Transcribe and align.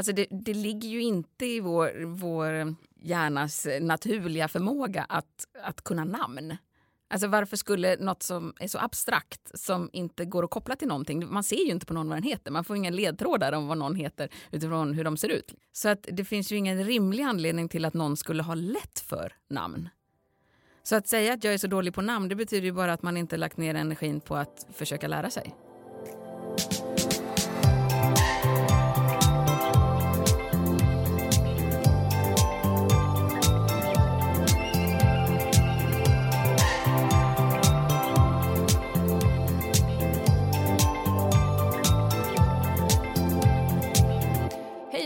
Alltså 0.00 0.12
det, 0.12 0.26
det 0.30 0.54
ligger 0.54 0.88
ju 0.88 1.02
inte 1.02 1.46
i 1.46 1.60
vår, 1.60 2.04
vår 2.04 2.74
hjärnas 3.02 3.66
naturliga 3.80 4.48
förmåga 4.48 5.06
att, 5.08 5.46
att 5.62 5.84
kunna 5.84 6.04
namn. 6.04 6.56
Alltså 7.08 7.28
varför 7.28 7.56
skulle 7.56 7.96
något 7.96 8.22
som 8.22 8.54
är 8.60 8.68
så 8.68 8.78
abstrakt, 8.78 9.50
som 9.54 9.90
inte 9.92 10.24
går 10.24 10.44
att 10.44 10.50
koppla 10.50 10.76
till 10.76 10.88
någonting, 10.88 11.32
man 11.32 11.42
ser 11.42 11.64
ju 11.64 11.70
inte 11.70 11.86
på 11.86 11.94
någon 11.94 12.08
vad 12.08 12.16
den 12.16 12.22
heter, 12.22 12.50
man 12.50 12.64
får 12.64 12.76
inga 12.76 12.90
ledtrådar 12.90 13.52
om 13.52 13.66
vad 13.66 13.78
någon 13.78 13.94
heter 13.94 14.28
utifrån 14.50 14.94
hur 14.94 15.04
de 15.04 15.16
ser 15.16 15.28
ut. 15.28 15.54
Så 15.72 15.88
att 15.88 16.06
det 16.12 16.24
finns 16.24 16.52
ju 16.52 16.56
ingen 16.56 16.84
rimlig 16.84 17.22
anledning 17.22 17.68
till 17.68 17.84
att 17.84 17.94
någon 17.94 18.16
skulle 18.16 18.42
ha 18.42 18.54
lätt 18.54 19.00
för 19.00 19.32
namn. 19.48 19.88
Så 20.82 20.96
att 20.96 21.08
säga 21.08 21.32
att 21.32 21.44
jag 21.44 21.54
är 21.54 21.58
så 21.58 21.66
dålig 21.66 21.94
på 21.94 22.02
namn, 22.02 22.28
det 22.28 22.34
betyder 22.34 22.64
ju 22.64 22.72
bara 22.72 22.92
att 22.92 23.02
man 23.02 23.16
inte 23.16 23.36
lagt 23.36 23.56
ner 23.56 23.74
energin 23.74 24.20
på 24.20 24.36
att 24.36 24.66
försöka 24.72 25.08
lära 25.08 25.30
sig. 25.30 25.54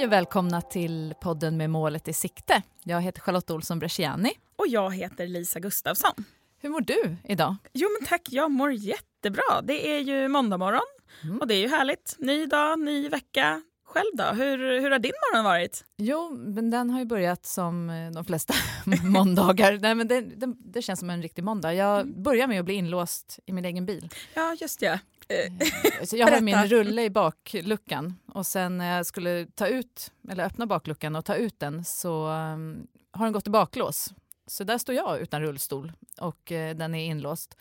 Och 0.04 0.12
välkomna 0.12 0.60
till 0.60 1.14
podden 1.20 1.56
med 1.56 1.70
målet 1.70 2.08
i 2.08 2.12
sikte. 2.12 2.62
Jag 2.82 3.00
heter 3.00 3.20
Charlotte 3.20 3.50
Olsson 3.50 3.78
Bresciani. 3.78 4.30
Och 4.56 4.68
jag 4.68 4.94
heter 4.94 5.26
Lisa 5.26 5.60
Gustafsson. 5.60 6.24
Hur 6.58 6.68
mår 6.68 6.80
du 6.80 7.16
idag? 7.24 7.56
Jo 7.72 7.88
men 7.98 8.08
tack, 8.08 8.22
jag 8.30 8.50
mår 8.50 8.72
jättebra. 8.72 9.62
Det 9.62 9.90
är 9.90 9.98
ju 9.98 10.28
måndag 10.28 10.58
morgon 10.58 10.80
mm. 11.22 11.38
och 11.38 11.46
det 11.46 11.54
är 11.54 11.58
ju 11.58 11.68
härligt. 11.68 12.16
Ny 12.18 12.46
dag, 12.46 12.78
ny 12.78 13.08
vecka. 13.08 13.62
Själv 13.86 14.16
då? 14.16 14.24
Hur, 14.24 14.80
hur 14.80 14.90
har 14.90 14.98
din 14.98 15.12
morgon 15.12 15.44
varit? 15.44 15.84
Jo, 15.96 16.36
men 16.36 16.70
den 16.70 16.90
har 16.90 16.98
ju 16.98 17.04
börjat 17.04 17.46
som 17.46 17.90
eh, 17.90 18.10
de 18.10 18.24
flesta 18.24 18.54
måndagar. 19.04 19.78
Nej, 19.82 19.94
men 19.94 20.08
det, 20.08 20.20
det, 20.20 20.54
det, 20.58 20.82
känns 20.82 21.00
som 21.00 21.10
en 21.10 21.22
riktig 21.22 21.44
måndag. 21.44 21.74
Jag 21.74 22.00
mm. 22.00 22.22
börjar 22.22 22.46
med 22.46 22.58
att 22.60 22.64
bli 22.64 22.74
inlåst 22.74 23.38
i 23.46 23.52
min 23.52 23.64
egen 23.64 23.86
bil. 23.86 24.08
Ja, 24.34 24.56
just 24.60 24.80
det. 24.80 25.00
Eh, 25.28 26.04
så 26.04 26.16
jag 26.16 26.26
har 26.26 26.40
min 26.40 26.66
rulle 26.66 27.02
i 27.02 27.10
bakluckan 27.10 28.18
och 28.26 28.46
sen 28.46 28.78
när 28.78 28.96
jag 28.96 29.06
skulle 29.06 29.46
ta 29.46 29.66
ut, 29.66 30.12
eller 30.28 30.44
öppna 30.44 30.66
bakluckan 30.66 31.16
och 31.16 31.24
ta 31.24 31.34
ut 31.34 31.60
den 31.60 31.84
så 31.84 32.28
um, 32.28 32.86
har 33.10 33.26
den 33.26 33.32
gått 33.32 33.46
i 33.46 33.50
baklås. 33.50 34.12
Så 34.46 34.64
där 34.64 34.78
står 34.78 34.94
jag 34.94 35.20
utan 35.20 35.42
rullstol 35.42 35.92
och 36.20 36.52
uh, 36.52 36.76
den 36.76 36.94
är 36.94 37.06
inlåst. 37.06 37.56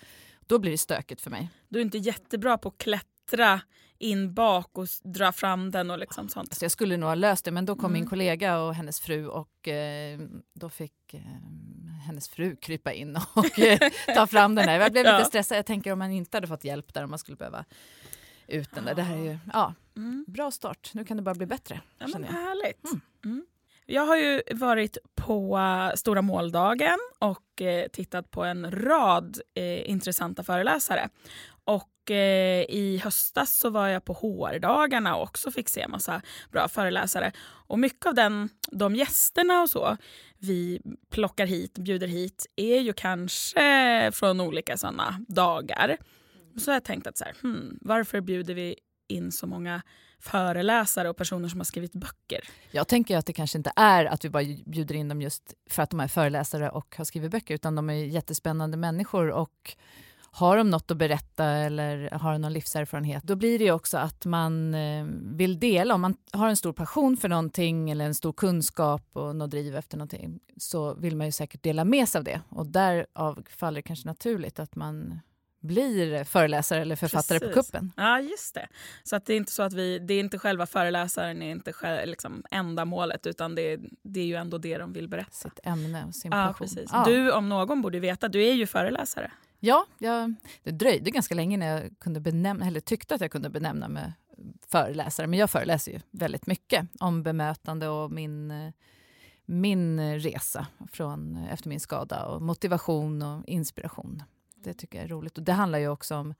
Då 0.47 0.59
blir 0.59 0.71
det 0.71 0.77
stökigt 0.77 1.21
för 1.21 1.29
mig. 1.29 1.49
Du 1.69 1.79
är 1.79 1.83
inte 1.83 1.97
jättebra 1.97 2.57
på 2.57 2.69
att 2.69 2.77
klättra 2.77 3.12
in 4.03 4.33
bak 4.33 4.77
och 4.77 4.87
dra 5.03 5.31
fram 5.31 5.71
den 5.71 5.91
och 5.91 5.99
liksom 5.99 6.29
sånt. 6.29 6.49
Alltså 6.51 6.65
jag 6.65 6.71
skulle 6.71 6.97
nog 6.97 7.09
ha 7.09 7.15
löst 7.15 7.45
det 7.45 7.51
men 7.51 7.65
då 7.65 7.75
kom 7.75 7.85
mm. 7.85 7.93
min 7.93 8.05
kollega 8.05 8.59
och 8.59 8.75
hennes 8.75 8.99
fru 8.99 9.27
och 9.27 9.67
eh, 9.67 10.19
då 10.53 10.69
fick 10.69 11.13
eh, 11.13 11.21
hennes 12.05 12.29
fru 12.29 12.55
krypa 12.55 12.93
in 12.93 13.17
och 13.33 13.59
eh, 13.59 13.79
ta 14.15 14.27
fram 14.27 14.55
den 14.55 14.65
där. 14.65 14.79
Jag 14.79 14.91
blev 14.91 15.05
lite 15.05 15.25
stressad. 15.25 15.57
Jag 15.57 15.65
tänker 15.65 15.91
om 15.91 15.99
man 15.99 16.11
inte 16.11 16.37
hade 16.37 16.47
fått 16.47 16.63
hjälp 16.63 16.93
där 16.93 17.03
om 17.03 17.09
man 17.09 17.19
skulle 17.19 17.37
behöva 17.37 17.65
ut 18.47 18.71
den 18.75 18.85
där. 18.85 18.95
Det 18.95 19.01
här 19.01 19.17
är 19.17 19.23
ju, 19.23 19.37
ja, 19.53 19.73
mm. 19.95 20.25
bra 20.27 20.51
start. 20.51 20.91
Nu 20.93 21.05
kan 21.05 21.17
det 21.17 21.23
bara 21.23 21.35
bli 21.35 21.45
bättre. 21.45 21.81
Ja, 21.97 22.07
men 22.07 22.23
härligt. 22.23 22.85
Mm. 22.85 23.01
Mm. 23.25 23.45
Jag 23.85 24.05
har 24.05 24.17
ju 24.17 24.41
varit 24.51 24.97
på 25.15 25.59
Stora 25.95 26.21
måldagen 26.21 26.99
och 27.19 27.61
eh, 27.61 27.87
tittat 27.87 28.31
på 28.31 28.43
en 28.43 28.71
rad 28.71 29.39
eh, 29.53 29.89
intressanta 29.89 30.43
föreläsare. 30.43 31.09
Och 31.65 32.11
eh, 32.11 32.65
i 32.69 33.01
höstas 33.03 33.57
så 33.57 33.69
var 33.69 33.87
jag 33.87 34.05
på 34.05 34.13
HR-dagarna 34.13 35.15
och 35.15 35.23
också 35.23 35.51
fick 35.51 35.69
se 35.69 35.87
massa 35.87 36.21
bra 36.51 36.67
föreläsare. 36.67 37.31
Och 37.67 37.79
mycket 37.79 38.05
av 38.05 38.13
den, 38.13 38.49
de 38.71 38.95
gästerna 38.95 39.61
och 39.61 39.69
så 39.69 39.97
vi 40.37 40.81
plockar 41.11 41.45
hit, 41.45 41.77
bjuder 41.77 42.07
hit 42.07 42.45
är 42.55 42.79
ju 42.79 42.93
kanske 42.93 44.11
från 44.13 44.41
olika 44.41 44.77
sådana 44.77 45.25
dagar. 45.27 45.97
Så 46.57 46.71
har 46.71 46.75
jag 46.75 46.83
tänkt 46.83 47.07
att 47.07 47.17
så 47.17 47.23
här, 47.23 47.35
hmm, 47.41 47.77
varför 47.81 48.21
bjuder 48.21 48.53
vi 48.53 48.75
in 49.07 49.31
så 49.31 49.47
många 49.47 49.81
föreläsare 50.19 51.09
och 51.09 51.17
personer 51.17 51.49
som 51.49 51.59
har 51.59 51.65
skrivit 51.65 51.93
böcker. 51.93 52.39
Jag 52.71 52.87
tänker 52.87 53.17
att 53.17 53.25
det 53.25 53.33
kanske 53.33 53.57
inte 53.57 53.71
är 53.75 54.05
att 54.05 54.25
vi 54.25 54.29
bara 54.29 54.43
bjuder 54.65 54.95
in 54.95 55.09
dem 55.09 55.21
just 55.21 55.53
för 55.69 55.83
att 55.83 55.89
de 55.89 55.99
är 55.99 56.07
föreläsare 56.07 56.69
och 56.69 56.95
har 56.97 57.05
skrivit 57.05 57.31
böcker, 57.31 57.55
utan 57.55 57.75
de 57.75 57.89
är 57.89 57.93
jättespännande 57.93 58.77
människor 58.77 59.31
och 59.31 59.75
har 60.35 60.57
de 60.57 60.69
något 60.69 60.91
att 60.91 60.97
berätta 60.97 61.45
eller 61.45 62.09
har 62.11 62.37
någon 62.37 62.53
livserfarenhet, 62.53 63.23
då 63.23 63.35
blir 63.35 63.59
det 63.59 63.65
ju 63.65 63.71
också 63.71 63.97
att 63.97 64.25
man 64.25 64.73
eh, 64.73 65.05
vill 65.21 65.59
dela. 65.59 65.95
Om 65.95 66.01
man 66.01 66.15
har 66.31 66.47
en 66.49 66.55
stor 66.55 66.73
passion 66.73 67.17
för 67.17 67.29
någonting 67.29 67.91
eller 67.91 68.05
en 68.05 68.15
stor 68.15 68.33
kunskap 68.33 69.09
och 69.13 69.35
något 69.35 69.51
driv 69.51 69.75
efter 69.75 69.97
någonting 69.97 70.39
så 70.57 70.93
vill 70.93 71.15
man 71.15 71.27
ju 71.27 71.31
säkert 71.31 71.63
dela 71.63 71.85
med 71.85 72.09
sig 72.09 72.19
av 72.19 72.23
det. 72.25 72.41
Och 72.49 72.67
därav 72.67 73.43
faller 73.49 73.75
det 73.75 73.81
kanske 73.81 74.07
naturligt 74.07 74.59
att 74.59 74.75
man 74.75 75.19
blir 75.59 76.23
föreläsare 76.23 76.81
eller 76.81 76.95
författare 76.95 77.39
Precis. 77.39 77.55
på 77.55 77.63
kuppen. 77.63 77.91
Ja, 77.97 78.19
just 78.19 78.55
det. 78.55 78.67
Så 79.03 79.15
att 79.15 79.25
det 79.25 79.33
är 79.33 79.37
inte 79.37 79.51
så 79.51 79.63
att 79.63 79.73
vi, 79.73 79.99
det 79.99 80.13
är 80.13 80.19
inte 80.19 80.39
själva 80.39 80.65
föreläsaren 80.65 81.41
är 81.41 81.51
inte 81.51 81.73
själv, 81.73 82.09
liksom, 82.09 82.43
enda 82.51 82.85
målet 82.85 83.27
utan 83.27 83.55
det, 83.55 83.79
det 84.03 84.19
är 84.19 84.25
ju 84.25 84.35
ändå 84.35 84.57
det 84.57 84.77
de 84.77 84.93
vill 84.93 85.07
berätta. 85.07 85.31
Sitt 85.31 85.59
ämne 85.63 86.05
och 86.05 86.15
sin 86.15 86.31
ja, 86.31 86.47
passion. 86.47 86.67
Precis. 86.67 86.89
Ja. 86.93 87.03
Du 87.07 87.31
om 87.31 87.49
någon 87.49 87.81
borde 87.81 87.99
veta, 87.99 88.27
du 88.27 88.43
är 88.43 88.53
ju 88.53 88.67
föreläsare. 88.67 89.31
Ja, 89.65 89.85
jag, 89.97 90.33
det 90.63 90.71
dröjde 90.71 91.11
ganska 91.11 91.35
länge 91.35 91.57
när 91.57 91.67
jag 91.67 91.99
kunde 91.99 92.19
benämna, 92.19 92.67
eller 92.67 92.79
tyckte 92.79 93.15
att 93.15 93.21
jag 93.21 93.31
kunde 93.31 93.49
benämna 93.49 93.87
mig 93.87 94.13
föreläsare. 94.67 95.27
Men 95.27 95.39
jag 95.39 95.49
föreläser 95.49 95.91
ju 95.91 95.99
väldigt 96.11 96.47
mycket 96.47 96.87
om 96.99 97.23
bemötande 97.23 97.87
och 97.87 98.11
min, 98.11 98.53
min 99.45 100.19
resa 100.19 100.67
från, 100.91 101.37
efter 101.51 101.69
min 101.69 101.79
skada 101.79 102.25
och 102.25 102.41
motivation 102.41 103.21
och 103.21 103.47
inspiration. 103.47 104.23
Det 104.55 104.73
tycker 104.73 104.97
jag 104.97 105.05
är 105.05 105.09
roligt. 105.09 105.37
Och 105.37 105.43
det 105.43 105.53
handlar 105.53 105.79
ju 105.79 105.87
också 105.87 106.15
om 106.15 106.33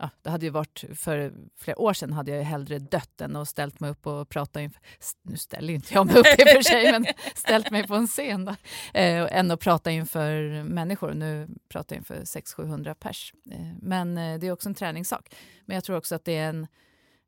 ja, 0.00 0.10
det 0.22 0.30
hade 0.30 0.46
ju 0.46 0.50
varit 0.50 0.84
för 0.94 1.32
flera 1.56 1.78
år 1.78 1.92
sedan 1.92 2.12
hade 2.12 2.30
jag 2.30 2.44
hellre 2.44 2.78
dött 2.78 3.20
än 3.20 3.36
att 3.36 3.48
ställt 3.48 3.80
mig 3.80 3.90
upp 3.90 4.06
och 4.06 4.28
pratat 4.28 4.62
inför, 4.62 4.80
nu 5.22 5.36
ställer 5.36 5.74
inte 5.74 5.94
jag 5.94 6.06
mig 6.06 6.16
upp 6.16 6.26
i 6.26 6.42
och 6.42 6.48
för 6.48 6.62
sig, 6.62 6.92
men 6.92 7.06
ställt 7.34 7.70
mig 7.70 7.86
på 7.86 7.94
en 7.94 8.06
scen 8.06 8.44
då, 8.44 8.50
eh, 8.94 9.38
än 9.38 9.50
att 9.50 9.60
prata 9.60 9.90
inför 9.90 10.62
människor. 10.62 11.14
Nu 11.14 11.48
pratar 11.68 11.96
jag 11.96 12.00
inför 12.00 12.20
600-700 12.20 12.94
pers. 12.94 13.34
Eh, 13.50 13.66
men 13.80 14.18
eh, 14.18 14.38
det 14.38 14.46
är 14.46 14.52
också 14.52 14.68
en 14.68 14.74
träningssak. 14.74 15.34
Men 15.64 15.74
jag 15.74 15.84
tror 15.84 15.96
också 15.96 16.14
att 16.14 16.24
det 16.24 16.36
är 16.36 16.48
en, 16.48 16.66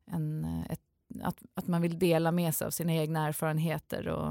en 0.07 0.45
ett, 0.71 0.81
att, 1.23 1.43
att 1.55 1.67
man 1.67 1.83
vill 1.83 1.99
dela 1.99 2.33
med 2.33 2.55
sig 2.55 2.67
av 2.67 2.71
sina 2.71 2.93
egna 2.93 3.27
erfarenheter 3.27 4.09
och 4.09 4.29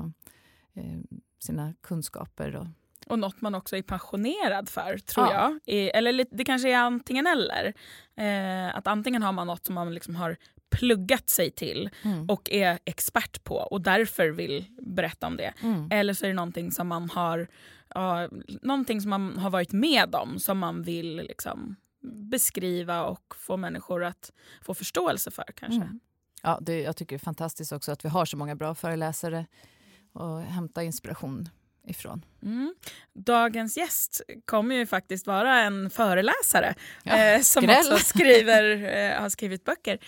eh, 0.73 0.99
sina 1.39 1.73
kunskaper 1.81 2.55
och 2.55 2.67
och 3.07 3.19
något 3.19 3.41
man 3.41 3.55
också 3.55 3.77
är 3.77 3.81
passionerad 3.81 4.69
för, 4.69 4.97
tror 4.97 5.27
ja. 5.27 5.59
jag. 5.65 5.95
Eller 5.95 6.25
det 6.31 6.45
kanske 6.45 6.69
är 6.69 6.77
antingen 6.77 7.27
eller. 7.27 7.73
Eh, 8.15 8.75
att 8.75 8.87
antingen 8.87 9.23
har 9.23 9.31
man 9.31 9.47
något 9.47 9.65
som 9.65 9.75
man 9.75 9.93
liksom 9.93 10.15
har 10.15 10.37
pluggat 10.71 11.29
sig 11.29 11.51
till 11.51 11.89
mm. 12.03 12.29
och 12.29 12.49
är 12.51 12.79
expert 12.85 13.43
på 13.43 13.55
och 13.55 13.81
därför 13.81 14.29
vill 14.29 14.65
berätta 14.81 15.27
om 15.27 15.37
det. 15.37 15.53
Mm. 15.63 15.87
Eller 15.91 16.13
så 16.13 16.25
är 16.25 16.27
det 16.27 16.35
någonting 16.35 16.71
som 16.71 16.87
man 16.87 17.09
har 17.09 17.47
någonting 18.61 19.01
som 19.01 19.09
man 19.09 19.37
har 19.37 19.49
varit 19.49 19.71
med 19.71 20.15
om 20.15 20.39
som 20.39 20.59
man 20.59 20.83
vill 20.83 21.15
liksom 21.15 21.75
beskriva 22.31 23.03
och 23.03 23.35
få 23.35 23.57
människor 23.57 24.03
att 24.03 24.31
få 24.61 24.73
förståelse 24.73 25.31
för. 25.31 25.45
kanske. 25.55 25.81
Mm. 25.81 25.99
Ja, 26.43 26.59
det, 26.61 26.81
jag 26.81 26.95
tycker 26.95 27.15
det 27.15 27.17
är 27.17 27.25
fantastiskt 27.25 27.71
också 27.71 27.91
att 27.91 28.05
vi 28.05 28.09
har 28.09 28.25
så 28.25 28.37
många 28.37 28.55
bra 28.55 28.75
föreläsare 28.75 29.45
och 30.13 30.41
hämta 30.41 30.83
inspiration 30.83 31.49
ifrån. 31.87 32.25
Mm. 32.43 32.75
Dagens 33.13 33.77
gäst 33.77 34.21
kommer 34.45 34.75
ju 34.75 34.85
faktiskt 34.85 35.27
vara 35.27 35.61
en 35.61 35.89
föreläsare 35.89 36.75
ja, 37.03 37.17
eh, 37.17 37.41
som 37.41 37.69
också 37.69 37.97
skriver, 37.97 38.83
eh, 38.95 39.21
har 39.21 39.29
skrivit 39.29 39.63
böcker. 39.63 39.99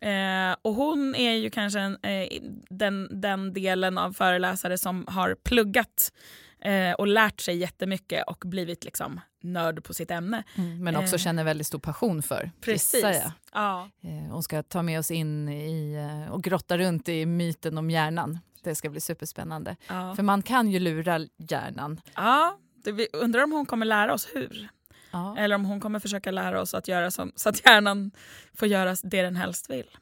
Eh, 0.00 0.56
och 0.62 0.74
hon 0.74 1.14
är 1.14 1.32
ju 1.32 1.50
kanske 1.50 1.80
en, 1.80 1.98
eh, 2.02 2.28
den, 2.70 3.20
den 3.20 3.52
delen 3.52 3.98
av 3.98 4.12
föreläsare 4.12 4.78
som 4.78 5.04
har 5.08 5.34
pluggat 5.34 6.12
eh, 6.60 6.92
och 6.92 7.06
lärt 7.06 7.40
sig 7.40 7.56
jättemycket 7.56 8.24
och 8.26 8.44
blivit 8.46 8.84
liksom 8.84 9.20
nörd 9.42 9.84
på 9.84 9.94
sitt 9.94 10.10
ämne. 10.10 10.44
Mm, 10.54 10.84
men 10.84 10.96
också 10.96 11.16
eh, 11.16 11.18
känner 11.18 11.44
väldigt 11.44 11.66
stor 11.66 11.78
passion 11.78 12.22
för. 12.22 12.50
Precis. 12.60 13.02
Jag. 13.02 13.32
Ja. 13.52 13.90
hon 14.30 14.42
ska 14.42 14.62
ta 14.62 14.82
med 14.82 14.98
oss 14.98 15.10
in 15.10 15.48
i, 15.48 15.96
och 16.30 16.42
grotta 16.42 16.78
runt 16.78 17.08
i 17.08 17.26
myten 17.26 17.78
om 17.78 17.90
hjärnan. 17.90 18.38
Det 18.62 18.74
ska 18.74 18.90
bli 18.90 19.00
superspännande. 19.00 19.76
Ja. 19.88 20.14
För 20.14 20.22
man 20.22 20.42
kan 20.42 20.70
ju 20.70 20.78
lura 20.78 21.20
hjärnan. 21.36 22.00
Ja, 22.14 22.58
det, 22.74 22.92
vi 22.92 23.08
undrar 23.12 23.42
om 23.44 23.52
hon 23.52 23.66
kommer 23.66 23.86
lära 23.86 24.14
oss 24.14 24.28
hur. 24.34 24.68
Ja. 25.10 25.36
Eller 25.38 25.54
om 25.54 25.64
hon 25.64 25.80
kommer 25.80 25.98
försöka 25.98 26.30
lära 26.30 26.60
oss 26.60 26.74
att 26.74 26.88
göra 26.88 27.10
som, 27.10 27.32
så 27.36 27.48
att 27.48 27.66
hjärnan 27.66 28.10
får 28.54 28.68
göra 28.68 28.96
det 29.02 29.22
den 29.22 29.36
helst 29.36 29.70
vill. 29.70 29.96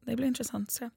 Det 0.00 0.16
blir 0.16 0.26
intressant 0.26 0.68
att 0.68 0.72
se. 0.72 0.90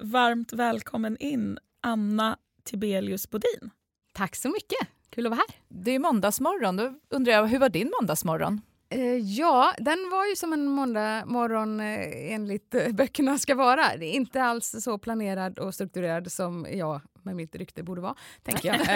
Varmt 0.00 0.52
välkommen 0.52 1.16
in, 1.16 1.58
Anna 1.80 2.38
Tibelius 2.64 3.30
Bodin. 3.30 3.70
Tack 4.12 4.36
så 4.36 4.48
mycket. 4.48 4.88
Kul 5.10 5.26
att 5.26 5.30
vara 5.30 5.40
här. 5.48 5.56
Det 5.68 5.90
är 5.90 5.98
måndagsmorgon. 5.98 6.76
Då 6.76 6.94
undrar 7.08 7.32
jag, 7.32 7.46
hur 7.46 7.58
var 7.58 7.68
din 7.68 7.92
måndagsmorgon? 8.00 8.60
Eh, 8.88 9.16
ja, 9.16 9.74
den 9.78 10.10
var 10.10 10.26
ju 10.26 10.36
som 10.36 10.52
en 10.52 10.66
måndag 10.66 11.26
morgon 11.26 11.80
eh, 11.80 12.34
enligt 12.34 12.74
eh, 12.74 12.88
böckerna 12.92 13.38
ska 13.38 13.54
vara. 13.54 13.96
Det 13.96 14.06
är 14.06 14.12
inte 14.12 14.42
alls 14.42 14.74
så 14.80 14.98
planerad 14.98 15.58
och 15.58 15.74
strukturerad 15.74 16.32
som 16.32 16.66
jag 16.72 17.00
med 17.22 17.36
mitt 17.36 17.56
rykte 17.56 17.82
borde 17.82 18.00
vara, 18.00 18.14
tänker 18.42 18.68
jag. 18.68 18.80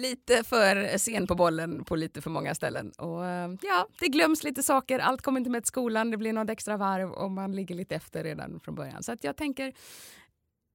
lite 0.00 0.44
för 0.44 0.98
sen 0.98 1.26
på 1.26 1.34
bollen 1.34 1.84
på 1.84 1.96
lite 1.96 2.20
för 2.20 2.30
många 2.30 2.54
ställen. 2.54 2.90
Och 2.90 3.24
ja, 3.62 3.86
det 4.00 4.08
glöms 4.08 4.44
lite 4.44 4.62
saker, 4.62 4.98
allt 4.98 5.22
kommer 5.22 5.40
inte 5.40 5.50
med 5.50 5.62
till 5.62 5.68
skolan, 5.68 6.10
det 6.10 6.16
blir 6.16 6.32
något 6.32 6.50
extra 6.50 6.76
varv 6.76 7.10
och 7.10 7.30
man 7.30 7.52
ligger 7.52 7.74
lite 7.74 7.94
efter 7.94 8.24
redan 8.24 8.60
från 8.60 8.74
början. 8.74 9.02
Så 9.02 9.12
att 9.12 9.24
jag 9.24 9.36
tänker, 9.36 9.72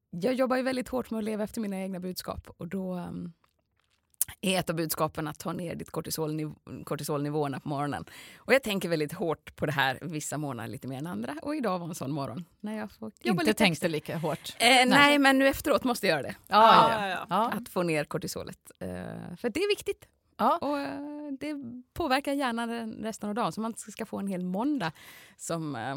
jag 0.10 0.34
jobbar 0.34 0.58
ju 0.58 0.64
väldigt 0.64 0.90
hårt 0.90 1.12
med 1.12 1.18
att 1.18 1.24
leva 1.24 1.44
efter 1.44 1.62
mina 1.62 1.82
egna 1.82 2.00
budskap 2.00 2.48
och 2.58 2.68
då 2.68 3.08
är 4.42 4.60
ett 4.60 4.70
av 4.70 4.76
budskapen 4.76 5.28
att 5.28 5.40
ta 5.40 5.54
ner 5.54 5.76
ditt 5.76 5.92
kortisolniv 5.92 6.52
kortisolnivåerna 6.84 7.60
på 7.60 7.70
morgonen. 7.70 8.06
Och 8.38 8.54
jag 8.54 8.64
tänker 8.64 8.90
väldigt 8.90 9.14
hårt 9.14 9.56
på 9.56 9.66
det 9.66 9.72
här 9.72 10.00
vissa 10.02 10.38
månader 10.38 10.70
lite 10.70 10.88
mer 10.88 10.98
än 10.98 11.08
andra. 11.08 11.36
Och 11.42 11.56
idag 11.56 11.80
var 11.80 11.88
en 11.88 11.96
sån 11.96 12.12
morgon. 12.12 12.46
När 12.60 12.78
jag 12.78 12.92
får 12.92 13.12
jobba 13.22 13.42
Inte 13.42 13.46
lite 13.46 13.58
tänkte 13.58 13.88
lika 13.88 14.18
hårt? 14.18 14.56
Eh, 14.60 14.68
nej. 14.68 14.86
nej. 14.86 15.20
men 15.20 15.40
nu 15.40 15.48
efteråt 15.48 15.84
måste 15.84 16.08
jag 16.08 16.14
göra 16.14 16.28
det. 16.28 16.36
Ja, 16.48 16.92
ja, 16.92 17.08
ja. 17.08 17.26
ja. 17.30 17.52
Att 17.52 17.70
få 17.70 17.84
ner 17.84 18.04
kortisolet. 18.04 18.72
Eh, 18.80 18.88
för 19.38 19.50
det 19.50 19.60
är 19.60 19.70
viktigt. 19.70 20.08
Ja. 20.38 20.58
Och 20.58 20.80
eh, 20.80 21.32
det 21.40 21.56
påverkar 21.94 22.34
hjärnan 22.34 22.94
resten 23.04 23.30
av 23.30 23.36
dagen. 23.36 23.52
Så 23.52 23.62
man 23.62 23.74
ska 23.76 24.06
få 24.06 24.20
en 24.20 24.28
hel 24.28 24.44
måndag 24.44 24.92
som 25.38 25.76
eh, 25.76 25.96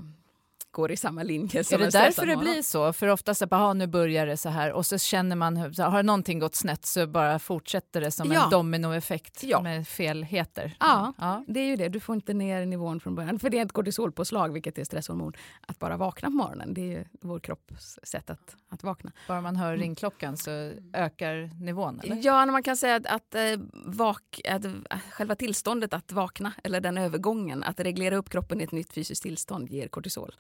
går 0.70 0.93
i 0.93 0.97
samma 0.97 1.23
linje 1.23 1.65
som 1.65 1.81
Är 1.81 1.85
det 1.85 1.91
därför 1.91 2.26
det 2.26 2.37
blir 2.37 2.62
så? 2.62 2.93
För 2.93 3.09
oftast 3.09 3.49
bara, 3.49 3.75
nu 3.75 3.87
börjar 3.87 4.26
det 4.26 4.37
så 4.37 4.49
här 4.49 4.73
och 4.73 4.87
så 4.87 4.99
känner 4.99 5.37
man, 5.37 5.56
har 5.56 6.03
någonting 6.03 6.38
gått 6.38 6.55
snett 6.55 6.87
så 6.87 7.06
bara 7.06 7.38
fortsätter 7.38 8.00
det 8.00 8.11
som 8.11 8.32
ja. 8.32 8.44
en 8.44 8.50
dominoeffekt 8.50 9.43
ja. 9.43 9.62
med 9.62 9.88
felheter. 9.88 10.76
Ja, 10.81 11.12
ja, 11.19 11.44
det 11.49 11.61
är 11.61 11.67
ju 11.67 11.76
det. 11.76 11.88
Du 11.88 12.00
får 12.00 12.15
inte 12.15 12.35
ner 12.35 12.67
nivån 12.67 13.00
från 13.00 13.15
början. 13.15 13.38
För 13.38 13.50
det 13.50 13.59
är 13.59 13.65
ett 13.65 13.73
kortisolpåslag, 13.73 14.53
vilket 14.53 14.79
är 14.79 14.85
stresshormon, 14.85 15.32
att 15.67 15.79
bara 15.79 15.97
vakna 15.97 16.29
på 16.29 16.35
morgonen. 16.35 16.75
Det 16.75 16.81
är 16.81 16.99
ju 16.99 17.05
vår 17.21 17.41
kropps 17.41 17.99
sätt 18.03 18.31
att, 18.31 18.56
att 18.69 18.82
vakna. 18.82 19.12
Bara 19.29 19.41
man 19.41 19.56
hör 19.56 19.69
mm. 19.69 19.81
ringklockan 19.81 20.37
så 20.37 20.50
ökar 20.93 21.50
nivån? 21.61 22.00
Eller? 22.00 22.20
Ja, 22.23 22.47
man 22.47 22.62
kan 22.62 22.76
säga 22.76 22.97
att, 22.97 23.06
att, 23.06 23.35
eh, 23.35 23.61
vak, 23.73 24.41
att 24.49 24.65
själva 25.11 25.35
tillståndet 25.35 25.93
att 25.93 26.12
vakna, 26.12 26.53
eller 26.65 26.81
den 26.81 26.99
övergången, 26.99 27.62
att 27.62 27.81
reglera 27.81 28.17
upp 28.17 28.31
kroppen 28.31 28.61
i 28.61 28.65
ett 28.65 28.73
nytt 28.73 28.93
fysiskt 28.93 29.23
tillstånd 29.23 29.70
ger 29.70 29.88
kortisol. 29.88 30.35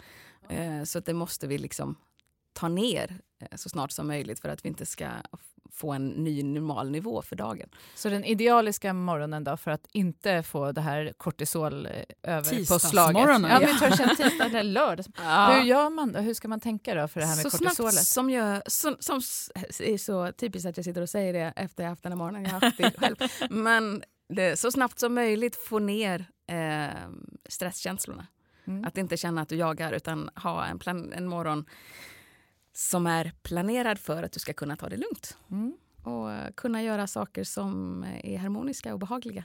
Eh, 0.48 0.82
så 0.84 1.00
det 1.00 1.14
måste 1.14 1.46
vi 1.46 1.58
liksom 1.58 1.96
ta 2.58 2.68
ner 2.68 3.20
eh, 3.40 3.56
så 3.56 3.68
snart 3.68 3.92
som 3.92 4.06
möjligt 4.06 4.40
för 4.40 4.48
att 4.48 4.64
vi 4.64 4.68
inte 4.68 4.86
ska 4.86 5.08
få 5.72 5.92
en 5.92 6.08
ny 6.08 6.42
normal 6.42 6.90
nivå 6.90 7.22
för 7.22 7.36
dagen. 7.36 7.68
Så 7.94 8.08
den 8.08 8.24
idealiska 8.24 8.92
morgonen 8.92 9.44
då 9.44 9.56
för 9.56 9.70
att 9.70 9.86
inte 9.92 10.42
få 10.42 10.72
det 10.72 10.80
här 10.80 11.12
kortisol 11.16 11.86
eh, 11.86 11.92
överpåslaget? 12.22 13.22
Ja, 13.28 13.48
ja. 13.48 13.58
vi 13.58 13.78
tar 13.78 14.14
tisdag 14.14 14.44
eller 14.44 14.62
lördag. 14.62 15.06
Ja. 15.16 15.52
Hur 15.52 15.62
gör 15.62 15.90
man 15.90 16.12
då? 16.12 16.20
Hur 16.20 16.34
ska 16.34 16.48
man 16.48 16.60
tänka 16.60 16.94
då 16.94 17.08
för 17.08 17.20
det 17.20 17.26
här 17.26 17.36
med 17.36 17.52
så 17.52 17.58
kortisolet? 17.58 17.94
Snabbt 17.94 18.06
som 18.06 18.30
jag, 18.30 18.72
som, 18.72 18.96
som 19.00 19.16
är 19.80 19.98
så 19.98 20.32
typiskt 20.32 20.68
att 20.68 20.76
jag 20.76 20.84
sitter 20.84 21.02
och 21.02 21.08
säger 21.08 21.32
det 21.32 21.52
efter 21.56 21.82
jag 21.82 21.90
haft 21.90 22.02
den 22.02 22.12
här 22.12 22.16
morgonen. 22.16 22.44
Jag 22.44 22.50
har 22.50 22.60
haft 22.60 22.78
det 22.78 22.92
själv. 22.98 23.16
Men 23.50 24.02
det, 24.28 24.58
så 24.58 24.70
snabbt 24.70 24.98
som 24.98 25.14
möjligt 25.14 25.56
få 25.56 25.78
ner 25.78 26.26
eh, 26.46 26.94
stresskänslorna. 27.48 28.26
Mm. 28.66 28.84
Att 28.84 28.98
inte 28.98 29.16
känna 29.16 29.40
att 29.42 29.48
du 29.48 29.56
jagar 29.56 29.92
utan 29.92 30.30
ha 30.34 30.66
en, 30.66 30.78
plan, 30.78 31.12
en 31.12 31.26
morgon 31.26 31.64
som 32.78 33.06
är 33.06 33.32
planerad 33.42 33.98
för 33.98 34.22
att 34.22 34.32
du 34.32 34.40
ska 34.40 34.52
kunna 34.52 34.76
ta 34.76 34.88
det 34.88 34.96
lugnt. 34.96 35.36
Mm. 35.50 35.72
Och 36.02 36.28
uh, 36.28 36.52
kunna 36.54 36.82
göra 36.82 37.06
saker 37.06 37.44
som 37.44 38.04
är 38.24 38.38
harmoniska 38.38 38.92
och 38.92 38.98
behagliga. 38.98 39.44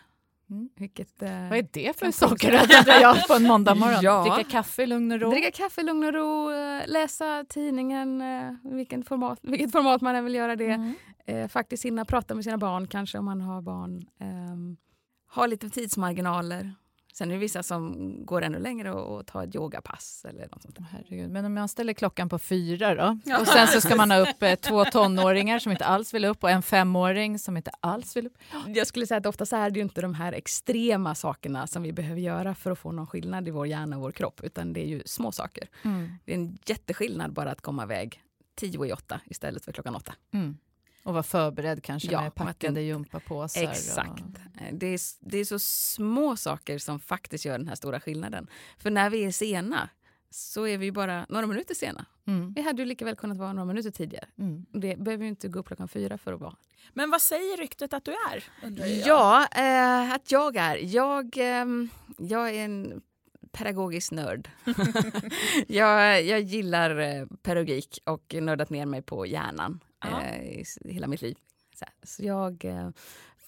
Mm. 0.50 0.70
Vilket, 0.76 1.24
uh, 1.24 1.50
Vad 1.50 1.58
är 1.58 1.68
det 1.72 2.00
för 2.00 2.12
saker 2.12 2.54
att 2.54 3.02
göra 3.02 3.16
på 3.28 3.34
en 3.34 3.44
måndag 3.44 3.76
morgon? 3.76 4.00
Ja. 4.02 4.36
Dricka 4.36 4.50
kaffe 4.50 4.84
i 4.84 4.88
lugn 4.88 5.12
och 5.12 5.20
ro? 5.20 5.32
Dricka 5.32 5.52
kaffe 5.52 5.82
i 5.82 5.84
lugn 5.84 6.04
och 6.04 6.14
ro, 6.14 6.50
läsa 6.86 7.46
tidningen, 7.50 8.24
vilken 8.64 9.04
format, 9.04 9.40
vilket 9.42 9.72
format 9.72 10.02
man 10.02 10.16
än 10.16 10.24
vill 10.24 10.36
göra 10.36 10.56
det. 10.56 10.94
Mm. 11.28 11.50
faktiskt 11.50 11.86
hinna 11.86 12.06
prata 12.06 12.36
med 12.36 12.44
sina 12.44 12.58
barn 12.58 12.88
kanske 12.88 13.18
om 13.18 13.26
man 13.26 13.42
har 13.42 13.62
barn. 13.62 14.06
Um, 14.20 14.78
ha 15.36 15.46
lite 15.46 15.70
tidsmarginaler. 15.70 16.74
Sen 17.14 17.30
är 17.30 17.34
det 17.34 17.40
vissa 17.40 17.64
som 17.64 18.16
går 18.26 18.42
ännu 18.42 18.60
längre 18.60 18.92
och, 18.92 19.18
och 19.18 19.26
tar 19.26 19.44
ett 19.44 19.56
yogapass. 19.56 20.26
Eller 20.30 20.48
något 20.52 20.62
sånt 20.62 20.78
Herregud. 20.92 21.30
Men 21.30 21.46
om 21.46 21.54
man 21.54 21.68
ställer 21.68 21.94
klockan 21.94 22.30
på 22.30 22.40
fyra 22.40 22.96
då? 22.96 23.20
Och 23.40 23.48
sen 23.48 23.68
så 23.68 23.82
ska 23.82 23.96
man 23.96 24.12
ha 24.12 24.18
upp 24.18 24.44
eh, 24.44 24.56
två 24.56 24.86
tonåringar 24.86 25.60
som 25.60 25.72
inte 25.72 25.86
alls 25.86 26.14
vill 26.14 26.26
upp 26.26 26.44
och 26.44 26.50
en 26.50 26.62
femåring 26.62 27.40
som 27.40 27.58
inte 27.58 27.72
alls 27.80 28.16
vill 28.16 28.26
upp. 28.28 28.38
Jag 28.68 28.88
skulle 28.88 29.08
säga 29.08 29.18
att 29.18 29.26
ofta 29.26 29.46
så 29.46 29.56
är 29.56 29.70
det 29.70 29.80
ju 29.80 29.84
inte 29.84 30.02
de 30.02 30.14
här 30.14 30.34
extrema 30.34 31.16
sakerna 31.16 31.68
som 31.68 31.84
vi 31.84 31.94
behöver 31.94 32.22
göra 32.22 32.56
för 32.56 32.72
att 32.72 32.80
få 32.80 32.92
någon 32.92 33.08
skillnad 33.08 33.48
i 33.48 33.52
vår 33.52 33.68
hjärna 33.68 33.96
och 33.96 34.02
vår 34.02 34.12
kropp. 34.12 34.42
Utan 34.44 34.74
det 34.74 34.82
är 34.82 34.88
ju 34.88 35.04
små 35.06 35.32
saker. 35.32 35.70
Mm. 35.84 36.12
Det 36.26 36.32
är 36.32 36.36
en 36.36 36.58
jätteskillnad 36.66 37.34
bara 37.34 37.52
att 37.52 37.62
komma 37.62 37.84
iväg 37.84 38.24
tio 38.56 38.86
i 38.86 38.94
åtta 38.94 39.20
istället 39.26 39.66
för 39.66 39.72
klockan 39.72 39.96
åtta. 39.96 40.14
Mm. 40.34 40.58
Och 41.04 41.14
vara 41.14 41.24
förberedd 41.24 41.84
kanske 41.84 42.12
ja, 42.12 42.22
med 42.22 42.36
packade 42.36 42.82
gympapåsar. 42.82 43.62
Exakt. 43.64 44.24
Och... 44.56 44.62
Eh, 44.62 44.74
det, 44.74 44.88
är, 44.88 45.00
det 45.20 45.38
är 45.38 45.46
så 45.46 45.60
små 45.60 46.36
saker 46.36 46.78
som 46.78 47.00
faktiskt 47.00 47.46
gör 47.46 47.58
den 47.58 47.68
här 47.68 47.76
stora 47.76 48.00
skillnaden. 48.00 48.48
För 48.78 48.90
när 48.90 49.10
vi 49.10 49.24
är 49.24 49.32
sena 49.32 49.90
så 50.30 50.68
är 50.68 50.78
vi 50.78 50.92
bara 50.92 51.26
några 51.30 51.48
minuter 51.48 51.76
sena. 51.76 52.06
Mm. 52.28 52.54
Vi 52.54 52.62
hade 52.62 52.82
ju 52.82 52.86
lika 52.86 53.06
väl 53.06 53.16
kunnat 53.16 53.38
vara 53.38 53.54
några 53.54 53.66
minuter 53.66 53.92
tidigare. 53.92 54.28
Mm. 54.38 54.66
Det 54.72 55.00
behöver 55.00 55.24
ju 55.24 55.30
inte 55.30 55.48
gå 55.48 55.60
upp 55.60 55.68
klockan 55.68 55.88
fyra 55.88 56.18
för 56.18 56.34
att 56.34 56.40
vara. 56.40 56.56
Men 56.94 57.10
vad 57.10 57.22
säger 57.22 57.58
ryktet 57.58 57.94
att 57.94 58.06
du 58.06 58.12
är? 58.12 58.44
Ja, 59.06 59.48
eh, 59.56 60.14
att 60.14 60.32
jag 60.32 60.56
är. 60.56 60.96
Jag, 60.96 61.38
eh, 61.38 61.66
jag 62.18 62.50
är 62.50 62.66
en 62.66 63.02
pedagogisk 63.52 64.12
nörd. 64.12 64.50
jag, 65.68 66.24
jag 66.24 66.42
gillar 66.42 67.00
eh, 67.00 67.26
pedagogik 67.44 68.00
och 68.06 68.36
nördat 68.42 68.70
ner 68.70 68.86
mig 68.86 69.02
på 69.02 69.26
hjärnan 69.26 69.80
eh, 70.04 70.44
i 70.44 70.66
hela 70.84 71.08
mitt 71.08 71.22
liv. 71.22 71.38
Så, 71.76 71.86
så 72.04 72.24
jag 72.24 72.66
eh, 72.66 72.90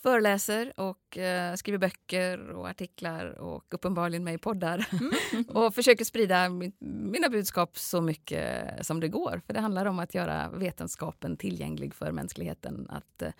föreläser 0.06 0.80
och 0.80 1.18
eh, 1.18 1.56
skriver 1.56 1.78
böcker 1.78 2.50
och 2.50 2.70
artiklar 2.70 3.26
och 3.26 3.74
uppenbarligen 3.74 4.24
med 4.24 4.34
i 4.34 4.38
poddar. 4.38 4.88
Mm. 4.92 5.46
och 5.48 5.76
försöker 5.76 6.06
sprida 6.06 6.50
min, 6.50 6.74
mina 7.12 7.30
budskap 7.30 7.78
så 7.78 8.02
mycket 8.02 8.86
som 8.86 9.00
det 9.00 9.08
går. 9.08 9.42
För 9.46 9.54
det 9.54 9.60
handlar 9.60 9.86
om 9.86 10.00
att 10.00 10.16
göra 10.16 10.50
vetenskapen 10.50 11.38
tillgänglig 11.38 11.94
för 11.94 12.12
mänskligheten. 12.12 12.88
Att 12.90 13.22
eh, 13.22 13.32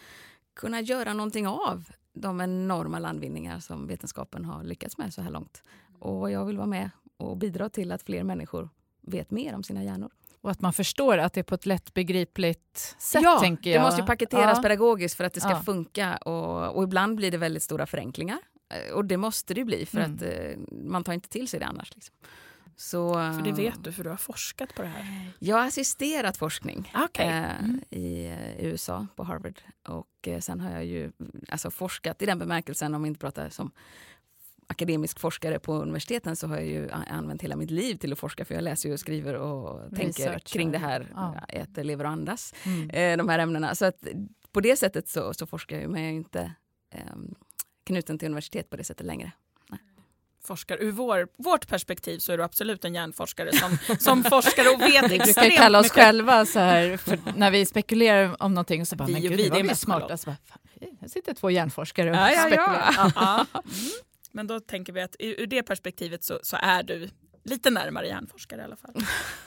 kunna 0.54 0.82
göra 0.82 1.14
någonting 1.14 1.48
av 1.48 1.90
de 2.14 2.42
enorma 2.42 3.00
landvinningar 3.00 3.60
som 3.60 3.88
vetenskapen 3.88 4.46
har 4.46 4.64
lyckats 4.64 4.98
med 4.98 5.14
så 5.14 5.22
här 5.22 5.32
långt. 5.32 5.64
Och 6.00 6.32
jag 6.32 6.46
vill 6.46 6.58
vara 6.58 6.68
med 6.68 6.90
och 7.18 7.38
bidra 7.38 7.70
till 7.70 7.92
att 7.92 8.04
fler 8.04 8.24
människor 8.24 8.70
vet 9.02 9.32
mer 9.32 9.56
om 9.56 9.64
sina 9.64 9.84
hjärnor. 9.84 10.12
Och 10.46 10.52
att 10.52 10.62
man 10.62 10.74
förstår 10.74 11.18
att 11.18 11.34
det 11.34 11.42
är 11.42 11.44
på 11.44 11.56
ett 11.56 11.66
lättbegripligt 11.66 12.96
sätt. 12.98 13.22
Ja, 13.24 13.40
tänker 13.40 13.70
jag. 13.70 13.80
det 13.80 13.86
måste 13.86 14.02
ju 14.02 14.08
paketeras 14.08 14.58
ja. 14.58 14.62
pedagogiskt 14.62 15.18
för 15.18 15.24
att 15.24 15.34
det 15.34 15.40
ska 15.40 15.50
ja. 15.50 15.64
funka. 15.64 16.18
Och, 16.18 16.76
och, 16.78 16.84
ibland 16.84 17.16
blir 17.16 17.32
det 17.32 17.38
väldigt 17.38 17.64
stora 17.64 17.86
förenklingar. 17.86 18.40
Eh, 18.70 18.94
och 18.94 19.06
det 19.06 19.18
måste 19.18 19.54
det 19.54 19.66
bli 19.66 19.86
för 19.86 19.98
mm. 19.98 20.16
att 20.16 20.22
eh, 20.22 20.78
man 20.84 21.04
tar 21.04 21.14
inte 21.14 21.30
till 21.30 21.48
sig 21.48 21.60
det 21.60 21.66
annars. 21.66 21.96
Liksom. 21.96 22.16
Så, 22.76 23.14
för 23.14 23.42
det 23.42 23.52
vet 23.52 23.84
du, 23.84 23.92
för 23.92 24.04
du 24.04 24.10
har 24.10 24.18
forskat 24.18 24.76
på 24.76 24.82
det 24.82 24.88
här? 24.88 25.32
Jag 25.40 25.56
har 25.56 25.68
assisterat 25.68 26.38
forskning 26.38 26.94
okay. 27.06 27.28
eh, 27.28 27.60
mm. 27.60 27.82
i 27.90 28.26
eh, 28.26 28.66
USA, 28.66 29.08
på 29.16 29.24
Harvard. 29.24 29.62
Och 29.88 30.28
eh, 30.28 30.40
sen 30.40 30.60
har 30.60 30.72
jag 30.72 30.86
ju 30.86 31.12
alltså, 31.50 31.72
forskat 31.72 32.22
i 32.22 32.26
den 32.26 32.40
bemärkelsen, 32.40 32.94
om 32.94 33.04
vi 33.04 33.08
inte 33.08 33.20
pratar 33.20 33.50
som 33.50 33.72
akademisk 34.68 35.20
forskare 35.20 35.60
på 35.60 35.74
universiteten 35.74 36.36
så 36.36 36.48
har 36.48 36.56
jag 36.56 36.66
ju 36.66 36.90
använt 36.92 37.42
hela 37.42 37.56
mitt 37.56 37.72
liv 37.72 37.96
till 37.96 38.14
att 38.14 38.20
forska 38.20 38.46
för 38.46 38.56
jag 38.56 38.64
läser 38.64 38.94
och 38.94 39.00
skriver 39.00 39.34
och 39.34 39.92
Research, 39.92 40.16
tänker 40.18 40.40
kring 40.40 40.72
det 40.72 40.78
här, 40.78 41.12
ja. 41.16 41.36
äter, 41.50 41.84
lever 41.84 42.06
och 42.06 42.12
andas, 42.12 42.54
mm. 42.64 42.90
eh, 42.90 43.18
de 43.18 43.30
här 43.30 43.40
ämnena. 43.40 43.76
Så 43.76 43.86
att 43.86 44.08
på 44.52 44.62
det 44.62 44.76
sättet 44.76 45.10
så, 45.10 45.34
så 45.34 45.46
forskar 45.46 45.80
jag 45.80 45.90
men 45.90 46.04
jag 46.04 46.12
är 46.12 46.16
inte 46.16 46.52
eh, 46.96 47.02
knuten 47.86 48.20
till 48.20 48.28
universitet 48.28 48.70
på 48.70 48.76
det 48.76 48.84
sättet 48.84 49.06
längre. 49.06 49.32
forskar. 50.44 50.78
Ur 50.82 50.92
vår, 50.92 51.28
vårt 51.38 51.68
perspektiv 51.68 52.20
så 52.20 52.32
är 52.32 52.38
du 52.38 52.44
absolut 52.44 52.86
en 52.86 52.94
hjärnforskare 52.94 53.52
som, 53.54 53.98
som 54.00 54.24
forskar 54.24 54.74
och 54.74 54.82
vet 54.82 55.04
Vi 55.12 55.18
brukar 55.18 55.58
kalla 55.58 55.80
oss 55.80 55.86
mycket. 55.86 55.96
själva 55.96 56.46
så 56.46 56.60
här, 56.60 57.00
när 57.38 57.52
vi 57.52 57.66
spekulerar 57.66 58.44
om 58.44 58.54
någonting 58.54 58.86
så 58.86 58.96
bara, 58.96 59.06
vi, 59.06 59.14
men 59.14 59.22
gud, 59.22 59.32
vi, 59.32 59.50
det 59.50 59.60
är 59.60 59.74
smarta. 59.74 60.12
Alltså, 60.12 60.36
här 61.02 61.08
sitter 61.08 61.34
två 61.34 61.52
hjärnforskare 61.52 62.10
och 62.10 62.16
ja, 62.16 62.32
ja, 62.32 62.40
spekulerar. 62.40 63.12
Ja. 63.16 63.46
Mm. 63.66 63.92
Men 64.36 64.48
då 64.48 64.60
tänker 64.60 64.94
vi 64.94 65.02
att 65.02 65.16
ur 65.20 65.48
det 65.48 65.64
perspektivet 65.64 66.24
så, 66.24 66.40
så 66.44 66.58
är 66.62 66.84
du 66.84 67.10
lite 67.44 67.70
närmare 67.70 68.08
hjärnforskare 68.08 68.62
i 68.62 68.64
alla 68.64 68.76
fall. 68.76 68.96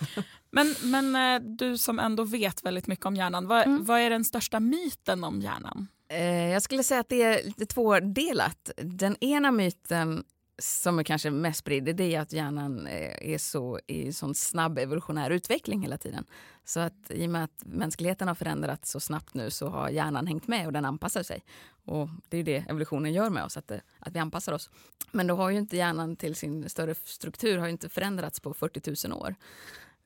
men, 0.51 0.75
men 0.83 1.17
eh, 1.17 1.49
du 1.49 1.79
som 1.79 1.99
ändå 1.99 2.25
vet 2.25 2.65
väldigt 2.65 2.87
mycket 2.87 3.07
om 3.07 3.17
hjärnan, 3.17 3.47
vad, 3.47 3.67
mm. 3.67 3.85
vad 3.85 4.01
är 4.01 4.11
den 4.11 4.25
största 4.25 4.61
myten 4.61 5.25
om 5.25 5.41
hjärnan? 5.41 5.89
Eh, 6.09 6.51
jag 6.51 6.63
skulle 6.63 6.83
säga 6.83 7.01
att 7.01 7.09
det 7.09 7.23
är 7.23 7.45
lite 7.45 7.67
tvådelat. 7.67 8.71
Den 8.77 9.17
ena 9.21 9.51
myten 9.51 10.25
som 10.59 10.99
är 10.99 11.03
kanske 11.03 11.31
mest 11.31 11.59
spridd 11.59 11.97
det 11.97 12.15
är 12.15 12.21
att 12.21 12.33
hjärnan 12.33 12.87
eh, 12.87 13.33
är 13.33 13.39
så 13.39 13.81
i 13.87 14.13
sån 14.13 14.35
snabb 14.35 14.79
evolutionär 14.79 15.31
utveckling 15.31 15.83
hela 15.83 15.99
tiden. 15.99 16.25
Så 16.65 16.81
att 16.81 17.11
i 17.11 17.27
och 17.27 17.31
med 17.31 17.45
att 17.45 17.63
mänskligheten 17.65 18.29
har 18.29 18.35
förändrats 18.35 18.91
så 18.91 19.01
snabbt 19.01 19.35
nu 19.35 19.51
så 19.51 19.69
har 19.69 19.89
hjärnan 19.89 20.27
hängt 20.27 20.49
med 20.49 20.67
och 20.67 20.73
den 20.73 20.85
anpassar 20.85 21.23
sig. 21.23 21.43
Och 21.89 22.09
det 22.29 22.39
är 22.39 22.45
det 22.45 22.57
evolutionen 22.69 23.13
gör 23.13 23.31
med 23.31 23.45
oss, 23.45 23.57
att, 23.57 23.69
det, 23.69 23.81
att 23.99 24.15
vi 24.15 24.19
anpassar 24.19 24.53
oss. 24.53 24.71
Men 25.13 25.27
då 25.27 25.35
har 25.35 25.51
ju 25.51 25.59
inte 25.59 25.77
hjärnan 25.77 26.17
till 26.17 26.35
sin 26.35 26.69
större 26.69 26.95
struktur 26.95 27.59
har 27.59 27.67
ju 27.67 27.73
inte 27.73 27.89
förändrats 27.89 28.41
på 28.41 28.55
40 28.55 29.09
000 29.09 29.23
år. 29.23 29.35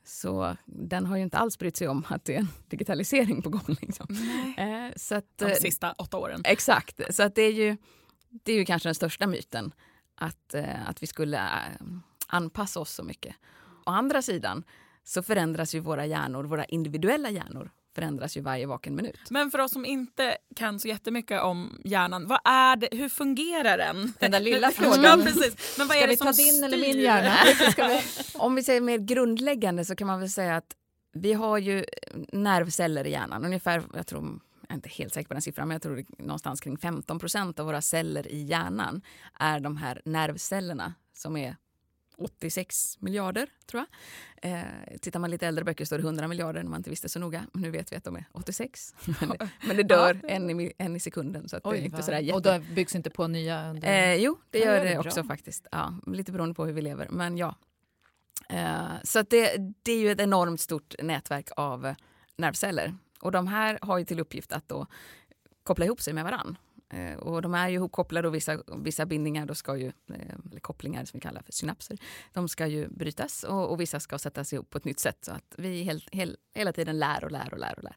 Så 0.04 0.56
den 0.66 1.06
har 1.06 1.16
ju 1.16 1.22
inte 1.22 1.38
alls 1.38 1.58
brytt 1.58 1.76
sig 1.76 1.88
om 1.88 2.04
att 2.08 2.24
det 2.24 2.34
är 2.34 2.38
en 2.38 2.48
digitalisering 2.68 3.42
på 3.42 3.50
gång. 3.50 3.76
Liksom. 3.80 4.06
Eh, 4.56 4.96
så 4.96 5.14
att, 5.14 5.38
De 5.38 5.54
sista 5.54 5.92
åtta 5.92 6.16
åren. 6.16 6.40
Exakt. 6.44 7.14
Så 7.14 7.22
att 7.22 7.34
det, 7.34 7.42
är 7.42 7.52
ju, 7.52 7.76
det 8.28 8.52
är 8.52 8.56
ju 8.56 8.64
kanske 8.64 8.88
den 8.88 8.94
största 8.94 9.26
myten. 9.26 9.74
Att, 10.14 10.54
eh, 10.54 10.88
att 10.88 11.02
vi 11.02 11.06
skulle 11.06 11.38
eh, 11.38 11.86
anpassa 12.26 12.80
oss 12.80 12.92
så 12.92 13.02
mycket. 13.02 13.36
Å 13.86 13.90
andra 13.90 14.22
sidan 14.22 14.64
så 15.04 15.22
förändras 15.22 15.74
ju 15.74 15.80
våra 15.80 16.06
hjärnor, 16.06 16.44
våra 16.44 16.64
individuella 16.64 17.30
hjärnor 17.30 17.70
förändras 17.94 18.36
ju 18.36 18.40
varje 18.40 18.66
vaken 18.66 18.94
minut. 18.96 19.20
Men 19.30 19.50
för 19.50 19.58
oss 19.58 19.72
som 19.72 19.84
inte 19.84 20.36
kan 20.56 20.80
så 20.80 20.88
jättemycket 20.88 21.42
om 21.42 21.80
hjärnan, 21.84 22.26
vad 22.26 22.40
är 22.44 22.76
det, 22.76 22.88
hur 22.92 23.08
fungerar 23.08 23.78
den? 23.78 24.12
Den 24.20 24.30
där 24.30 24.40
lilla 24.40 24.70
frågan. 24.74 25.02
ja, 25.04 25.18
precis. 25.24 25.78
Men 25.78 25.86
vad 25.88 25.96
Ska 25.96 26.04
är 26.04 26.06
det 26.06 26.12
vi 26.12 26.16
som 26.16 26.26
ta 26.26 26.32
din 26.32 26.64
eller 26.64 26.78
min 26.78 26.92
styr? 26.92 27.02
hjärna? 27.02 27.34
vi... 27.88 28.02
Om 28.38 28.54
vi 28.54 28.62
säger 28.62 28.80
mer 28.80 28.98
grundläggande 28.98 29.84
så 29.84 29.96
kan 29.96 30.06
man 30.06 30.20
väl 30.20 30.30
säga 30.30 30.56
att 30.56 30.76
vi 31.14 31.32
har 31.32 31.58
ju 31.58 31.84
nervceller 32.32 33.06
i 33.06 33.10
hjärnan. 33.10 33.44
Ungefär, 33.44 33.82
jag 33.94 34.06
tror, 34.06 34.24
jag 34.60 34.70
är 34.70 34.74
inte 34.74 34.88
helt 34.88 35.14
säker 35.14 35.28
på 35.28 35.34
den 35.34 35.42
siffran, 35.42 35.68
men 35.68 35.74
jag 35.74 35.82
tror 35.82 35.96
det 35.96 36.04
någonstans 36.18 36.60
kring 36.60 36.78
15 36.78 37.18
procent 37.18 37.60
av 37.60 37.66
våra 37.66 37.82
celler 37.82 38.28
i 38.28 38.42
hjärnan 38.42 39.02
är 39.40 39.60
de 39.60 39.76
här 39.76 40.02
nervcellerna 40.04 40.94
som 41.14 41.36
är 41.36 41.56
86 42.18 43.00
miljarder, 43.00 43.48
tror 43.66 43.84
jag. 44.40 44.50
Eh, 44.52 44.64
tittar 45.00 45.20
man 45.20 45.30
lite 45.30 45.46
äldre 45.46 45.64
böcker 45.64 45.84
står 45.84 45.98
det 45.98 46.04
100 46.04 46.28
miljarder 46.28 46.62
när 46.62 46.70
man 46.70 46.80
inte 46.80 46.90
visste 46.90 47.08
så 47.08 47.18
noga. 47.18 47.46
Nu 47.52 47.70
vet 47.70 47.92
vi 47.92 47.96
att 47.96 48.04
de 48.04 48.16
är 48.16 48.24
86. 48.32 48.94
men, 49.20 49.28
det, 49.28 49.48
men 49.66 49.76
det 49.76 49.82
dör 49.82 50.20
en, 50.24 50.60
i, 50.60 50.72
en 50.78 50.96
i 50.96 51.00
sekunden. 51.00 51.48
Så 51.48 51.56
att 51.56 51.66
Oj, 51.66 51.78
det 51.78 51.84
inte 51.84 52.02
sådär 52.02 52.18
jätte... 52.18 52.34
Och 52.36 52.42
då 52.42 52.58
byggs 52.74 52.94
inte 52.94 53.10
på 53.10 53.26
nya? 53.26 53.70
Under... 53.70 53.88
Eh, 53.88 54.14
jo, 54.14 54.38
det 54.50 54.58
Ja, 54.58 54.64
gör 54.64 54.84
det 54.84 54.90
det 54.90 54.94
bra. 54.94 55.04
också 55.10 55.24
faktiskt. 55.24 55.66
Ja, 55.72 55.94
lite 56.06 56.32
beroende 56.32 56.54
på 56.54 56.66
hur 56.66 56.72
vi 56.72 56.82
lever, 56.82 57.08
men 57.10 57.36
ja. 57.36 57.54
Eh, 58.48 58.82
så 59.04 59.22
det, 59.22 59.56
det 59.82 59.92
är 59.92 59.98
ju 59.98 60.10
ett 60.10 60.20
enormt 60.20 60.60
stort 60.60 60.94
nätverk 61.02 61.48
av 61.56 61.94
nervceller. 62.36 62.94
Och 63.20 63.32
de 63.32 63.46
här 63.46 63.78
har 63.82 63.98
ju 63.98 64.04
till 64.04 64.20
uppgift 64.20 64.52
att 64.52 64.68
då 64.68 64.86
koppla 65.62 65.84
ihop 65.84 66.00
sig 66.00 66.12
med 66.12 66.24
varann. 66.24 66.56
Eh, 66.92 67.16
och 67.16 67.42
de 67.42 67.54
är 67.54 67.68
ju 67.68 67.74
ihopkopplade 67.74 68.28
och 68.28 68.34
vissa, 68.34 68.58
vissa 68.76 69.06
bindningar, 69.06 69.46
då 69.46 69.54
ska 69.54 69.76
ju, 69.76 69.86
eh, 69.86 70.50
eller 70.50 70.60
kopplingar 70.60 71.04
som 71.04 71.18
vi 71.18 71.20
kallar 71.20 71.42
för 71.42 71.52
synapser, 71.52 71.98
de 72.32 72.48
ska 72.48 72.66
ju 72.66 72.88
brytas 72.88 73.44
och, 73.44 73.70
och 73.70 73.80
vissa 73.80 74.00
ska 74.00 74.18
sättas 74.18 74.52
ihop 74.52 74.70
på 74.70 74.78
ett 74.78 74.84
nytt 74.84 75.00
sätt 75.00 75.18
så 75.24 75.32
att 75.32 75.54
vi 75.58 75.82
helt, 75.82 76.14
hel, 76.14 76.36
hela 76.54 76.72
tiden 76.72 76.98
lär 76.98 77.24
och 77.24 77.30
lär 77.30 77.52
och 77.52 77.58
lär 77.58 77.74
och 77.76 77.84
lär. 77.84 77.96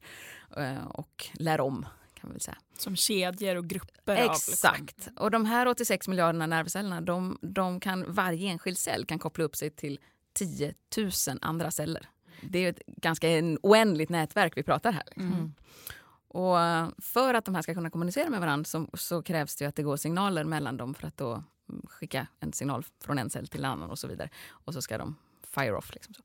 Eh, 0.57 0.85
och 0.85 1.27
lär 1.33 1.61
om 1.61 1.85
kan 2.13 2.29
man 2.29 2.31
väl 2.31 2.41
säga. 2.41 2.57
Som 2.77 2.95
kedjor 2.95 3.55
och 3.55 3.67
grupper 3.67 4.15
av... 4.15 4.31
Liksom. 4.31 4.51
Exakt. 4.53 5.09
Och 5.15 5.31
de 5.31 5.45
här 5.45 5.67
86 5.67 6.07
miljarderna 6.07 6.47
nervcellerna, 6.47 7.01
de, 7.01 7.37
de 7.41 7.79
kan, 7.79 8.13
varje 8.13 8.49
enskild 8.49 8.77
cell 8.77 9.05
kan 9.05 9.19
koppla 9.19 9.43
upp 9.43 9.55
sig 9.55 9.69
till 9.69 9.99
10 10.33 10.73
000 10.97 11.11
andra 11.41 11.71
celler. 11.71 12.09
Det 12.41 12.59
är 12.59 12.69
ett 12.69 12.81
ganska 12.85 13.29
en 13.29 13.57
oändligt 13.61 14.09
nätverk 14.09 14.57
vi 14.57 14.63
pratar 14.63 14.91
här. 14.91 15.03
Mm. 15.15 15.53
Och 16.35 16.59
eh, 16.59 16.89
för 16.97 17.33
att 17.33 17.45
de 17.45 17.55
här 17.55 17.61
ska 17.61 17.73
kunna 17.73 17.89
kommunicera 17.89 18.29
med 18.29 18.39
varandra 18.39 18.65
så, 18.65 18.87
så 18.93 19.21
krävs 19.21 19.55
det 19.55 19.65
att 19.65 19.75
det 19.75 19.83
går 19.83 19.97
signaler 19.97 20.43
mellan 20.43 20.77
dem 20.77 20.93
för 20.93 21.07
att 21.07 21.17
då 21.17 21.31
mm, 21.69 21.85
skicka 21.87 22.27
en 22.39 22.53
signal 22.53 22.85
från 23.03 23.19
en 23.19 23.29
cell 23.29 23.47
till 23.47 23.59
en 23.59 23.71
annan 23.71 23.89
och 23.89 23.99
så 23.99 24.07
vidare. 24.07 24.29
Och 24.49 24.73
så 24.73 24.81
ska 24.81 24.97
de 24.97 25.15
fire 25.43 25.75
off. 25.75 25.93
Liksom 25.93 26.13
så. 26.13 26.21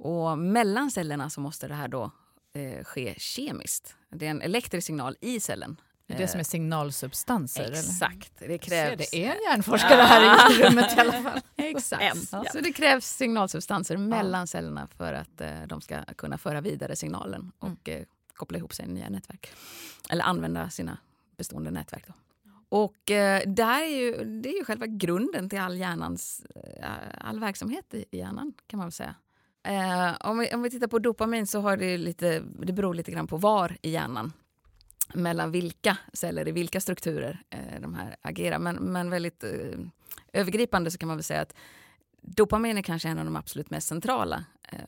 Och 0.00 0.38
mellan 0.38 0.90
cellerna 0.90 1.30
så 1.30 1.40
måste 1.40 1.68
det 1.68 1.74
här 1.74 1.88
då 1.88 2.10
eh, 2.54 2.84
ske 2.84 3.14
kemiskt. 3.18 3.96
Det 4.10 4.26
är 4.26 4.30
en 4.30 4.42
elektrisk 4.42 4.86
signal 4.86 5.16
i 5.20 5.40
cellen. 5.40 5.80
Det 6.06 6.14
är 6.14 6.18
det 6.18 6.28
som 6.28 6.40
är 6.40 6.44
signalsubstanser? 6.44 7.62
Eller? 7.64 7.78
Exakt. 7.78 8.32
Det 8.38 8.46
Jag 8.46 8.64
ser, 8.64 8.68
krävs... 8.68 9.10
det 9.10 9.24
är 9.24 9.30
en 9.30 9.42
hjärnforskare 9.50 10.02
här 10.02 10.52
i 10.52 10.62
rummet 10.62 10.96
i 10.96 11.00
alla 11.00 11.12
fall. 11.12 11.40
Exakt. 11.56 12.32
Ja. 12.32 12.44
Så 12.52 12.60
det 12.60 12.72
krävs 12.72 13.06
signalsubstanser 13.06 13.96
mellan 13.96 14.46
cellerna 14.46 14.88
för 14.96 15.12
att 15.12 15.40
eh, 15.40 15.62
de 15.66 15.80
ska 15.80 16.04
kunna 16.04 16.38
föra 16.38 16.60
vidare 16.60 16.96
signalen 16.96 17.52
och 17.58 17.88
eh, 17.88 18.02
koppla 18.40 18.58
ihop 18.58 18.74
sig 18.74 18.84
i 18.84 18.88
nya 18.88 19.08
nätverk. 19.08 19.52
Eller 20.10 20.24
använda 20.24 20.70
sina 20.70 20.98
bestående 21.36 21.70
nätverk. 21.70 22.04
Då. 22.06 22.14
Och 22.68 23.10
eh, 23.10 23.42
där 23.46 23.82
är 23.82 24.00
ju, 24.00 24.40
det 24.40 24.48
är 24.48 24.58
ju 24.58 24.64
själva 24.64 24.86
grunden 24.86 25.48
till 25.48 25.58
all 25.58 25.78
hjärnans, 25.78 26.44
eh, 26.54 26.84
all 27.18 27.40
verksamhet 27.40 27.94
i 27.94 28.04
i 28.10 28.18
hjärnan 28.18 28.52
kan 28.66 28.78
man 28.78 28.86
väl 28.86 28.92
säga. 28.92 29.14
Eh, 29.62 30.16
om, 30.20 30.38
vi, 30.38 30.54
om 30.54 30.62
vi 30.62 30.70
tittar 30.70 30.86
på 30.86 30.98
dopamin 30.98 31.46
så 31.46 31.60
har 31.60 31.76
det 31.76 31.98
lite, 31.98 32.42
det 32.58 32.72
beror 32.72 32.94
lite 32.94 33.10
grann 33.10 33.26
på 33.26 33.36
var 33.36 33.76
i 33.82 33.90
hjärnan 33.90 34.32
mellan 35.14 35.50
vilka 35.50 35.98
celler 36.12 36.48
i 36.48 36.52
vilka 36.52 36.80
strukturer 36.80 37.42
eh, 37.50 37.80
de 37.80 37.94
här 37.94 38.16
agerar. 38.22 38.58
Men, 38.58 38.76
men 38.76 39.10
väldigt 39.10 39.44
eh, 39.44 39.50
övergripande 40.32 40.90
så 40.90 40.98
kan 40.98 41.06
man 41.06 41.16
väl 41.16 41.24
säga 41.24 41.40
att 41.40 41.54
dopamin 42.20 42.78
är 42.78 42.82
kanske 42.82 43.08
en 43.08 43.18
av 43.18 43.24
de 43.24 43.36
absolut 43.36 43.70
mest 43.70 43.88
centrala 43.88 44.44
eh, 44.72 44.78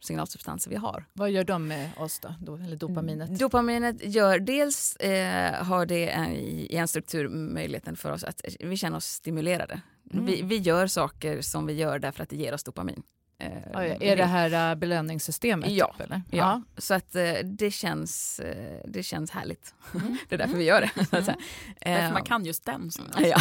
signalsubstanser 0.00 0.70
vi 0.70 0.76
har. 0.76 1.04
Vad 1.12 1.30
gör 1.30 1.44
de 1.44 1.66
med 1.68 1.90
oss 1.96 2.20
då, 2.20 2.34
då 2.40 2.54
eller 2.54 2.64
Mm. 2.66 2.78
dopaminet? 2.78 3.38
Dopaminet 3.38 4.14
gör 4.14 4.38
dels 4.38 4.96
eh, 4.96 5.64
har 5.64 5.86
det 5.86 6.08
en, 6.10 6.32
i 6.36 6.68
en 6.76 6.88
struktur 6.88 7.28
möjligheten 7.28 7.96
för 7.96 8.12
oss 8.12 8.24
att 8.24 8.40
vi 8.60 8.76
känner 8.76 8.96
oss 8.96 9.06
stimulerade. 9.06 9.80
Mm. 10.12 10.26
Vi, 10.26 10.42
vi 10.42 10.56
gör 10.56 10.86
saker 10.86 11.40
som 11.40 11.66
vi 11.66 11.72
gör 11.72 11.98
därför 11.98 12.22
att 12.22 12.28
det 12.28 12.36
ger 12.36 12.54
oss 12.54 12.64
dopamin. 12.64 13.02
Eh, 13.38 13.48
Oj, 13.74 13.96
är 14.00 14.16
det 14.16 14.24
här 14.24 14.70
äh, 14.70 14.74
belöningssystemet? 14.74 15.70
Ja. 15.70 15.94
Typ, 15.98 16.06
eller? 16.06 16.22
Ja, 16.30 16.62
så 16.78 16.94
att 16.94 17.14
eh, 17.14 17.32
det 17.44 17.70
känns, 17.70 18.40
eh, 18.40 18.80
det 18.88 19.02
känns 19.02 19.30
härligt. 19.30 19.74
Mm. 19.94 20.16
det 20.28 20.34
är 20.34 20.38
därför 20.38 20.56
vi 20.56 20.64
gör 20.64 20.80
det. 20.80 21.04
Så 21.10 21.16
att 21.16 21.24
säga. 21.24 21.36
Därför 21.80 22.06
Eh, 22.06 22.12
man 22.12 22.24
kan 22.24 22.44
just 22.44 22.64
den. 22.64 22.90
Ja. 23.18 23.36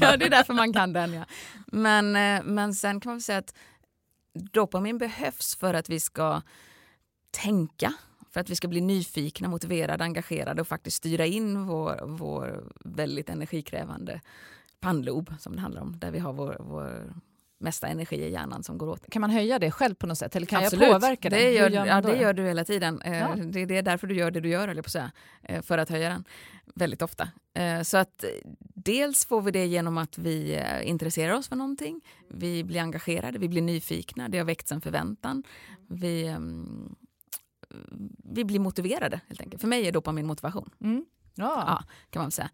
ja, 0.00 0.16
det 0.16 0.26
är 0.26 0.30
därför 0.30 0.54
man 0.54 0.72
kan 0.72 0.92
den. 0.92 1.12
Ja. 1.12 1.24
Men, 1.66 2.16
eh, 2.16 2.42
men 2.44 2.74
sen 2.74 3.00
kan 3.00 3.12
man 3.12 3.20
säga 3.20 3.38
att 3.38 3.54
dopamin 4.40 4.98
behövs 4.98 5.56
för 5.56 5.74
att 5.74 5.88
vi 5.88 6.00
ska 6.00 6.42
tänka, 7.30 7.92
för 8.30 8.40
att 8.40 8.50
vi 8.50 8.56
ska 8.56 8.68
bli 8.68 8.80
nyfikna, 8.80 9.48
motiverade, 9.48 10.04
engagerade 10.04 10.60
och 10.60 10.68
faktiskt 10.68 10.96
styra 10.96 11.26
in 11.26 11.66
vår, 11.66 12.00
vår 12.06 12.64
väldigt 12.84 13.28
energikrävande 13.28 14.20
pannlob 14.80 15.34
som 15.38 15.56
det 15.56 15.60
handlar 15.60 15.82
om, 15.82 15.98
där 15.98 16.10
vi 16.10 16.18
har 16.18 16.32
vår, 16.32 16.56
vår 16.60 17.14
mesta 17.60 17.88
energi 17.88 18.16
i 18.16 18.30
hjärnan 18.32 18.62
som 18.62 18.78
går 18.78 18.88
åt. 18.88 19.10
Kan 19.10 19.20
man 19.20 19.30
höja 19.30 19.58
det 19.58 19.70
själv 19.70 19.94
på 19.94 20.06
något 20.06 20.18
sätt? 20.18 20.36
Eller 20.36 20.46
kan 20.46 20.64
Absolut. 20.64 20.82
jag 20.88 20.92
påverka 21.00 21.30
det? 21.30 21.50
Gör, 21.52 21.70
man 21.70 21.86
ja, 21.86 22.00
det 22.00 22.16
gör 22.16 22.32
du 22.32 22.42
hela 22.46 22.64
tiden. 22.64 23.00
Eh, 23.02 23.18
Ja. 23.18 23.34
Det, 23.36 23.64
det 23.64 23.76
är 23.76 23.82
därför 23.82 24.06
du 24.06 24.14
gör 24.14 24.30
det 24.30 24.40
du 24.40 24.48
gör, 24.48 24.68
eller 24.68 24.82
på 24.82 24.86
att 24.86 24.92
säga, 24.92 25.10
eh, 25.42 25.62
för 25.62 25.78
att 25.78 25.88
höja 25.88 26.08
den. 26.08 26.24
Väldigt 26.74 27.02
ofta. 27.02 27.28
Eh, 27.54 27.82
Så 27.82 27.96
att 27.98 28.24
dels 28.74 29.24
får 29.26 29.42
vi 29.42 29.50
det 29.50 29.66
genom 29.66 29.98
att 29.98 30.18
vi 30.18 30.62
intresserar 30.82 31.32
oss 31.34 31.48
för 31.48 31.56
någonting. 31.56 32.00
Vi 32.30 32.64
blir 32.64 32.80
engagerade, 32.80 33.38
vi 33.38 33.48
blir 33.48 33.62
nyfikna, 33.62 34.28
det 34.28 34.38
har 34.38 34.44
väckts 34.44 34.72
en 34.72 34.80
förväntan. 34.80 35.42
Vi, 35.88 36.26
ehm, 36.26 36.94
vi 38.24 38.44
blir 38.44 38.58
motiverade 38.60 39.20
helt 39.28 39.40
enkelt. 39.40 39.60
För 39.60 39.68
mig 39.68 39.88
är 39.88 39.92
dopamin 39.92 40.26
motivation 40.26 40.70
Mm. 40.80 41.04
Ja. 41.34 41.64
Ja. 41.66 41.84
kan 42.10 42.22
man 42.22 42.30
säga. 42.30 42.50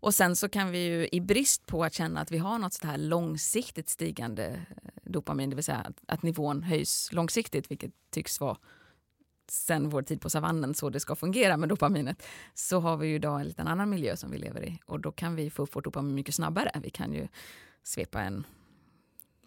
Och 0.00 0.14
sen 0.14 0.36
så 0.36 0.48
kan 0.48 0.70
vi 0.70 0.78
ju 0.78 1.08
i 1.12 1.20
brist 1.20 1.66
på 1.66 1.84
att 1.84 1.94
känna 1.94 2.20
att 2.20 2.30
vi 2.30 2.38
har 2.38 2.58
något 2.58 2.72
sådant 2.72 2.90
här 2.90 2.98
långsiktigt 2.98 3.88
stigande 3.88 4.46
eh, 4.46 4.90
dopamin, 5.04 5.50
det 5.50 5.56
vill 5.56 5.64
säga 5.64 5.78
att, 5.78 5.96
att 6.06 6.22
nivån 6.22 6.62
höjs 6.62 7.12
långsiktigt, 7.12 7.70
vilket 7.70 7.92
tycks 8.10 8.40
vara 8.40 8.56
sen 9.50 9.88
vår 9.88 10.02
tid 10.02 10.20
på 10.20 10.30
savannen 10.30 10.74
så 10.74 10.90
det 10.90 11.00
ska 11.00 11.16
fungera 11.16 11.56
med 11.56 11.68
dopaminet, 11.68 12.22
så 12.54 12.80
har 12.80 12.96
vi 12.96 13.08
ju 13.08 13.14
idag 13.14 13.40
en 13.40 13.46
liten 13.46 13.68
annan 13.68 13.90
miljö 13.90 14.16
som 14.16 14.30
vi 14.30 14.38
lever 14.38 14.64
i 14.64 14.78
och 14.86 15.00
då 15.00 15.12
kan 15.12 15.36
vi 15.36 15.50
få 15.50 15.62
upp 15.62 15.76
vårt 15.76 15.84
dopamin 15.84 16.14
mycket 16.14 16.34
snabbare. 16.34 16.80
Vi 16.82 16.90
kan 16.90 17.12
ju 17.12 17.28
svepa 17.82 18.22
en 18.22 18.46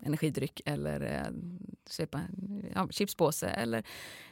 energidryck 0.05 0.61
eller 0.65 1.01
eh, 1.01 1.27
en 1.27 1.59
ja, 2.75 2.87
chipspåse 2.91 3.47
eller 3.47 3.83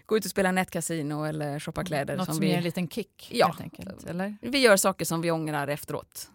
gå 0.05 0.17
ut 0.17 0.25
och 0.25 0.31
spela 0.31 0.51
nätkasino 0.51 1.23
eller 1.23 1.59
shoppa 1.59 1.83
kläder. 1.83 2.17
Något 2.17 2.25
som, 2.25 2.39
vi, 2.39 2.47
ger 2.47 2.57
en 2.57 2.63
liten 2.63 2.87
kick 2.87 3.29
Ja. 3.33 3.47
helt 3.47 3.61
enkelt? 3.61 4.03
Eller? 4.03 4.37
vi 4.41 4.59
gör 4.59 4.77
saker 4.77 5.05
som 5.05 5.21
vi 5.21 5.31
ångrar 5.31 5.67
efteråt. 5.67 6.29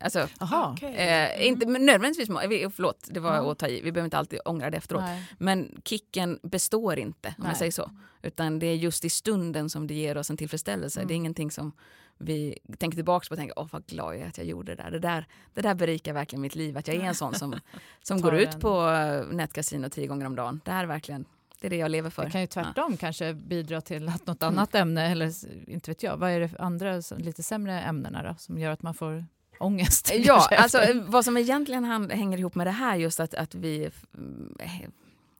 Alltså, 0.00 0.28
Jaha. 0.40 0.72
Okej. 0.72 0.94
eh, 0.96 1.46
inte 1.46 1.66
men 1.66 1.86
nödvändigtvis, 1.86 2.28
förlåt 2.76 3.08
det 3.10 3.20
var 3.20 3.36
Ja. 3.36 3.52
att 3.52 3.58
ta 3.58 3.68
i, 3.68 3.80
vi 3.82 3.92
behöver 3.92 4.06
inte 4.06 4.18
alltid 4.18 4.40
ångra 4.44 4.70
det 4.70 4.76
efteråt. 4.76 5.02
Nej. 5.02 5.24
Men 5.38 5.80
kicken 5.84 6.38
består 6.42 6.98
inte 6.98 7.28
om 7.28 7.34
Nej. 7.38 7.48
jag 7.50 7.56
säger 7.56 7.72
så. 7.72 7.90
Utan 8.22 8.58
det 8.58 8.66
är 8.66 8.74
just 8.74 9.04
i 9.04 9.10
stunden 9.10 9.70
som 9.70 9.86
det 9.86 9.94
ger 9.94 10.16
oss 10.16 10.30
en 10.30 10.36
tillfredsställelse. 10.36 11.00
Mm. 11.00 11.08
Det 11.08 11.14
är 11.14 11.16
ingenting 11.16 11.50
som 11.50 11.72
vi 12.20 12.58
tänker 12.78 12.96
tillbaka 12.96 13.26
på 13.28 13.32
och 13.32 13.38
tänker 13.38 13.58
åh 13.58 13.66
vad 13.70 13.86
glad 13.86 14.14
jag 14.14 14.22
är 14.22 14.26
att 14.28 14.38
jag 14.38 14.46
gjorde 14.46 14.74
det 14.74 14.82
där. 14.82 14.90
Det 14.90 14.98
där, 14.98 15.26
det 15.54 15.60
där 15.60 15.74
berikar 15.74 16.12
verkligen 16.12 16.40
mitt 16.40 16.54
liv. 16.54 16.78
Att 16.78 16.88
jag 16.88 16.96
är 16.96 17.00
en 17.00 17.14
sån 17.14 17.34
som, 17.34 17.60
som 18.02 18.20
går 18.20 18.34
ut 18.34 18.60
på 18.60 18.88
eh, 18.88 19.34
nätkasino 19.36 19.88
tio 19.88 20.06
gånger 20.06 20.26
om 20.26 20.36
dagen. 20.36 20.60
Det 20.64 20.70
här 20.70 20.82
är 20.82 20.88
verkligen, 20.88 21.24
det 21.60 21.66
är 21.66 21.70
det 21.70 21.76
jag 21.76 21.90
lever 21.90 22.10
för. 22.10 22.24
Det 22.24 22.30
kan 22.30 22.40
ju 22.40 22.46
tvärtom 22.46 22.96
kanske 22.96 23.34
bidra 23.34 23.80
till 23.80 24.08
att 24.08 24.26
något 24.26 24.42
annat 24.42 24.74
ämne, 24.74 25.10
eller 25.10 25.32
inte 25.70 25.90
vet 25.90 26.02
jag, 26.02 26.16
vad 26.16 26.30
är 26.30 26.40
det 26.40 26.48
för 26.48 26.60
andra 26.60 27.02
lite 27.16 27.42
sämre 27.42 27.80
ämnena 27.80 28.22
då, 28.22 28.34
som 28.38 28.58
gör 28.58 28.70
att 28.70 28.82
man 28.82 28.94
får 28.94 29.24
ångest? 29.58 30.12
Ja, 30.14 30.48
alltså 30.58 30.78
efter? 30.78 30.96
eh, 30.96 31.02
vad 31.02 31.24
som 31.24 31.36
egentligen 31.36 32.10
hänger 32.10 32.38
ihop 32.38 32.54
med 32.54 32.66
det 32.66 32.70
här 32.70 32.96
just 32.96 33.20
att, 33.20 33.34
att 33.34 33.54
vi 33.54 33.90
mm, 34.14 34.56
eh, 34.58 34.88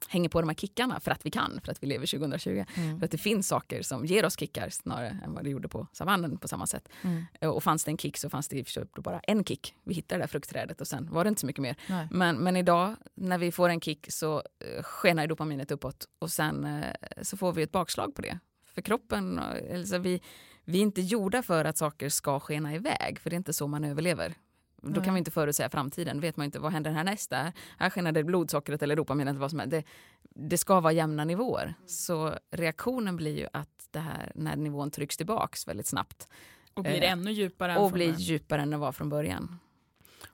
hänger 0.07 0.29
på 0.29 0.41
de 0.41 0.49
här 0.49 0.55
kickarna 0.55 0.99
för 0.99 1.11
att 1.11 1.25
vi 1.25 1.31
kan, 1.31 1.59
för 1.63 1.71
att 1.71 1.83
vi 1.83 1.87
lever 1.87 2.07
2020. 2.07 2.65
Mm. 2.75 2.99
För 2.99 3.05
att 3.05 3.11
det 3.11 3.17
finns 3.17 3.47
saker 3.47 3.81
som 3.81 4.05
ger 4.05 4.25
oss 4.25 4.39
kickar 4.39 4.69
snarare 4.69 5.19
än 5.25 5.33
vad 5.33 5.43
det 5.43 5.49
gjorde 5.49 5.67
på 5.67 5.87
savannen 5.93 6.37
på 6.37 6.47
samma 6.47 6.67
sätt. 6.67 6.89
Mm. 7.01 7.25
Och 7.53 7.63
fanns 7.63 7.83
det 7.83 7.91
en 7.91 7.97
kick 7.97 8.17
så 8.17 8.29
fanns 8.29 8.47
det 8.47 8.57
i 8.57 8.65
och 8.97 9.03
bara 9.03 9.19
en 9.19 9.43
kick. 9.43 9.75
Vi 9.83 9.93
hittade 9.93 10.19
det 10.19 10.23
där 10.23 10.27
fruktträdet 10.27 10.81
och 10.81 10.87
sen 10.87 11.07
var 11.11 11.23
det 11.23 11.27
inte 11.27 11.41
så 11.41 11.47
mycket 11.47 11.61
mer. 11.61 11.75
Nej. 11.89 12.07
Men, 12.11 12.37
men 12.37 12.57
idag 12.57 12.95
när 13.15 13.37
vi 13.37 13.51
får 13.51 13.69
en 13.69 13.81
kick 13.81 14.11
så 14.11 14.35
eh, 14.37 14.83
skenar 14.83 15.27
dopaminet 15.27 15.71
uppåt 15.71 16.07
och 16.19 16.31
sen 16.31 16.65
eh, 16.65 16.83
så 17.21 17.37
får 17.37 17.53
vi 17.53 17.63
ett 17.63 17.71
bakslag 17.71 18.15
på 18.15 18.21
det. 18.21 18.39
För 18.65 18.81
kroppen, 18.81 19.39
eh, 19.39 19.77
alltså 19.77 19.97
vi, 19.97 20.21
vi 20.65 20.77
är 20.77 20.81
inte 20.81 21.01
gjorda 21.01 21.43
för 21.43 21.65
att 21.65 21.77
saker 21.77 22.09
ska 22.09 22.39
skena 22.39 22.75
iväg 22.75 23.19
för 23.19 23.29
det 23.29 23.33
är 23.33 23.37
inte 23.37 23.53
så 23.53 23.67
man 23.67 23.83
överlever. 23.83 24.35
Då 24.81 25.01
kan 25.01 25.13
vi 25.13 25.17
inte 25.17 25.31
förutsäga 25.31 25.69
framtiden. 25.69 26.19
vet 26.19 26.37
man 26.37 26.45
inte 26.45 26.59
vad 26.59 26.71
händer 26.71 26.91
här 26.91 27.03
nästa. 27.03 27.53
Här 27.77 27.89
skenar 27.89 28.11
det 28.11 28.23
blodsockret 28.23 28.81
eller 28.83 28.95
dopaminet. 28.95 29.29
eller 29.31 29.39
Vad 29.39 29.49
som 29.49 29.59
helst. 29.59 29.71
Det, 29.71 29.83
det 30.29 30.57
ska 30.57 30.79
vara 30.79 30.93
jämna 30.93 31.23
nivåer. 31.25 31.73
Så 31.85 32.35
reaktionen 32.51 33.15
blir 33.15 33.37
ju 33.37 33.47
att 33.53 33.87
det 33.91 33.99
här, 33.99 34.31
när 34.35 34.55
nivån 34.55 34.91
trycks 34.91 35.17
tillbaks 35.17 35.67
väldigt 35.67 35.87
snabbt 35.87 36.27
Och 36.73 36.83
blir 36.83 37.03
Eh, 37.03 37.11
ännu 37.11 37.31
djupare 37.31 37.77
och 37.77 37.91
blir 37.91 38.13
djupare 38.17 38.61
än 38.61 38.69
det 38.69 38.77
var 38.77 38.91
från 38.91 39.09
början. 39.09 39.59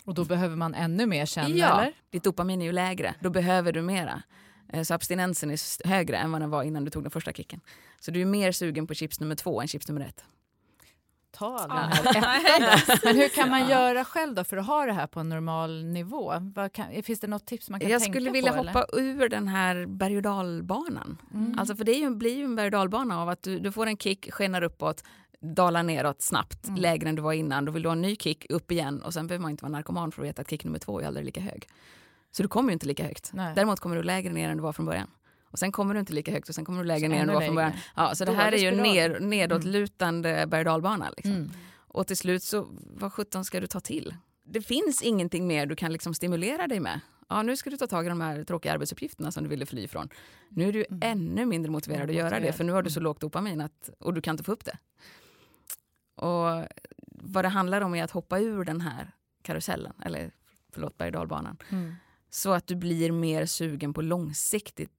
Och 0.03 0.13
då 0.13 0.25
behöver 0.25 0.55
man 0.55 0.73
ännu 0.73 1.05
mer 1.05 1.25
känna, 1.25 1.49
Ja, 1.49 1.81
eller? 1.81 1.93
ditt 2.09 2.23
dopamin 2.23 2.61
är 2.61 2.65
ju 2.65 2.71
lägre. 2.71 3.15
Då 3.19 3.29
behöver 3.29 3.71
du 3.71 3.81
mera. 3.81 4.23
Eh, 4.73 4.83
Så 4.83 4.93
abstinensen 4.93 5.51
är 5.51 5.87
högre 5.87 6.17
än 6.17 6.31
vad 6.31 6.41
den 6.41 6.49
var 6.49 6.63
innan 6.63 6.85
du 6.85 6.91
tog 6.91 7.03
den 7.03 7.11
första 7.11 7.33
kicken. 7.33 7.61
Så 7.99 8.11
du 8.11 8.21
är 8.21 8.25
mer 8.25 8.51
sugen 8.51 8.87
på 8.87 8.93
chips 8.93 9.19
nummer 9.19 9.35
två 9.35 9.61
än 9.61 9.67
chips 9.67 9.87
nummer 9.87 10.01
ett. 10.01 10.23
Ta 11.31 11.57
den 11.57 11.67
Ja. 11.69 11.75
här. 11.75 13.03
Men 13.05 13.15
hur 13.15 13.29
kan 13.29 13.49
man 13.49 13.69
göra 13.69 14.05
själv 14.05 14.35
då 14.35 14.43
för 14.43 14.57
att 14.57 14.65
ha 14.65 14.85
det 14.85 14.93
här 14.93 15.07
på 15.07 15.19
en 15.19 15.29
normal 15.29 15.85
nivå? 15.85 16.33
Vad 16.55 16.73
kan, 16.73 17.03
finns 17.03 17.19
det 17.19 17.27
något 17.27 17.45
tips 17.45 17.69
man 17.69 17.79
kan 17.79 17.89
Jag 17.89 18.01
tänka 18.01 18.13
skulle 18.13 18.29
på? 18.29 18.33
vilja 18.33 18.53
eller? 18.53 18.73
hoppa 18.73 18.85
ur 18.97 19.29
den 19.29 19.47
här 19.47 19.85
berg 19.85 20.15
och 20.17 20.21
dalbanan. 20.21 21.17
Mm. 21.33 21.59
Alltså 21.59 21.75
för 21.75 21.83
det 21.83 21.91
är 21.95 21.99
ju, 21.99 22.15
blir 22.15 22.35
ju 22.35 22.43
en 22.43 22.55
berg 22.55 22.65
och 22.65 22.71
dalbana 22.71 23.21
av 23.21 23.29
att 23.29 23.43
du, 23.43 23.59
du 23.59 23.71
får 23.71 23.85
en 23.87 23.97
kick, 23.97 24.33
skenar 24.33 24.61
uppåt, 24.61 25.03
dalar 25.41 25.83
neråt 25.83 26.21
snabbt, 26.21 26.67
Mm. 26.67 26.81
lägre 26.81 27.09
än 27.09 27.15
du 27.15 27.21
var 27.21 27.33
innan. 27.33 27.65
Då 27.65 27.71
vill 27.71 27.83
du 27.83 27.89
ha 27.89 27.93
en 27.93 28.01
ny 28.01 28.15
kick, 28.15 28.45
upp 28.49 28.71
igen 28.71 29.01
och 29.01 29.13
sen 29.13 29.27
behöver 29.27 29.41
man 29.41 29.51
inte 29.51 29.63
vara 29.63 29.71
narkoman 29.71 30.11
för 30.11 30.21
att 30.21 30.27
veta 30.27 30.41
att 30.41 30.49
kick 30.49 30.63
nummer 30.63 30.79
två 30.79 31.01
är 31.01 31.05
aldrig 31.07 31.25
lika 31.25 31.41
hög. 31.41 31.67
Så 32.31 32.43
du 32.43 32.49
kommer 32.49 32.69
ju 32.69 32.73
inte 32.73 32.85
lika 32.87 33.03
högt. 33.03 33.29
Nej. 33.33 33.53
Däremot 33.55 33.79
kommer 33.79 33.95
du 33.95 34.03
lägre 34.03 34.33
ner 34.33 34.49
än 34.49 34.57
du 34.57 34.63
var 34.63 34.73
från 34.73 34.85
början. 34.85 35.07
Och 35.51 35.59
sen 35.59 35.71
kommer 35.71 35.93
du 35.93 35.99
inte 35.99 36.13
lika 36.13 36.31
högt 36.31 36.49
och 36.49 36.55
sen 36.55 36.65
kommer 36.65 36.79
du 36.81 36.87
lägre 36.87 37.07
ner 37.07 37.21
än 37.21 37.27
du 37.27 37.33
var 37.33 37.41
från 37.41 37.55
början. 37.55 37.71
Ja, 37.95 38.15
så 38.15 38.25
det 38.25 38.31
här 38.31 38.51
är 38.51 38.57
ju 38.57 38.71
ner, 38.71 39.19
nedåtlutande 39.19 40.45
berg 40.47 40.59
och 40.61 40.65
dalbana. 40.65 41.09
Liksom. 41.17 41.31
Mm. 41.35 41.51
Och 41.77 42.07
till 42.07 42.17
slut 42.17 42.43
så, 42.43 42.67
vad 42.95 43.13
sjutton 43.13 43.45
ska 43.45 43.59
du 43.59 43.67
ta 43.67 43.79
till? 43.79 44.15
Det 44.43 44.61
finns 44.61 45.01
ingenting 45.01 45.47
mer 45.47 45.65
du 45.65 45.75
kan 45.75 45.91
liksom 45.93 46.13
stimulera 46.13 46.67
dig 46.67 46.79
med. 46.79 46.99
Ja, 47.29 47.41
nu 47.41 47.57
ska 47.57 47.69
du 47.69 47.77
ta 47.77 47.87
tag 47.87 48.05
i 48.05 48.09
de 48.09 48.21
här 48.21 48.43
tråkiga 48.43 48.73
arbetsuppgifterna 48.73 49.31
som 49.31 49.43
du 49.43 49.49
ville 49.49 49.65
fly 49.65 49.81
ifrån. 49.83 50.09
Nu 50.49 50.67
är 50.67 50.73
du 50.73 50.85
Mm. 50.89 50.99
ännu 51.03 51.45
mindre 51.45 51.71
motiverad 51.71 52.09
att 52.09 52.15
göra 52.15 52.39
det, 52.39 52.53
för 52.53 52.63
nu 52.63 52.71
har 52.71 52.81
du 52.83 52.89
så 52.89 52.99
Mm. 52.99 53.03
lågt 53.03 53.21
dopamin 53.21 53.61
att, 53.61 53.89
och 53.99 54.13
du 54.13 54.21
kan 54.21 54.33
inte 54.33 54.43
få 54.43 54.51
upp 54.51 54.65
det. 54.65 54.77
Och 56.15 56.67
vad 57.11 57.45
det 57.45 57.49
handlar 57.49 57.81
om 57.81 57.95
är 57.95 58.03
att 58.03 58.11
hoppa 58.11 58.39
ur 58.39 58.63
den 58.63 58.81
här 58.81 59.11
karusellen, 59.41 59.93
eller 60.05 60.31
förlåt, 60.73 60.97
berg 60.97 61.13
Mm. 61.69 61.95
så 62.29 62.51
att 62.53 62.67
du 62.67 62.75
blir 62.75 63.11
mer 63.11 63.45
sugen 63.45 63.93
på 63.93 64.01
långsiktigt 64.01 64.91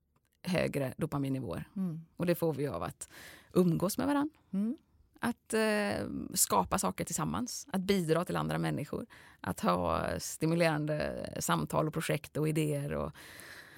högre 0.48 0.94
dopaminnivåer. 0.96 1.64
Mm. 1.76 2.00
Och 2.16 2.26
det 2.26 2.34
får 2.34 2.52
vi 2.52 2.66
av 2.68 2.82
att 2.82 3.08
umgås 3.52 3.98
med 3.98 4.06
varandra. 4.06 4.34
Mm. 4.52 4.76
Att 5.20 5.54
eh, 5.54 6.06
skapa 6.34 6.78
saker 6.78 7.04
tillsammans, 7.04 7.66
att 7.72 7.80
bidra 7.80 8.24
till 8.24 8.36
andra 8.36 8.58
människor. 8.58 9.06
Att 9.40 9.60
ha 9.60 10.04
stimulerande 10.18 11.28
samtal 11.40 11.86
och 11.86 11.92
projekt 11.92 12.36
och 12.36 12.48
idéer 12.48 12.92
och 12.94 13.12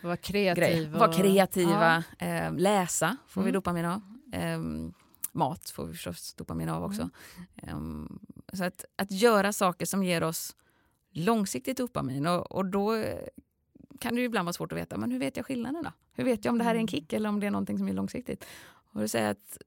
Vara 0.02 0.16
kreativ. 0.16 0.94
och- 0.94 1.00
Vara 1.00 1.12
kreativa, 1.12 2.04
Ja. 2.18 2.26
eh, 2.26 2.52
läsa 2.56 3.16
får 3.26 3.40
vi 3.40 3.44
Mm. 3.48 3.54
dopamin 3.54 3.84
av. 3.84 4.00
Eh, 4.32 4.58
mat 5.32 5.70
får 5.70 5.86
vi 5.86 5.92
förstås 5.92 6.34
dopamin 6.34 6.68
av 6.68 6.84
också. 6.84 7.10
Mm. 7.62 8.08
Eh, 8.52 8.56
så 8.56 8.64
att, 8.64 8.84
att 8.96 9.10
göra 9.10 9.52
saker 9.52 9.86
som 9.86 10.04
ger 10.04 10.22
oss 10.22 10.56
långsiktigt 11.12 11.76
dopamin 11.76 12.26
och, 12.26 12.52
och 12.52 12.64
då 12.66 13.04
kan 14.00 14.14
det 14.14 14.22
ibland 14.22 14.46
vara 14.46 14.52
svårt 14.52 14.72
att 14.72 14.78
veta, 14.78 14.96
men 14.96 15.10
hur 15.10 15.18
vet 15.18 15.36
jag 15.36 15.46
skillnaden 15.46 15.82
då? 15.82 15.90
Hur 16.20 16.24
vet 16.24 16.44
jag 16.44 16.52
om 16.52 16.58
det 16.58 16.64
här 16.64 16.70
är 16.70 16.74
en 16.74 16.80
Mm. 16.80 16.88
kick 16.88 17.12
eller 17.12 17.28
om 17.28 17.40
det 17.40 17.46
är 17.46 17.50
någonting 17.50 17.78
som 17.78 17.88
är 17.88 17.92
långsiktigt? 17.92 18.44
Och 18.92 19.00
då 19.00 19.08
säger 19.08 19.30
att 19.30 19.58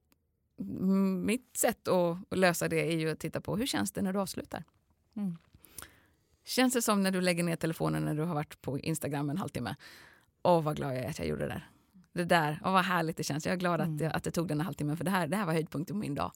mm, 0.59 1.25
mitt 1.25 1.57
sätt 1.57 1.87
att 1.87 2.17
att 2.29 2.37
lösa 2.37 2.67
det 2.67 2.91
är 2.93 2.97
ju 2.97 3.09
att 3.09 3.19
titta 3.19 3.41
på 3.41 3.57
hur 3.57 3.65
känns 3.65 3.91
det 3.91 4.01
när 4.01 4.13
du 4.13 4.19
avslutar? 4.19 4.63
Mm. 5.15 5.37
Känns 6.45 6.73
det 6.73 6.81
som 6.81 7.03
när 7.03 7.11
du 7.11 7.21
lägger 7.21 7.43
ner 7.43 7.55
telefonen 7.55 8.05
när 8.05 8.15
du 8.15 8.23
har 8.23 8.33
varit 8.35 8.61
på 8.61 8.79
Instagram 8.79 9.29
en 9.29 9.37
halvtimme? 9.37 9.75
Åh, 10.43 10.61
vad 10.63 10.75
glad 10.75 10.95
jag 10.95 11.03
är 11.03 11.09
att 11.09 11.19
jag 11.19 11.27
gjorde 11.27 11.41
det 11.41 11.47
där. 11.47 11.69
Det 12.13 12.23
där, 12.23 12.59
åh, 12.63 12.71
vad 12.71 12.85
härligt 12.85 13.17
det 13.17 13.23
känns. 13.23 13.45
Jag 13.45 13.53
är 13.53 13.57
glad 13.57 13.81
att, 13.81 13.87
Mm. 13.87 13.99
jag, 14.03 14.13
att 14.15 14.23
det 14.23 14.31
tog 14.31 14.47
den 14.47 14.59
här 14.59 14.65
halvtimmen 14.65 14.97
för 14.97 15.03
det 15.03 15.11
här, 15.11 15.27
det 15.27 15.37
här 15.37 15.45
var 15.45 15.53
höjdpunkten 15.53 15.95
på 15.95 15.99
min 15.99 16.15
dag. 16.15 16.31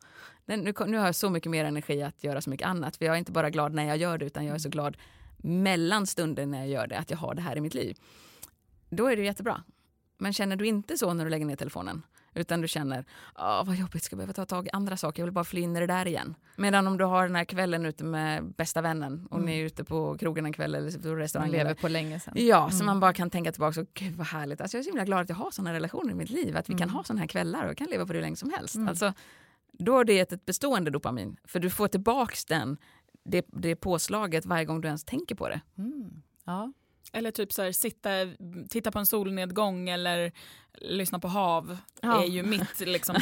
Den, 0.45 0.59
nu, 0.59 0.73
nu 0.87 0.97
har 0.97 1.05
jag 1.05 1.15
så 1.15 1.29
mycket 1.29 1.51
mer 1.51 1.65
energi 1.65 2.03
att 2.03 2.23
göra 2.23 2.41
så 2.41 2.49
mycket 2.49 2.67
annat. 2.67 2.97
För 2.97 3.05
jag 3.05 3.15
är 3.15 3.19
inte 3.19 3.31
bara 3.31 3.49
glad 3.49 3.73
när 3.73 3.83
jag 3.83 3.97
gör 3.97 4.17
det 4.17 4.25
utan 4.25 4.45
jag 4.45 4.55
är 4.55 4.59
så 4.59 4.69
glad 4.69 4.97
mellan 5.37 6.07
stunder 6.07 6.45
när 6.45 6.57
jag 6.57 6.67
gör 6.67 6.87
det, 6.87 6.97
att 6.97 7.09
jag 7.11 7.17
har 7.17 7.33
det 7.35 7.41
här 7.41 7.55
i 7.57 7.61
mitt 7.61 7.73
liv. 7.73 7.97
Då 8.89 9.07
är 9.07 9.15
det 9.15 9.23
jättebra. 9.23 9.63
Men 10.17 10.33
känner 10.33 10.55
du 10.55 10.65
inte 10.67 10.97
så 10.97 11.13
när 11.13 11.23
du 11.23 11.29
lägger 11.31 11.45
ner 11.45 11.55
telefonen? 11.55 12.01
Utan 12.33 12.61
du 12.61 12.67
känner, 12.67 13.05
Åh, 13.39 13.63
vad 13.65 13.75
jobbigt, 13.75 14.03
ska 14.03 14.13
jag 14.13 14.17
behöva 14.17 14.33
ta 14.33 14.45
tag 14.45 14.67
i 14.67 14.69
andra 14.73 14.97
saker, 14.97 15.21
jag 15.21 15.25
vill 15.25 15.33
bara 15.33 15.43
fly 15.45 15.61
in 15.61 15.75
i 15.75 15.79
det 15.79 15.87
där 15.87 16.07
igen. 16.07 16.35
Medan 16.55 16.87
om 16.87 16.97
du 16.97 17.03
har 17.05 17.23
den 17.27 17.35
här 17.35 17.45
kvällen 17.45 17.85
ute 17.85 18.03
med 18.03 18.45
bästa 18.55 18.81
vännen 18.81 19.27
och 19.31 19.37
Mm. 19.37 19.45
ni 19.49 19.59
är 19.59 19.63
ute 19.65 19.83
på 19.83 20.17
krogen 20.17 20.45
en 20.45 20.53
kväll 20.53 20.75
eller 20.75 20.91
på 21.01 21.07
Man 21.07 21.17
restaurangen. 21.17 21.51
lever 21.51 21.65
eller- 21.65 21.81
på 21.81 21.87
länge 21.87 22.19
sen. 22.19 22.33
Ja, 22.37 22.69
så 22.69 22.75
Mm. 22.75 22.85
man 22.85 22.99
bara 22.99 23.13
kan 23.13 23.29
tänka 23.29 23.51
tillbaka 23.51 23.81
och 23.81 23.87
gud 23.93 24.15
vad 24.15 24.27
härligt. 24.27 24.61
Alltså 24.61 24.77
jag 24.77 24.79
är 24.79 24.83
så 24.83 24.89
himla 24.89 25.05
glad 25.05 25.21
att 25.21 25.29
jag 25.29 25.35
har 25.35 25.51
såna 25.51 25.73
relationer 25.73 26.11
i 26.11 26.15
mitt 26.15 26.29
liv. 26.29 26.57
Att 26.57 26.69
vi 26.69 26.73
kan 26.73 26.81
Mm. 26.83 26.95
ha 26.95 27.03
såna 27.03 27.19
här 27.19 27.27
kvällar 27.27 27.65
och 27.71 27.77
kan 27.77 27.87
leva 27.87 28.05
på 28.05 28.13
det 28.13 28.17
hur 28.17 28.23
länge 28.23 28.35
som 28.35 28.49
helst. 28.57 28.75
Mm. 28.75 28.87
Alltså, 28.87 29.13
då 29.71 29.93
har 29.93 30.03
det 30.05 30.19
ett 30.33 30.45
bestående 30.45 30.91
dopamin. 30.91 31.37
För 31.43 31.59
du 31.59 31.69
får 31.69 31.87
tillbaks 31.87 32.45
den, 32.45 32.77
det, 33.23 33.45
det 33.47 33.75
påslaget 33.75 34.45
varje 34.45 34.65
gång 34.65 34.81
du 34.81 34.87
ens 34.87 35.03
tänker 35.05 35.35
på 35.35 35.49
det. 35.49 35.61
Mm. 35.77 36.21
Ja. 36.45 36.73
Eller 37.13 37.31
typ 37.31 37.53
så 37.53 37.61
här, 37.61 37.71
sitta, 37.71 38.09
titta 38.69 38.91
på 38.91 38.99
en 38.99 39.05
solnedgång 39.05 39.89
eller 39.89 40.31
lyssna 40.81 41.19
på 41.19 41.27
hav 41.27 41.77
Ja. 42.01 42.23
är 42.23 42.27
ju 42.27 42.43
mitt 42.43 42.79
liksom, 42.85 43.15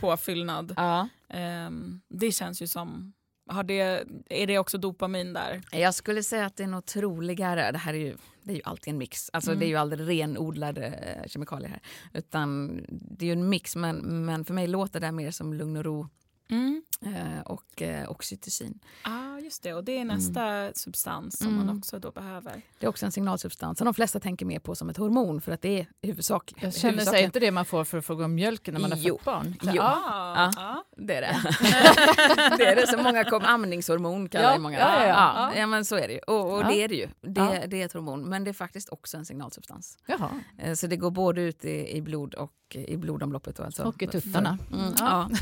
påfyllnad. 0.00 0.74
Ja. 0.76 1.08
Ehm, 1.28 2.00
det 2.08 2.32
känns 2.32 2.62
ju 2.62 2.66
som... 2.66 3.12
Har 3.50 3.62
det, 3.64 4.04
är 4.30 4.46
det 4.46 4.58
också 4.58 4.78
dopamin 4.78 5.32
där? 5.32 5.62
Jag 5.72 5.94
skulle 5.94 6.22
säga 6.22 6.46
att 6.46 6.56
det 6.56 6.62
är 6.62 6.66
nog 6.66 6.84
troligare, 6.86 7.72
det 7.72 7.78
här 7.78 7.94
är 7.94 7.98
ju, 7.98 8.16
det 8.42 8.52
är 8.52 8.56
ju 8.56 8.62
alltid 8.64 8.92
en 8.92 8.98
mix, 8.98 9.30
alltså 9.32 9.50
Mm. 9.50 9.60
det 9.60 9.66
är 9.66 9.68
ju 9.68 9.76
aldrig 9.76 10.08
renodlade 10.08 10.86
eh, 10.86 11.28
kemikalier 11.28 11.68
här. 11.68 11.80
Utan 12.12 12.76
det 12.88 13.24
är 13.24 13.26
ju 13.26 13.32
en 13.32 13.48
mix, 13.48 13.76
men, 13.76 14.24
men 14.26 14.44
för 14.44 14.54
mig 14.54 14.66
låter 14.66 15.00
det 15.00 15.12
mer 15.12 15.30
som 15.30 15.54
lugn 15.54 15.76
och 15.76 15.84
ro 15.84 16.08
Mm. 16.52 16.82
eh, 17.16 17.40
och 17.44 17.82
eh, 17.82 18.10
oxytocin. 18.10 18.78
ah, 19.04 19.38
just 19.38 19.62
det. 19.62 19.74
Och 19.74 19.84
det 19.84 19.98
är 19.98 20.04
nästa 20.04 20.72
substans 20.74 21.38
som 21.38 21.46
Mm. 21.48 21.66
man 21.66 21.78
också 21.78 21.98
då 21.98 22.10
behöver. 22.10 22.62
Det 22.78 22.86
är 22.86 22.90
också 22.90 23.06
en 23.06 23.12
signalsubstans 23.12 23.78
som 23.78 23.84
de 23.84 23.94
flesta 23.94 24.20
tänker 24.20 24.46
mer 24.46 24.58
på 24.58 24.74
som 24.74 24.88
ett 24.90 24.96
hormon 24.96 25.40
för 25.40 25.52
att 25.52 25.62
det 25.62 25.80
är 25.80 25.86
huvudsak, 26.02 26.52
Jag 26.52 26.60
känner 26.60 26.70
sig 26.72 26.90
huvudsakligen- 26.90 27.24
inte 27.24 27.40
det 27.40 27.50
man 27.50 27.64
får 27.64 27.84
för 27.84 27.98
att 27.98 28.04
få 28.04 28.14
gå 28.14 28.24
om 28.24 28.34
mjölken 28.34 28.74
när 28.74 28.80
man 28.80 28.92
har 28.92 28.98
Jo. 28.98 29.16
fått 29.18 29.24
barn? 29.24 29.54
Jo. 29.62 29.70
Ja. 29.74 30.02
Ah, 30.06 30.52
Ja. 30.56 30.62
ah. 30.62 30.84
Det 30.96 31.14
är 31.14 31.20
det. 31.20 31.36
det 32.56 32.66
är 32.66 32.76
det 32.76 32.86
som 32.86 33.02
många 33.02 33.24
kom, 33.24 33.42
amningshormon 33.44 34.28
kallar 34.28 34.52
Ja, 34.52 34.58
många. 34.58 34.78
ja, 34.78 35.06
ja, 35.06 35.08
ja. 35.08 35.52
ja, 35.60 35.66
men 35.66 35.84
så 35.84 35.96
är 35.96 36.08
det 36.08 36.14
ju. 36.14 36.18
Och, 36.20 36.52
och 36.58 36.64
det 36.64 36.74
är 36.74 36.88
det 36.88 36.94
ju. 36.94 37.08
Det, 37.20 37.64
det 37.66 37.82
är 37.82 37.86
ett 37.86 37.92
hormon, 37.92 38.22
men 38.28 38.44
det 38.44 38.50
är 38.50 38.52
faktiskt 38.52 38.88
också 38.88 39.16
en 39.16 39.24
signalsubstans. 39.24 39.98
Jaha. 40.06 40.30
Eh, 40.58 40.74
Så 40.74 40.86
det 40.86 40.96
går 40.96 41.10
både 41.10 41.40
ut 41.40 41.64
i, 41.64 41.96
i 41.96 42.02
blod 42.02 42.34
och 42.34 42.52
i 42.74 42.96
blodomloppet. 42.96 43.56
Då, 43.56 43.62
alltså. 43.62 43.82
Och 43.84 44.02
i 44.02 44.06
tuttarna. 44.06 44.58
Mm, 44.72 44.92
Ja. 44.98 45.28
ja. 45.32 45.38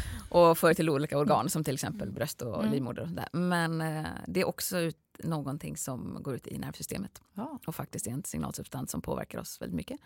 Och 0.50 0.58
för 0.58 0.74
till 0.74 0.86
olika 1.00 1.18
organ 1.18 1.48
som 1.50 1.64
till 1.64 1.74
exempel 1.74 2.10
bröst 2.12 2.42
och 2.42 2.58
Mm. 2.60 2.72
livmoder. 2.72 3.02
Och 3.02 3.08
där. 3.08 3.28
Men 3.32 3.80
eh, 3.80 4.06
det 4.28 4.40
är 4.40 4.48
också 4.48 4.78
ut, 4.78 4.96
någonting 5.24 5.76
som 5.76 6.18
går 6.22 6.34
ut 6.34 6.46
i 6.46 6.58
nervsystemet 6.58 7.22
Ja. 7.34 7.58
och 7.66 7.74
faktiskt 7.74 8.06
är 8.06 8.10
en 8.10 8.24
signalsubstans 8.24 8.90
som 8.90 9.02
påverkar 9.02 9.38
oss 9.38 9.60
väldigt 9.62 9.76
mycket. 9.76 10.00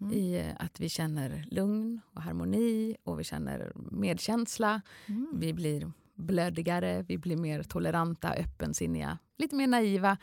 Mm. 0.00 0.12
I 0.12 0.38
eh, 0.40 0.64
att 0.64 0.80
vi 0.80 0.88
känner 0.88 1.46
lugn 1.50 2.00
och 2.14 2.22
harmoni 2.22 2.96
och 3.04 3.20
vi 3.20 3.24
känner 3.24 3.72
medkänsla. 3.90 4.80
Mm. 5.06 5.28
Vi 5.38 5.52
blir 5.52 5.92
blödigare, 6.22 7.02
vi 7.08 7.18
blir 7.18 7.36
mer 7.36 7.62
toleranta, 7.62 8.32
öppensinniga, 8.34 9.18
lite 9.38 9.54
mer 9.56 9.66
naiva. 9.66 10.16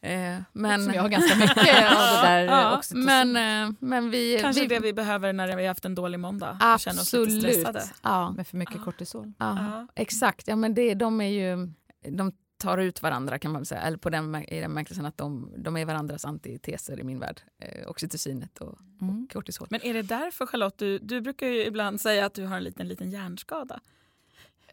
Eh, 0.00 0.38
men, 0.52 0.84
Som 0.84 0.94
jag 0.94 1.02
har 1.02 1.08
ganska 1.08 1.36
mycket 1.38 1.56
av 1.58 1.64
det 1.64 2.22
där 2.22 2.44
ja, 2.44 2.82
men, 2.94 3.36
eh, 3.68 3.74
men 3.80 4.10
vi... 4.10 4.38
Kanske 4.40 4.62
vi, 4.62 4.66
det 4.66 4.80
vi 4.80 4.92
behöver 4.92 5.32
när 5.32 5.46
vi 5.56 5.62
har 5.62 5.68
haft 5.68 5.84
en 5.84 5.94
dålig 5.94 6.20
måndag. 6.20 6.58
och 6.74 6.80
känner 6.80 7.00
oss 7.00 7.12
lite 7.12 7.22
Absolut. 7.22 7.42
stressade. 7.42 7.82
Ja, 8.02 8.30
Med 8.30 8.46
för 8.46 8.56
mycket 8.56 8.76
Ah. 8.80 8.84
kortisol. 8.84 9.32
ja, 9.38 9.58
Ja. 9.60 9.86
exakt. 9.94 10.48
Ja, 10.48 10.56
men 10.56 10.74
det, 10.74 10.94
de 10.94 11.20
är 11.20 11.26
ju... 11.28 11.72
De 12.08 12.32
tar 12.58 12.78
ut 12.78 13.02
varandra 13.02 13.38
kan 13.38 13.52
man 13.52 13.64
säga. 13.64 13.80
Eller 13.80 13.98
på 13.98 14.10
den, 14.10 14.34
i 14.34 14.60
den 14.60 14.70
bemärkelsen 14.70 15.06
att 15.06 15.16
de, 15.16 15.52
de 15.56 15.76
är 15.76 15.84
varandras 15.84 16.24
antiteser 16.24 17.00
i 17.00 17.04
min 17.04 17.18
värld. 17.18 17.40
Eh, 17.58 17.88
oxytocinet 17.88 18.58
och, 18.58 18.78
Mm. 19.00 19.24
och 19.24 19.32
kortisol. 19.32 19.66
Men 19.70 19.82
är 19.82 19.94
det 19.94 20.02
därför 20.02 20.46
Charlotte, 20.46 20.78
du, 20.78 20.98
du 20.98 21.20
brukar 21.20 21.46
ju 21.46 21.64
ibland 21.66 22.00
säga 22.00 22.26
att 22.26 22.34
du 22.34 22.46
har 22.46 22.56
en 22.56 22.64
liten, 22.64 22.88
liten 22.88 23.10
hjärnskada. 23.10 23.80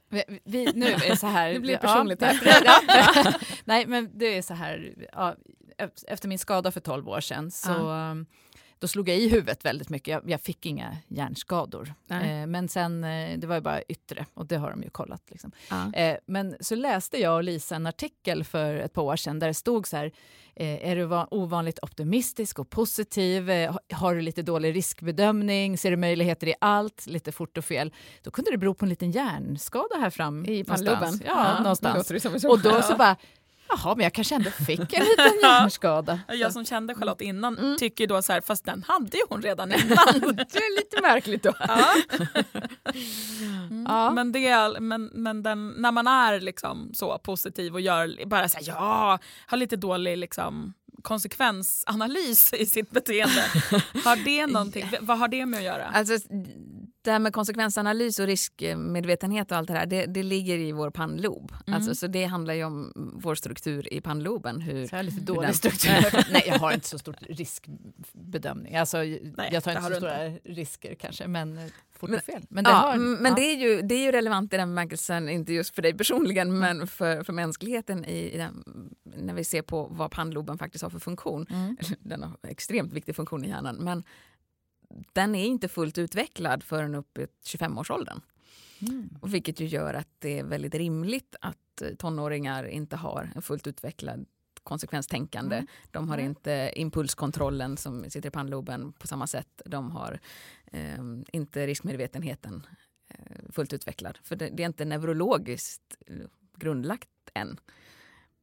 Vi, 0.10 0.24
vi, 0.44 0.72
nu 0.76 0.86
är 0.86 1.16
så 1.16 1.28
här... 1.28 1.54
Det 1.54 1.60
blir 1.60 1.78
personligt 1.78 2.22
ja, 2.22 2.28
här. 2.28 3.36
Nej, 3.66 3.86
men 3.86 4.10
det 4.14 4.38
är 4.38 4.42
så 4.42 4.54
här... 4.54 4.94
Ja, 5.12 5.36
efter 6.08 6.28
min 6.28 6.40
skada 6.40 6.72
för 6.72 6.80
12 6.80 7.10
år 7.10 7.22
sedan 7.22 7.52
så... 7.52 7.72
då 8.80 8.88
slog 8.88 9.10
jag 9.10 9.18
i 9.18 9.30
huvudet 9.30 9.66
väldigt 9.66 9.90
mycket. 9.90 10.08
Jag, 10.12 10.30
jag 10.30 10.42
fick 10.42 10.66
inga 10.66 10.98
hjärnskador. 11.08 11.94
Eh, 12.42 12.48
men 12.48 12.68
sen, 12.70 13.04
eh, 13.04 13.38
det 13.40 13.48
var 13.48 13.56
ju 13.56 13.62
bara 13.62 13.82
yttre 13.82 14.26
och 14.34 14.46
det 14.46 14.56
har 14.58 14.72
de 14.72 14.84
ju 14.84 14.90
kollat. 14.90 15.22
Liksom. 15.30 15.52
Ja. 15.70 15.94
Eh, 15.94 16.18
men 16.26 16.56
så 16.60 16.76
läste 16.76 17.18
jag 17.18 17.36
och 17.36 17.44
Lisa 17.44 17.76
en 17.76 17.88
artikel 17.88 18.44
för 18.44 18.74
ett 18.76 18.94
par 18.94 19.02
år 19.02 19.16
sedan 19.16 19.40
där 19.40 19.48
det 19.48 19.54
stod 19.54 19.88
så 19.88 19.98
här, 19.98 20.12
eh, 20.56 20.90
är 20.90 20.96
du 20.96 21.06
va- 21.06 21.28
ovanligt 21.32 21.80
optimistisk 21.82 22.60
och 22.60 22.70
positiv? 22.70 23.50
Eh, 23.50 23.72
ha- 23.72 23.80
har 23.98 24.16
du 24.16 24.22
lite 24.22 24.42
dålig 24.42 24.76
riskbedömning? 24.76 25.78
Ser 25.78 25.92
du 25.92 25.98
möjligheter 25.98 26.48
i 26.48 26.54
allt? 26.62 27.08
Lite 27.08 27.32
fort 27.32 27.58
och 27.58 27.66
fel? 27.66 27.94
Då 28.24 28.32
kunde 28.32 28.52
det 28.52 28.58
bero 28.58 28.74
på 28.74 28.86
en 28.86 28.90
liten 28.90 29.12
hjärnskada 29.12 29.96
här 30.00 30.10
fram. 30.10 30.46
I 30.46 30.64
pannloben? 30.64 31.20
Ja, 31.26 31.36
det 31.58 31.64
någonstans. 31.64 31.96
Och 32.46 32.60
då 32.62 32.82
så 32.82 32.96
bara, 32.96 33.16
jaha, 33.70 33.96
men 33.96 34.04
jag 34.04 34.14
kanske 34.14 34.36
ändå 34.36 34.50
fick 34.50 34.80
en 34.94 35.04
liten 35.10 35.40
hjärnskada. 35.42 36.20
Jag 36.28 36.54
som 36.54 36.66
kände 36.66 36.96
Charlotte 36.96 37.22
innan 37.22 37.58
Mm. 37.58 37.78
tycker 37.78 38.08
då 38.08 38.22
så 38.22 38.34
här, 38.34 38.42
fast 38.42 38.66
den 38.66 38.84
hade 38.88 39.18
ju 39.18 39.24
hon 39.30 39.42
redan 39.42 39.72
innan. 39.72 39.86
Det 40.36 40.56
är 40.56 40.76
lite 40.76 41.02
märkligt 41.02 41.44
då. 41.44 41.54
ja. 41.60 41.96
Ja. 43.88 44.12
Men, 44.12 44.32
det, 44.32 44.80
men, 44.80 45.06
men 45.14 45.44
den, 45.44 45.70
när 45.70 45.92
man 45.92 46.08
är 46.08 46.40
liksom 46.40 46.92
så 46.94 47.18
positiv 47.18 47.74
och 47.74 47.82
gör 47.82 48.26
bara 48.26 48.50
så 48.50 48.58
här, 48.58 48.64
ja, 48.68 49.20
har 49.48 49.58
lite 49.58 49.76
dålig 49.76 50.18
liksom, 50.18 50.74
konsekvensanalys 51.02 52.54
i 52.54 52.66
sitt 52.66 52.92
beteende. 52.92 53.44
Har 54.06 54.26
det 54.26 54.48
någonting, 54.48 54.90
vad 55.02 55.20
har 55.20 55.28
det 55.28 55.46
med 55.46 55.58
att 55.58 55.64
göra? 55.66 55.86
Alltså, 55.86 56.14
det 57.10 57.14
här 57.14 57.20
med 57.20 57.34
konsekvensanalys 57.34 58.20
och 58.20 58.26
riskmedvetenhet 58.26 59.52
och 59.52 59.58
allt 59.58 59.68
det 59.68 59.74
här, 59.74 59.86
det, 59.86 60.06
det 60.06 60.24
ligger 60.24 60.58
i 60.58 60.72
vår 60.72 60.90
pannlob. 60.90 61.52
Alltså, 61.68 61.96
så 61.96 62.08
det 62.08 62.26
handlar 62.26 62.54
ju 62.54 62.64
om 62.64 62.94
vår 63.22 63.36
struktur 63.36 63.94
i 63.94 64.02
pannloben. 64.02 64.62
Hur, 64.62 64.88
Så 64.88 64.96
jag 64.96 65.00
har 65.00 65.04
lite 65.04 65.22
dålig 65.22 65.48
den- 65.48 65.54
struktur. 65.54 66.26
Nej, 66.34 66.44
jag 66.48 66.60
har 66.60 66.72
inte 66.72 66.88
så 66.88 66.98
stor 66.98 67.16
riskbedömning. 67.22 68.76
Alltså, 68.76 69.04
jag 69.04 69.64
tar 69.64 69.72
inte 69.72 69.84
så 69.84 69.96
stora 69.96 70.30
risker 70.44 70.96
kanske, 70.96 71.28
men 71.28 71.58
eh, 71.58 71.64
fort 71.92 72.10
Men-. 72.10 72.46
Men 72.50 72.64
det 72.64 72.70
ja, 72.70 72.76
har, 72.76 72.98
men 72.98 73.32
ja. 73.32 73.36
det, 73.36 73.42
är 73.42 73.58
ju, 73.58 73.82
det 73.82 73.96
är 73.96 74.06
ju 74.06 74.12
relevant 74.12 74.54
i 74.54 74.58
den 74.58 74.70
bemärkelsen, 74.70 75.30
inte 75.30 75.54
just 75.54 75.76
för 75.76 75.82
dig 75.82 75.94
personligen, 75.94 76.60
men 76.60 76.88
för, 76.88 77.24
för 77.24 77.34
mänskligheten 77.34 78.06
i, 78.06 78.32
i 78.34 78.38
den, 78.38 78.64
när 79.04 79.34
vi 79.34 79.44
ser 79.44 79.62
på 79.62 79.88
vad 79.92 80.12
pannloben 80.12 80.58
faktiskt 80.58 80.84
har 80.84 80.90
för 80.90 81.00
funktion. 81.00 81.46
Mm. 81.50 81.78
Den 82.00 82.24
har 82.24 82.38
extremt 82.48 82.94
viktig 82.94 83.16
funktion 83.16 83.46
i 83.46 83.48
hjärnan, 83.48 83.76
men 83.76 84.04
den 85.14 85.36
är 85.36 85.46
inte 85.46 85.68
fullt 85.68 85.98
utvecklad 85.98 86.64
förrän 86.64 86.96
upp 86.96 87.18
i 87.18 87.28
25-årsåldern. 87.46 88.22
Mm. 88.82 89.10
Och 89.22 89.34
Vilket 89.34 89.60
ju 89.60 89.66
gör 89.66 89.94
att 89.94 90.10
det 90.20 90.40
är 90.40 90.44
väldigt 90.44 90.76
rimligt 90.76 91.36
att 91.42 91.82
eh, 91.82 91.90
tonåringar 91.90 92.64
inte 92.64 92.96
har 92.96 93.32
en 93.36 93.42
fullt 93.42 93.68
utvecklad 93.68 94.26
konsekvenstänkande. 94.64 95.56
Mm. 95.56 95.68
De 95.92 96.10
har 96.10 96.18
Nej. 96.18 96.26
inte 96.26 96.72
impulskontrollen 96.76 97.78
som 97.78 98.10
sitter 98.10 98.30
i 98.30 98.32
pannloben 98.32 98.94
på 98.94 99.08
samma 99.08 99.28
sätt. 99.28 99.62
De 99.66 99.92
har 99.92 100.20
eh, 100.66 101.04
inte 101.32 101.68
riskmedvetenheten 101.68 102.68
eh, 103.08 103.52
fullt 103.52 103.74
utvecklad. 103.74 104.18
För 104.24 104.36
det, 104.36 104.50
det 104.50 104.64
är 104.64 104.68
inte 104.68 104.86
neurologiskt 104.86 105.98
eh, 106.08 106.16
grundlagt 106.58 107.10
än. 107.34 107.60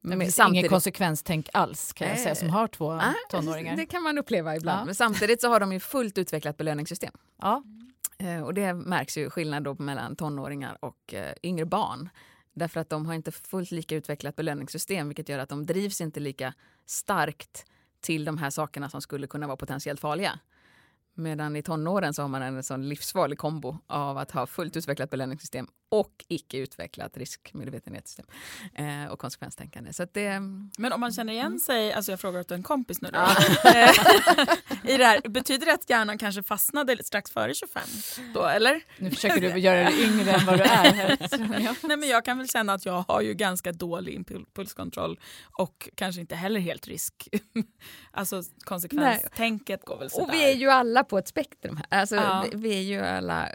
Men 0.01 0.19
det 0.19 0.25
finns 0.25 0.39
inget 0.39 0.69
konsekvenstänk 0.69 1.49
alls 1.53 1.93
kan 1.93 2.07
jag 2.09 2.19
säga 2.19 2.35
som 2.35 2.49
har 2.49 2.67
två 2.67 2.91
Ah, 2.91 3.13
tonåringar. 3.29 3.75
Det 3.75 3.85
kan 3.85 4.03
man 4.03 4.17
uppleva 4.17 4.55
ibland. 4.55 4.81
Ja. 4.81 4.85
Men 4.85 4.95
samtidigt 4.95 5.41
så 5.41 5.47
har 5.49 5.59
de 5.59 5.73
ju 5.73 5.79
fullt 5.79 6.17
utvecklat 6.17 6.57
belöningssystem. 6.57 7.13
Ja. 7.41 7.63
Eh, 8.19 8.41
Och 8.41 8.53
det 8.53 8.73
märks 8.73 9.17
ju 9.17 9.29
skillnad 9.29 9.63
då 9.63 9.75
mellan 9.79 10.15
tonåringar 10.15 10.77
och 10.81 11.13
eh, 11.13 11.33
yngre 11.43 11.65
barn. 11.65 12.09
Därför 12.53 12.79
att 12.79 12.89
de 12.89 13.05
har 13.05 13.13
inte 13.13 13.31
fullt 13.31 13.71
lika 13.71 13.95
utvecklat 13.95 14.35
belöningssystem 14.35 15.07
vilket 15.09 15.29
gör 15.29 15.39
att 15.39 15.49
de 15.49 15.65
drivs 15.65 16.01
inte 16.01 16.19
lika 16.19 16.53
starkt 16.85 17.65
till 18.01 18.25
de 18.25 18.37
här 18.37 18.49
sakerna 18.49 18.89
som 18.89 19.01
skulle 19.01 19.27
kunna 19.27 19.47
vara 19.47 19.57
potentiellt 19.57 19.99
farliga. 19.99 20.39
Medan 21.13 21.55
i 21.55 21.63
tonåren 21.63 22.13
så 22.13 22.21
har 22.21 22.29
man 22.29 22.41
en 22.41 22.63
sån 22.63 22.89
livsfarlig 22.89 23.37
kombo 23.37 23.77
av 23.87 24.17
att 24.17 24.31
ha 24.31 24.47
fullt 24.47 24.77
utvecklat 24.77 25.09
belöningssystem 25.09 25.67
och 25.89 26.25
icke 26.27 26.57
utvecklat 26.57 27.17
riskmedvetenhetssystem 27.17 28.25
eh, 28.75 29.05
och 29.11 29.19
konsekvenstänkande. 29.19 29.93
Så 29.93 30.05
det, 30.11 30.39
Men 30.77 30.93
om 30.93 30.99
man 30.99 31.11
känner 31.11 31.33
Mm. 31.33 31.45
igen 31.47 31.59
sig, 31.59 31.93
alltså 31.93 32.11
jag 32.11 32.19
frågar 32.19 32.39
åt 32.39 32.51
en 32.51 32.63
kompis 32.63 33.01
nu 33.01 33.09
då, 33.13 33.19
i 34.91 34.97
det 34.97 35.05
här, 35.05 35.29
betyder 35.29 35.65
det 35.65 35.73
att 35.73 35.89
hjärnan 35.89 36.17
kanske 36.17 36.43
fastnade 36.43 37.03
strax 37.03 37.31
före 37.31 37.53
25? 37.53 37.83
Då, 38.33 38.45
eller? 38.45 38.81
Nu 38.97 39.11
försöker 39.11 39.41
du 39.41 39.59
göra 39.59 39.83
dig 39.83 40.03
yngre 40.03 40.31
än 40.31 40.45
vad 40.45 40.57
du 40.57 40.63
är. 40.63 40.67
Här. 40.93 41.27
Så, 41.27 41.37
ja. 41.63 41.75
Nej, 41.83 41.97
men 41.97 42.09
jag 42.09 42.25
kan 42.25 42.37
väl 42.37 42.49
känna 42.49 42.73
att 42.73 42.85
jag 42.85 43.05
har 43.07 43.21
ju 43.21 43.33
ganska 43.33 43.71
dålig 43.71 44.13
impulskontroll 44.13 45.19
och 45.51 45.89
kanske 45.95 46.21
inte 46.21 46.35
heller 46.35 46.59
helt 46.59 46.87
risk. 46.87 47.27
alltså 48.11 48.43
konsekvenstänket 48.65 49.85
går 49.85 49.97
väl 49.97 50.09
sådär. 50.09 50.23
Och 50.27 50.33
vi 50.33 50.43
är 50.51 50.55
ju 50.55 50.69
alla 50.69 51.03
på 51.03 51.17
ett 51.17 51.27
spektrum. 51.27 51.77
här. 51.89 51.99
Alltså, 51.99 52.15
Ja. 52.15 52.45
vi, 52.51 52.57
vi 52.57 52.77
är 52.77 52.81
ju 52.81 52.99
alla, 52.99 53.49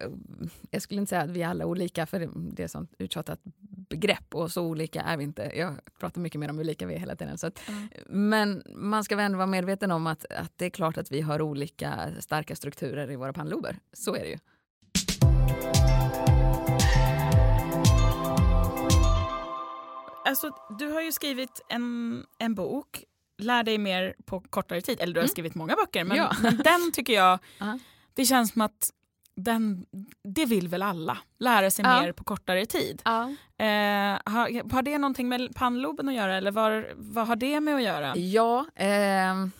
jag 0.70 0.82
skulle 0.82 1.00
inte 1.00 1.10
säga 1.10 1.22
att 1.22 1.30
vi 1.30 1.42
är 1.42 1.48
alla 1.48 1.66
olika 1.66 2.06
för 2.06 2.21
det, 2.26 2.30
det 2.34 2.62
är 2.62 2.68
sånt 2.68 2.94
uttjatat 2.98 3.40
begrepp 3.88 4.34
och 4.34 4.50
så 4.52 4.62
olika 4.62 5.00
är 5.02 5.16
vi 5.16 5.24
inte. 5.24 5.52
Jag 5.54 5.74
pratar 6.00 6.20
mycket 6.20 6.40
mer 6.40 6.50
om 6.50 6.58
hur 6.58 6.64
lika 6.64 6.86
vi 6.86 6.94
är 6.94 6.98
hela 6.98 7.16
tiden. 7.16 7.38
Så 7.38 7.46
att, 7.46 7.68
Mm. 7.68 7.88
Men 8.08 8.62
man 8.74 9.04
ska 9.04 9.16
väl 9.16 9.24
ändå 9.24 9.36
vara 9.38 9.46
medveten 9.46 9.90
om 9.90 10.06
att, 10.06 10.24
att 10.32 10.52
det 10.56 10.66
är 10.66 10.70
klart 10.70 10.98
att 10.98 11.12
vi 11.12 11.20
har 11.20 11.42
olika 11.42 12.10
starka 12.20 12.56
strukturer 12.56 13.10
i 13.10 13.16
våra 13.16 13.32
pannlober. 13.32 13.78
Så 13.92 14.14
är 14.14 14.20
det 14.20 14.28
ju. 14.28 14.38
Alltså, 20.24 20.50
du 20.78 20.88
har 20.92 21.00
ju 21.02 21.12
skrivit 21.12 21.60
en, 21.68 22.24
en 22.38 22.54
bok, 22.54 23.04
Lär 23.38 23.62
dig 23.62 23.78
mer 23.78 24.14
på 24.26 24.40
kortare 24.40 24.80
tid. 24.80 25.00
Eller 25.00 25.14
du 25.14 25.20
har 25.20 25.24
Mm. 25.24 25.28
skrivit 25.30 25.54
många 25.54 25.74
böcker, 25.76 26.04
men, 26.04 26.16
Ja. 26.16 26.32
men 26.42 26.56
den 26.56 26.92
tycker 26.92 27.12
jag, 27.12 27.38
Ja. 27.58 27.78
det 28.14 28.24
känns 28.24 28.52
som 28.52 28.62
att 28.62 28.90
den, 29.36 29.86
det 30.24 30.44
vill 30.46 30.68
väl 30.68 30.82
alla, 30.82 31.18
lära 31.38 31.70
sig 31.70 31.84
Ja. 31.84 32.00
mer 32.02 32.12
på 32.12 32.24
kortare 32.24 32.66
tid. 32.66 33.02
Ja. 33.04 33.22
Eh, 33.58 34.18
har, 34.24 34.72
har 34.72 34.82
det 34.82 34.98
någonting 34.98 35.28
med 35.28 35.54
pannloben 35.54 36.08
att 36.08 36.14
göra 36.14 36.36
eller 36.36 36.50
var, 36.50 36.86
vad 36.96 37.26
har 37.26 37.36
det 37.36 37.60
med 37.60 37.74
att 37.76 37.82
göra? 37.82 38.16
Ja, 38.16 38.66
ehm, 38.76 39.50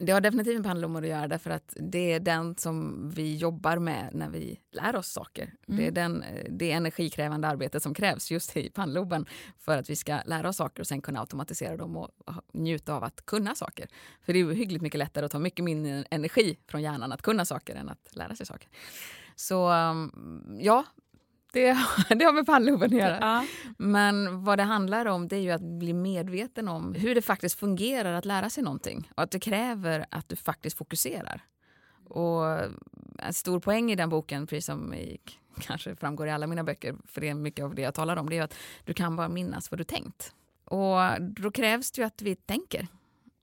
det 0.00 0.12
har 0.12 0.20
definitivt 0.20 0.56
med 0.56 0.64
pannloben 0.64 1.04
att 1.04 1.10
göra 1.10 1.28
därför 1.28 1.50
att 1.50 1.76
det 1.76 2.12
är 2.12 2.20
den 2.20 2.56
som 2.56 3.08
vi 3.10 3.36
jobbar 3.36 3.78
med 3.78 4.10
när 4.12 4.30
vi 4.30 4.60
lär 4.72 4.96
oss 4.96 5.08
saker. 5.08 5.54
Det 5.66 5.86
är 5.86 5.90
den, 5.90 6.22
eh, 6.22 6.44
det 6.50 6.72
energikrävande 6.72 7.48
arbetet 7.48 7.82
som 7.82 7.94
krävs 7.94 8.30
just 8.30 8.56
i 8.56 8.70
pannloben 8.70 9.26
för 9.58 9.78
att 9.78 9.90
vi 9.90 9.96
ska 9.96 10.20
lära 10.26 10.48
oss 10.48 10.56
saker 10.56 10.80
och 10.82 10.86
sen 10.86 11.02
kunna 11.02 11.20
automatisera 11.20 11.76
dem 11.76 11.96
och 11.96 12.10
njuta 12.52 12.94
av 12.94 13.04
att 13.04 13.26
kunna 13.26 13.54
saker. 13.54 13.88
För 14.22 14.32
det 14.32 14.40
är 14.40 14.52
hyggligt 14.52 14.82
mycket 14.82 14.98
lättare 14.98 15.24
att 15.24 15.32
ta 15.32 15.38
mycket 15.38 15.64
mindre 15.64 16.04
energi 16.10 16.58
från 16.66 16.82
hjärnan 16.82 17.12
att 17.12 17.22
kunna 17.22 17.44
saker 17.44 17.74
än 17.74 17.88
att 17.88 18.16
lära 18.16 18.36
sig 18.36 18.46
saker. 18.46 18.68
Så 19.36 19.68
ehm, 19.68 20.12
ja, 20.60 20.84
det, 21.52 21.76
det 22.08 22.24
har 22.24 22.32
med 22.32 22.46
pannloben 22.46 22.92
att 22.92 22.98
göra. 22.98 23.18
Ja. 23.20 23.46
Men 23.78 24.44
vad 24.44 24.58
det 24.58 24.62
handlar 24.62 25.06
om 25.06 25.28
det 25.28 25.36
är 25.36 25.40
ju 25.40 25.50
att 25.50 25.78
bli 25.78 25.92
medveten 25.92 26.68
om 26.68 26.94
hur 26.94 27.14
det 27.14 27.22
faktiskt 27.22 27.58
fungerar 27.58 28.12
att 28.12 28.24
lära 28.24 28.50
sig 28.50 28.64
någonting 28.64 29.10
och 29.16 29.22
att 29.22 29.30
det 29.30 29.40
kräver 29.40 30.06
att 30.10 30.28
du 30.28 30.36
faktiskt 30.36 30.78
fokuserar. 30.78 31.42
Och 32.04 32.44
en 33.18 33.34
stor 33.34 33.60
poäng 33.60 33.92
i 33.92 33.96
den 33.96 34.08
boken, 34.08 34.46
precis 34.46 34.66
som 34.66 34.94
i, 34.94 35.18
kanske 35.60 35.96
framgår 35.96 36.26
i 36.26 36.30
alla 36.30 36.46
mina 36.46 36.64
böcker, 36.64 36.96
för 37.06 37.20
det 37.20 37.28
är 37.28 37.34
mycket 37.34 37.64
av 37.64 37.74
det 37.74 37.82
jag 37.82 37.94
talar 37.94 38.16
om, 38.16 38.30
det 38.30 38.38
är 38.38 38.42
att 38.42 38.54
du 38.84 38.94
kan 38.94 39.16
bara 39.16 39.28
minnas 39.28 39.70
vad 39.70 39.80
du 39.80 39.84
tänkt. 39.84 40.34
Och 40.64 40.98
då 41.20 41.50
krävs 41.50 41.90
det 41.90 42.00
ju 42.00 42.06
att 42.06 42.22
vi 42.22 42.36
tänker. 42.36 42.86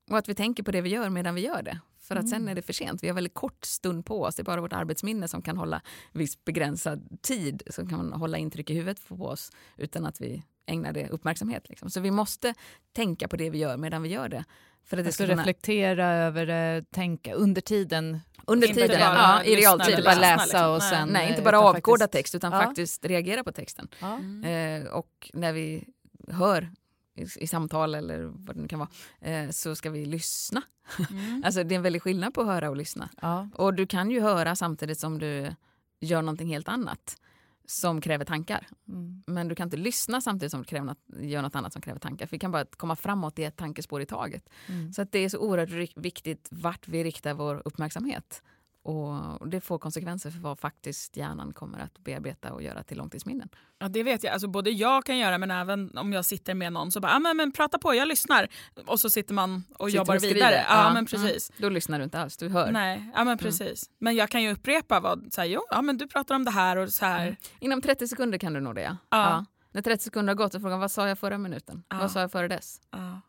Och 0.10 0.18
att 0.18 0.30
vi 0.30 0.36
tänker 0.36 0.64
på 0.64 0.72
det 0.72 0.82
vi 0.82 0.90
gör 0.90 1.10
medan 1.10 1.36
vi 1.36 1.42
gör 1.42 1.62
det. 1.62 1.80
För 2.08 2.16
att 2.16 2.30
sen 2.30 2.48
är 2.48 2.56
det 2.56 2.62
för 2.62 2.74
sent. 2.74 3.04
Vi 3.04 3.08
har 3.08 3.16
väldigt 3.16 3.34
kort 3.34 3.66
stund 3.66 4.06
på 4.06 4.22
oss. 4.24 4.36
Det 4.36 4.42
är 4.42 4.44
bara 4.44 4.62
vårt 4.62 4.74
arbetsminne 4.74 5.28
som 5.28 5.42
kan 5.42 5.58
hålla 5.58 5.82
viss 6.12 6.46
begränsad 6.46 7.22
tid, 7.22 7.64
som 7.70 7.90
kan 7.90 8.14
hålla 8.14 8.38
intryck 8.38 8.70
i 8.70 8.74
huvudet 8.74 9.08
på 9.08 9.16
oss 9.16 9.52
utan 9.78 10.06
att 10.06 10.22
vi 10.22 10.44
ägnar 10.66 10.94
det 10.94 11.10
uppmärksamhet. 11.10 11.70
Liksom. 11.70 11.90
Så 11.90 12.00
vi 12.00 12.12
måste 12.12 12.54
tänka 12.94 13.28
på 13.28 13.36
det 13.38 13.50
vi 13.50 13.58
gör 13.58 13.78
medan 13.78 14.02
vi 14.02 14.10
gör 14.10 14.30
det. 14.30 14.44
För 14.84 14.98
att 14.98 15.04
det 15.04 15.08
Alltså 15.08 15.24
ska 15.24 15.32
kunna, 15.32 15.42
reflektera 15.42 16.08
över 16.08 16.46
det, 16.46 16.86
tänka 16.92 17.34
under 17.34 17.62
tiden. 17.62 18.20
under 18.48 18.68
tiden, 18.68 18.88
bara 19.00 19.14
ja, 19.16 19.44
i 19.44 19.56
realtid. 19.56 19.90
Inte 19.90 20.04
bara 20.04 20.16
läsa, 20.16 20.44
liksom. 20.44 20.72
och 20.76 20.84
sen... 20.84 21.10
Nej, 21.10 21.28
inte 21.30 21.40
eh, 21.42 21.44
bara 21.46 21.60
avkoda 21.60 22.04
faktiskt- 22.04 22.12
text 22.12 22.36
utan 22.36 22.52
Ja. 22.54 22.62
faktiskt 22.62 23.06
reagera 23.06 23.44
på 23.44 23.52
texten. 23.52 23.88
Ja. 24.02 24.20
Eh, 24.50 24.86
och 24.88 25.32
när 25.34 25.54
vi 25.54 25.84
hör 26.28 26.70
i, 27.16 27.26
i 27.44 27.48
samtal 27.48 27.96
eller 27.96 28.20
vad 28.24 28.56
det 28.56 28.62
nu 28.62 28.68
kan 28.68 28.80
vara, 28.80 28.90
eh, 29.22 29.50
så 29.50 29.76
ska 29.76 29.90
vi 29.90 30.06
lyssna. 30.06 30.62
Mm. 31.10 31.44
Alltså 31.46 31.64
det 31.64 31.76
är 31.76 31.78
en 31.78 31.84
väldig 31.84 32.02
skillnad 32.02 32.34
på 32.34 32.42
att 32.42 32.48
höra 32.48 32.70
och 32.70 32.78
lyssna. 32.78 33.10
Ja. 33.22 33.50
Och 33.54 33.74
du 33.74 33.88
kan 33.88 34.12
ju 34.12 34.22
höra 34.22 34.56
samtidigt 34.56 35.00
som 35.00 35.20
du 35.20 35.56
gör 36.00 36.22
någonting 36.22 36.48
helt 36.48 36.68
annat 36.68 37.18
som 37.66 38.02
kräver 38.02 38.26
tankar. 38.26 38.68
Mm. 38.88 39.24
Men 39.28 39.48
du 39.48 39.56
kan 39.56 39.68
inte 39.68 39.78
lyssna 39.78 40.22
samtidigt 40.22 40.52
som 40.52 40.62
du 40.62 40.66
kräver 40.68 40.86
något, 40.86 41.00
gör 41.20 41.42
något 41.42 41.56
annat 41.56 41.74
som 41.74 41.82
kräver 41.82 42.00
tankar. 42.00 42.26
För 42.26 42.32
vi 42.32 42.40
kan 42.40 42.52
bara 42.52 42.66
komma 42.66 42.96
framåt 42.96 43.40
i 43.40 43.44
ett 43.44 43.56
tankespår 43.56 44.02
i 44.02 44.06
taget. 44.06 44.50
Mm. 44.68 44.94
Så 44.94 45.02
att 45.02 45.12
det 45.12 45.20
är 45.20 45.30
så 45.30 45.38
oerhört 45.38 45.98
viktigt 45.98 46.48
vart 46.52 46.88
vi 46.88 47.04
riktar 47.04 47.34
vår 47.34 47.62
uppmärksamhet. 47.66 48.44
Och 48.88 49.50
det 49.50 49.62
får 49.62 49.80
konsekvenser 49.80 50.32
för 50.32 50.40
vad 50.40 50.60
faktiskt 50.60 51.18
hjärnan 51.18 51.54
kommer 51.54 51.80
att 51.80 52.00
bearbeta 52.00 52.54
och 52.54 52.64
göra 52.64 52.84
till 52.84 52.98
långtidsminnen. 52.98 53.50
Ja, 53.80 53.88
det 53.88 54.04
vet 54.04 54.24
jag. 54.24 54.34
Alltså, 54.34 54.48
både 54.48 54.70
jag 54.70 55.06
kan 55.06 55.18
göra 55.18 55.38
men 55.38 55.52
även 55.52 55.98
om 55.98 56.14
jag 56.14 56.26
sitter 56.26 56.54
med 56.54 56.74
någon 56.74 56.92
så 56.92 57.00
bara, 57.00 57.16
ah, 57.16 57.20
men, 57.20 57.38
men 57.38 57.52
prata 57.52 57.78
på, 57.78 57.96
jag 57.96 58.08
lyssnar. 58.08 58.48
Och 58.86 59.00
så 59.00 59.10
sitter 59.10 59.34
man 59.34 59.64
och 59.78 59.88
Sitter 59.88 59.98
jobbar 59.98 60.16
och 60.16 60.24
vidare. 60.24 60.66
Ja, 60.70 60.84
Ja, 60.84 60.94
men 60.94 61.06
precis. 61.06 61.52
Då 61.58 61.70
lyssnar 61.70 61.98
du 61.98 62.04
inte 62.04 62.20
alls, 62.20 62.38
du 62.38 62.50
hör. 62.50 62.72
Nej, 62.72 63.12
ja 63.16 63.24
men 63.24 63.38
precis. 63.38 63.90
Men 64.00 64.16
jag 64.16 64.30
kan 64.30 64.44
ju 64.44 64.52
upprepa 64.52 65.00
vad, 65.00 65.34
så 65.34 65.42
här, 65.42 65.48
jo, 65.48 65.62
ja 65.70 65.82
men 65.82 65.98
du 65.98 66.08
pratar 66.08 66.36
om 66.36 66.46
det 66.46 66.52
här 66.52 66.78
och 66.78 66.90
så 66.90 67.06
här. 67.06 67.22
Mm. 67.22 67.36
Inom 67.60 67.82
30 67.82 68.08
sekunder 68.08 68.38
kan 68.38 68.54
du 68.54 68.60
nå 68.60 68.74
det. 68.74 68.82
Ja. 68.82 68.98
Ja. 69.10 69.46
När 69.72 69.82
30 69.82 70.04
sekunder 70.04 70.34
har 70.34 70.38
gått 70.38 70.52
så 70.52 70.60
frågar 70.60 70.74
man 70.74 70.80
vad 70.80 70.92
sa 70.92 71.08
jag 71.08 71.20
förra 71.20 71.38
minuten? 71.38 71.84
Vad 71.90 72.12
sa 72.12 72.20
jag 72.22 72.32
före 72.32 72.48
dess? 72.48 72.82
Ja. 72.92 73.22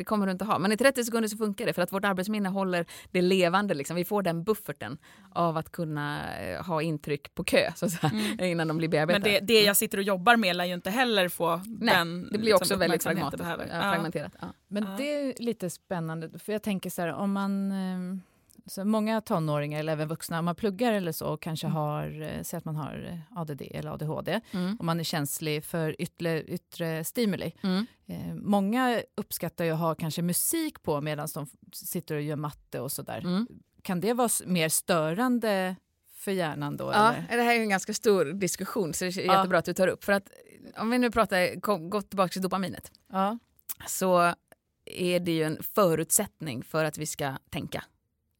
Det 0.00 0.04
kommer 0.04 0.26
du 0.26 0.32
inte 0.32 0.44
ha. 0.44 0.58
Men 0.58 0.72
i 0.72 0.76
30 0.76 1.04
sekunder 1.04 1.28
så 1.28 1.36
funkar 1.36 1.66
det 1.66 1.72
för 1.72 1.82
att 1.82 1.92
vårt 1.92 2.04
arbetsminne 2.04 2.48
håller 2.48 2.86
det 3.10 3.22
levande. 3.22 3.74
Liksom. 3.74 3.96
Vi 3.96 4.04
får 4.04 4.22
den 4.22 4.44
bufferten 4.44 4.98
av 5.32 5.56
att 5.56 5.72
kunna 5.72 6.36
eh, 6.40 6.64
ha 6.66 6.82
intryck 6.82 7.34
på 7.34 7.44
kö 7.44 7.72
så 7.76 7.86
att 7.86 7.92
säga, 7.92 8.46
innan 8.46 8.68
de 8.68 8.76
blir 8.76 8.88
Mm. 8.88 9.06
Men 9.06 9.06
bearbetade. 9.22 9.46
det, 9.46 9.54
det 9.54 9.62
jag 9.62 9.76
sitter 9.76 9.98
och 9.98 10.04
jobbar 10.04 10.36
med 10.36 10.56
lär 10.56 10.64
ju 10.64 10.74
inte 10.74 10.90
heller 10.90 11.28
få 11.28 11.56
Nej, 11.66 11.94
den 11.94 12.28
det 12.32 12.38
blir 12.38 12.54
också 12.54 12.64
liksom, 12.64 12.78
väldigt 12.78 13.02
fragmenterat. 13.02 13.60
Ja, 13.70 13.76
Ja. 13.76 13.92
fragmenterat. 13.92 14.32
Ja. 14.40 14.46
Men 14.68 14.82
Ja. 14.84 14.90
det 14.98 15.14
är 15.14 15.34
lite 15.42 15.70
spännande, 15.70 16.38
för 16.38 16.52
jag 16.52 16.62
tänker 16.62 16.90
så 16.90 17.02
här, 17.02 17.08
om 17.12 17.32
man... 17.32 17.72
Så 18.70 18.84
många 18.84 19.20
tonåringar 19.20 19.78
eller 19.80 19.92
även 19.92 20.08
vuxna, 20.08 20.38
om 20.38 20.44
man 20.44 20.54
pluggar 20.54 20.92
eller 20.92 21.12
så 21.12 21.26
och 21.26 21.42
kanske 21.42 21.66
har, 21.66 22.22
eh, 22.22 22.42
säg 22.42 22.58
att 22.58 22.64
man 22.64 22.76
har 22.76 23.22
eh, 23.32 23.38
ADD 23.40 23.62
eller 23.70 23.90
ADHD, 23.90 24.40
Mm. 24.52 24.76
och 24.76 24.84
man 24.84 25.00
är 25.00 25.04
känslig 25.04 25.64
för 25.64 25.96
yttre, 26.02 26.42
yttre 26.42 27.04
stimuli. 27.04 27.52
Mm. 27.62 27.86
Eh, 28.06 28.34
många 28.34 29.02
uppskattar 29.16 29.64
ju 29.64 29.70
att 29.70 29.78
ha 29.78 29.94
kanske 29.94 30.22
musik 30.22 30.82
på 30.82 31.00
medan 31.00 31.28
de 31.34 31.46
sitter 31.72 32.14
och 32.14 32.22
gör 32.22 32.36
matte 32.36 32.80
och 32.80 32.92
sådär. 32.92 33.18
Mm. 33.18 33.46
Kan 33.82 34.00
det 34.00 34.12
vara 34.12 34.28
mer 34.46 34.68
störande 34.68 35.76
för 36.14 36.32
hjärnan 36.32 36.76
då? 36.76 36.84
Ja, 36.94 37.12
eller? 37.12 37.36
det 37.36 37.42
här 37.42 37.54
är 37.54 37.60
en 37.60 37.68
ganska 37.68 37.94
stor 37.94 38.24
diskussion 38.24 38.94
så 38.94 39.04
det 39.04 39.16
är 39.16 39.26
Ja. 39.26 39.36
jättebra 39.36 39.58
att 39.58 39.64
du 39.64 39.72
tar 39.74 39.88
upp. 39.88 40.04
För 40.04 40.12
att 40.12 40.28
om 40.78 40.90
vi 40.90 40.98
nu 40.98 41.10
pratar, 41.10 41.60
kom, 41.60 41.90
gått 41.90 42.08
tillbaka 42.10 42.28
till 42.32 42.42
dopaminet, 42.42 42.92
Ja. 43.12 43.38
så 43.86 44.34
är 44.84 45.20
det 45.20 45.32
ju 45.32 45.42
en 45.42 45.62
förutsättning 45.62 46.62
för 46.62 46.84
att 46.84 46.98
vi 46.98 47.06
ska 47.06 47.36
tänka. 47.50 47.84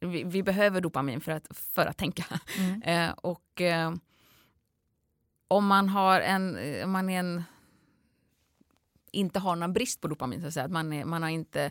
Vi, 0.00 0.24
vi 0.24 0.42
behöver 0.42 0.80
dopamin 0.80 1.20
för 1.20 1.32
att, 1.32 1.46
för 1.56 1.86
att 1.86 1.96
tänka. 1.96 2.24
Mm. 2.58 2.82
Eh, 2.90 3.10
och 3.10 3.60
eh, 3.60 3.94
om 5.48 5.66
man 5.66 5.88
har 5.88 6.20
en, 6.20 6.56
eh, 6.56 6.84
om 6.84 6.90
man 6.90 7.10
är 7.10 7.18
en, 7.18 7.42
inte 9.12 9.38
har 9.38 9.56
någon 9.56 9.72
brist 9.72 10.00
på 10.00 10.08
dopamin, 10.08 10.40
så 10.40 10.46
att 10.46 10.54
säga, 10.54 10.66
att 10.66 10.72
man, 10.72 10.92
är, 10.92 11.04
man 11.04 11.22
har 11.22 11.30
inte 11.30 11.70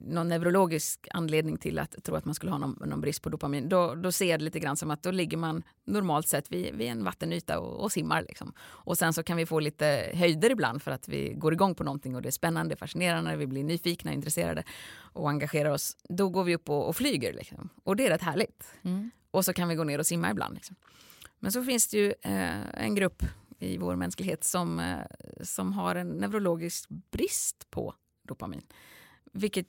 någon 0.00 0.28
neurologisk 0.28 1.08
anledning 1.10 1.56
till 1.56 1.78
att 1.78 2.04
tro 2.04 2.14
att 2.14 2.24
man 2.24 2.34
skulle 2.34 2.52
ha 2.52 2.58
någon, 2.58 2.78
någon 2.86 3.00
brist 3.00 3.22
på 3.22 3.28
dopamin, 3.28 3.68
då, 3.68 3.94
då 3.94 4.12
ser 4.12 4.30
jag 4.30 4.40
det 4.40 4.44
lite 4.44 4.60
grann 4.60 4.76
som 4.76 4.90
att 4.90 5.02
då 5.02 5.10
ligger 5.10 5.36
man 5.36 5.62
normalt 5.84 6.28
sett 6.28 6.52
vid, 6.52 6.74
vid 6.74 6.88
en 6.88 7.04
vattenyta 7.04 7.60
och, 7.60 7.84
och 7.84 7.92
simmar. 7.92 8.22
Liksom. 8.22 8.52
Och 8.60 8.98
sen 8.98 9.12
så 9.12 9.22
kan 9.22 9.36
vi 9.36 9.46
få 9.46 9.60
lite 9.60 10.10
höjder 10.14 10.50
ibland 10.50 10.82
för 10.82 10.90
att 10.90 11.08
vi 11.08 11.34
går 11.34 11.52
igång 11.52 11.74
på 11.74 11.84
någonting 11.84 12.16
och 12.16 12.22
det 12.22 12.28
är 12.28 12.30
spännande, 12.30 12.76
fascinerande, 12.76 13.36
vi 13.36 13.46
blir 13.46 13.64
nyfikna, 13.64 14.12
intresserade 14.12 14.64
och 15.12 15.30
engagerar 15.30 15.70
oss. 15.70 15.96
Då 16.08 16.28
går 16.28 16.44
vi 16.44 16.54
upp 16.54 16.68
och, 16.68 16.88
och 16.88 16.96
flyger. 16.96 17.32
Liksom. 17.32 17.68
Och 17.84 17.96
det 17.96 18.06
är 18.06 18.10
rätt 18.10 18.22
härligt. 18.22 18.64
Mm. 18.82 19.10
Och 19.30 19.44
så 19.44 19.52
kan 19.52 19.68
vi 19.68 19.74
gå 19.74 19.84
ner 19.84 19.98
och 19.98 20.06
simma 20.06 20.30
ibland. 20.30 20.54
Liksom. 20.54 20.76
Men 21.38 21.52
så 21.52 21.64
finns 21.64 21.88
det 21.88 21.96
ju 21.96 22.14
eh, 22.22 22.84
en 22.84 22.94
grupp 22.94 23.22
i 23.58 23.78
vår 23.78 23.96
mänsklighet 23.96 24.44
som, 24.44 24.78
eh, 24.78 24.98
som 25.42 25.72
har 25.72 25.94
en 25.94 26.08
neurologisk 26.08 26.88
brist 26.88 27.70
på 27.70 27.94
dopamin. 28.22 28.62
Vilket 29.32 29.66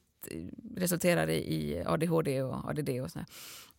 resulterar 0.75 1.27
i, 1.29 1.37
i 1.37 1.83
ADHD 1.85 2.41
och 2.43 2.69
ADD 2.69 2.89
och 2.89 3.11
sådär. 3.11 3.25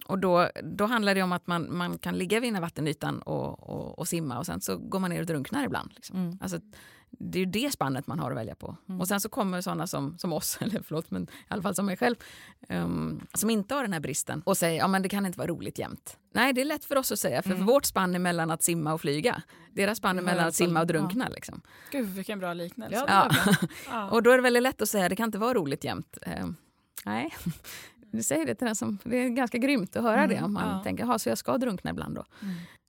Och 0.06 0.18
då, 0.18 0.48
då 0.62 0.84
handlar 0.86 1.14
det 1.14 1.22
om 1.22 1.32
att 1.32 1.46
man, 1.46 1.76
man 1.76 1.98
kan 1.98 2.18
ligga 2.18 2.40
vid 2.40 2.48
den 2.48 2.54
här 2.54 2.62
vattenytan 2.62 3.22
och, 3.22 3.68
och, 3.68 3.98
och 3.98 4.08
simma 4.08 4.38
och 4.38 4.46
sen 4.46 4.60
så 4.60 4.76
går 4.76 4.98
man 4.98 5.10
ner 5.10 5.20
och 5.20 5.26
drunknar 5.26 5.64
ibland. 5.64 5.92
Liksom. 5.94 6.16
Mm. 6.16 6.38
Alltså, 6.40 6.60
det 7.18 7.38
är 7.38 7.40
ju 7.40 7.46
det 7.50 7.72
spannet 7.72 8.06
man 8.06 8.18
har 8.18 8.30
att 8.30 8.36
välja 8.36 8.54
på. 8.54 8.76
Mm. 8.88 9.00
Och 9.00 9.08
sen 9.08 9.20
så 9.20 9.28
kommer 9.28 9.60
sådana 9.60 9.86
som, 9.86 10.18
som 10.18 10.32
oss, 10.32 10.58
eller 10.60 10.82
förlåt, 10.82 11.10
men 11.10 11.22
i 11.22 11.26
alla 11.48 11.62
fall 11.62 11.74
som 11.74 11.86
mig 11.86 11.96
själv, 11.96 12.16
ehm, 12.68 13.20
som 13.34 13.50
inte 13.50 13.74
har 13.74 13.82
den 13.82 13.92
här 13.92 14.00
bristen 14.00 14.42
och 14.46 14.56
säger 14.56 14.78
ja 14.78 14.88
men 14.88 15.02
det 15.02 15.08
kan 15.08 15.26
inte 15.26 15.38
vara 15.38 15.48
roligt 15.48 15.78
jämt. 15.78 16.16
Nej, 16.34 16.52
det 16.52 16.60
är 16.60 16.64
lätt 16.64 16.84
för 16.84 16.96
oss 16.96 17.12
att 17.12 17.18
säga, 17.18 17.42
för, 17.42 17.50
Mm. 17.50 17.58
för 17.66 17.72
vårt 17.72 17.84
spann 17.84 18.14
är 18.14 18.18
mellan 18.18 18.50
att 18.50 18.62
simma 18.62 18.92
och 18.92 19.00
flyga. 19.00 19.42
Deras 19.72 19.98
spann 19.98 20.18
är 20.18 20.22
Ja, 20.22 20.26
mellan 20.26 20.46
att 20.48 20.54
simma 20.54 20.70
och 20.70 20.76
fall, 20.76 20.86
drunkna. 20.86 21.28
Liksom. 21.28 21.60
Gud 21.90 22.06
vilken 22.08 22.38
bra 22.38 22.54
liknelse. 22.54 23.04
Ja, 23.08 23.30
Ja. 23.46 23.54
Ja. 23.90 24.10
Och 24.10 24.22
då 24.22 24.30
är 24.30 24.36
det 24.36 24.42
väldigt 24.42 24.62
lätt 24.62 24.82
att 24.82 24.88
säga 24.88 25.08
det 25.08 25.16
kan 25.16 25.26
inte 25.28 25.38
vara 25.38 25.54
roligt 25.54 25.84
jämt. 25.84 26.18
Ehm, 26.22 26.56
nej, 27.04 27.34
du 28.12 28.22
säger 28.22 28.46
det 28.46 28.54
till 28.54 28.66
den 28.66 28.76
som, 28.76 28.98
det 29.04 29.16
är 29.16 29.28
ganska 29.28 29.58
grymt 29.58 29.96
att 29.96 30.02
höra 30.02 30.22
Mm, 30.24 30.36
det 30.36 30.42
om 30.44 30.52
man 30.52 30.76
ja. 30.76 30.82
tänker, 30.82 31.04
jaha 31.04 31.18
så 31.18 31.28
jag 31.28 31.38
ska 31.38 31.58
drunkna 31.58 31.90
ibland 31.90 32.14
då. 32.14 32.24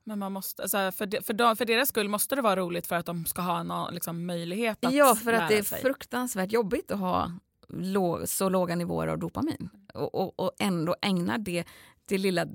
Men 0.04 0.18
man 0.18 0.32
måste, 0.32 0.62
alltså, 0.62 0.92
för, 0.92 1.06
de, 1.06 1.22
för, 1.22 1.32
de, 1.34 1.56
för 1.56 1.64
deras 1.64 1.88
skull 1.88 2.08
måste 2.08 2.34
det 2.34 2.42
vara 2.42 2.56
roligt 2.56 2.86
för 2.86 2.96
att 2.96 3.06
de 3.06 3.26
ska 3.26 3.42
ha 3.42 3.60
en 3.60 3.94
liksom, 3.94 4.26
möjlighet 4.26 4.84
att 4.84 4.92
Ja, 4.94 5.14
för 5.14 5.32
att 5.32 5.48
det 5.48 5.58
är 5.58 5.62
sig. 5.62 5.80
fruktansvärt 5.82 6.52
jobbigt 6.52 6.90
att 6.90 6.98
ha 6.98 7.32
lå- 7.68 8.26
så 8.26 8.48
låga 8.48 8.76
nivåer 8.76 9.06
av 9.08 9.18
dopamin. 9.18 9.68
Och, 9.94 10.14
och, 10.14 10.40
och 10.40 10.52
ändå 10.58 10.96
ägna 11.02 11.38
det 11.38 11.64
till 12.06 12.22
lilla, 12.22 12.46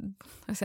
jag 0.46 0.58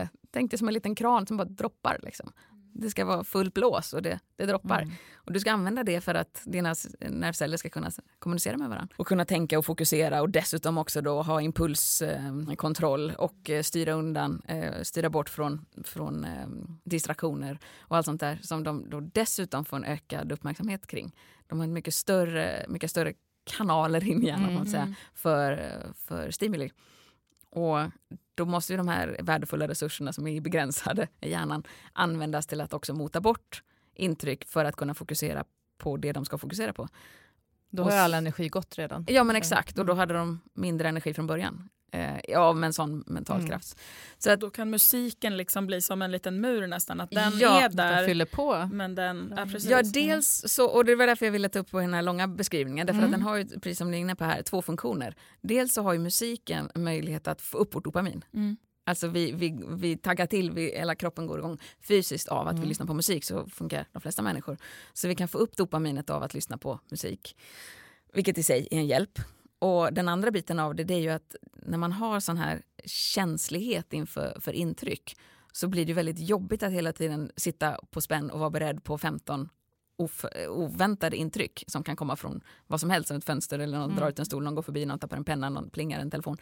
dig 0.51 0.59
som 0.59 0.69
en 0.69 0.75
liten 0.75 0.95
kran 0.95 1.27
som 1.27 1.37
bara 1.37 1.45
droppar. 1.49 1.99
Liksom. 2.03 2.33
Det 2.75 2.91
ska 2.91 3.05
vara 3.05 3.25
fullt 3.25 3.55
blås 3.55 3.93
och 3.93 4.03
det, 4.03 4.21
det 4.37 4.47
droppar. 4.47 4.83
Mm. 4.83 4.95
Och 5.15 5.33
du 5.33 5.41
ska 5.41 5.53
använda 5.53 5.83
det 5.83 6.01
för 6.01 6.15
att 6.15 6.43
dina 6.45 6.75
nervceller 7.01 7.57
ska 7.57 7.69
kunna 7.69 7.91
kommunicera 8.19 8.57
med 8.57 8.69
varandra. 8.69 8.95
Och 8.99 9.07
kunna 9.07 9.25
tänka 9.25 9.59
och 9.59 9.65
fokusera 9.65 10.23
och 10.23 10.31
dessutom 10.31 10.79
också 10.79 11.01
då 11.01 11.23
ha 11.23 11.41
impulskontroll 11.41 13.13
och 13.19 13.51
eh, 13.51 13.63
styra 13.63 13.93
undan, 13.93 14.43
eh, 14.49 14.83
styra 14.83 15.11
bort 15.11 15.29
från, 15.29 15.67
från 15.85 16.25
eh, 16.25 16.47
distraktioner 16.85 17.59
och 17.81 17.97
allt 17.97 18.07
sånt 18.07 18.21
där 18.21 18.39
som 18.43 18.65
de 18.65 18.91
då 18.91 19.01
dessutom 19.01 19.65
får 19.65 19.77
en 19.77 19.85
ökad 19.85 20.33
uppmärksamhet 20.33 20.87
kring. 20.87 21.15
De 21.47 21.59
har 21.59 21.67
en 21.67 21.73
mycket 21.73 21.95
större, 21.95 22.67
mycket 22.69 22.91
större 22.91 23.13
kanaler 23.45 24.09
in 24.09 24.23
i 24.23 24.27
hjärnan 24.27 24.51
Mm, 24.51 24.67
säga, 24.67 24.83
mm. 24.83 24.95
för, 25.15 25.71
för 25.95 26.31
stimuli. 26.31 26.71
Och 27.55 27.79
då 28.35 28.45
måste 28.45 28.73
ju 28.73 28.77
de 28.77 28.89
här 28.89 29.17
värdefulla 29.23 29.69
resurserna 29.69 30.13
som 30.13 30.27
är 30.27 30.41
begränsade 30.41 31.09
i 31.21 31.31
hjärnan 31.31 31.63
användas 31.93 32.47
till 32.47 32.61
att 32.61 32.73
också 32.75 32.95
mota 32.95 33.21
bort 33.21 33.63
intryck 33.95 34.49
för 34.49 34.65
att 34.65 34.77
kunna 34.77 34.95
fokusera 34.95 35.45
på 35.79 35.97
det 35.97 36.13
de 36.13 36.25
ska 36.25 36.39
fokusera 36.39 36.73
på. 36.73 36.89
Då 37.71 37.83
Och 37.83 37.89
har 37.91 37.97
s- 37.99 38.03
all 38.05 38.15
energi 38.15 38.49
gått 38.49 38.79
redan. 38.79 39.05
Ja 39.09 39.25
men 39.25 39.37
exakt, 39.37 39.79
och 39.79 39.87
då 39.87 39.93
Mm. 39.93 39.99
hade 40.01 40.15
de 40.15 40.41
mindre 40.55 40.89
energi 40.89 41.15
från 41.15 41.27
början. 41.27 41.69
Eh, 41.95 42.41
av 42.41 42.65
en 42.65 42.73
sån 42.73 43.05
mental 43.07 43.37
Mm. 43.37 43.49
kraft. 43.51 43.79
Så 44.19 44.31
att, 44.31 44.41
Då 44.41 44.51
kan 44.51 44.71
musiken 44.71 45.37
liksom 45.37 45.67
bli 45.67 45.81
som 45.81 46.03
en 46.03 46.11
liten 46.13 46.41
mur 46.41 46.67
nästan. 46.67 47.01
Att 47.01 47.11
den 47.11 47.39
Ja, 47.39 47.59
är 47.61 47.69
Den 47.69 47.77
där. 47.77 48.07
fyller 48.07 48.25
på. 48.25 48.69
Men 48.73 48.95
den, 48.95 49.35
ja, 49.37 49.45
precis. 49.47 49.71
ja, 49.71 49.83
dels 49.83 50.45
så, 50.47 50.67
och 50.67 50.85
det 50.85 50.95
var 50.95 51.07
därför 51.07 51.27
jag 51.27 51.33
ville 51.33 51.49
ta 51.49 51.59
upp 51.59 51.71
på 51.71 51.81
den 51.81 51.95
här 51.95 52.03
långa 52.03 52.29
beskrivningen. 52.29 52.87
Därför 52.87 52.99
Mm. 52.99 53.05
att 53.11 53.19
den 53.19 53.23
har 53.23 53.37
ju, 53.37 53.45
precis 53.61 53.79
som 53.79 53.91
ni 53.91 53.97
är 53.97 54.01
inne 54.01 54.15
på 54.17 54.25
här, 54.25 54.43
två 54.43 54.63
funktioner. 54.63 55.15
Dels 55.41 55.75
så 55.75 55.83
har 55.83 55.93
ju 55.93 55.99
musiken 55.99 56.71
möjlighet 56.75 57.29
att 57.29 57.41
få 57.41 57.59
upp 57.59 57.75
vårt 57.75 57.85
dopamin. 57.85 58.25
Mm. 58.35 58.57
Alltså 58.87 59.09
vi, 59.09 59.33
vi, 59.33 59.65
vi 59.69 59.97
taggar 59.97 60.27
till, 60.27 60.51
vi, 60.51 60.63
hela 60.77 60.95
kroppen 60.95 61.27
går 61.27 61.39
igång 61.39 61.59
fysiskt 61.83 62.29
av 62.29 62.47
att 62.47 62.53
Mm. 62.53 62.63
vi 62.63 62.69
lyssnar 62.69 62.87
på 62.87 62.95
musik. 62.95 63.25
Så 63.25 63.47
funkar 63.47 63.87
de 63.93 64.01
flesta 64.03 64.23
människor. 64.23 64.57
Så 64.93 65.09
vi 65.09 65.15
kan 65.15 65.29
få 65.29 65.39
upp 65.39 65.57
dopaminet 65.57 66.11
av 66.11 66.23
att 66.23 66.35
lyssna 66.35 66.59
på 66.59 66.81
musik. 66.91 67.37
Vilket 68.13 68.39
i 68.39 68.43
sig 68.43 68.69
är 68.71 68.79
en 68.79 68.87
hjälp. 68.87 69.19
Och 69.65 69.93
den 69.93 70.09
andra 70.09 70.31
biten 70.31 70.59
av 70.59 70.75
det, 70.75 70.85
det 70.85 70.95
är 70.95 71.01
ju 71.01 71.11
att 71.11 71.37
när 71.53 71.79
man 71.79 71.93
har 71.93 72.21
sån 72.21 72.37
här 72.37 72.63
känslighet 72.85 73.93
inför 73.93 74.37
för 74.41 74.53
intryck 74.53 75.17
så 75.53 75.69
blir 75.69 75.87
det 75.87 75.93
väldigt 75.93 76.19
jobbigt 76.19 76.63
att 76.63 76.73
hela 76.73 76.93
tiden 76.93 77.31
sitta 77.37 77.79
på 77.91 78.01
spänn 78.01 78.31
och 78.31 78.39
vara 78.39 78.51
beredd 78.51 78.85
på 78.85 78.99
15 78.99 79.49
of, 79.97 80.25
oväntade 80.49 81.17
intryck 81.17 81.65
som 81.67 81.83
kan 81.85 81.97
komma 81.97 82.17
från 82.17 82.41
vad 82.67 82.81
som 82.81 82.91
helst, 82.91 83.09
som 83.09 83.17
ett 83.17 83.25
fönster 83.25 83.59
eller 83.59 83.79
någon 83.79 83.91
Mm. 83.91 83.97
drar 84.01 84.09
ut 84.09 84.19
en 84.19 84.27
stol, 84.27 84.45
någon 84.45 84.55
går 84.55 84.63
förbi, 84.63 84.87
någon 84.87 84.99
tappar 84.99 85.17
en 85.17 85.25
penna, 85.25 85.49
någon 85.51 85.71
plingar 85.71 86.01
en 86.01 86.11
telefon. 86.11 86.37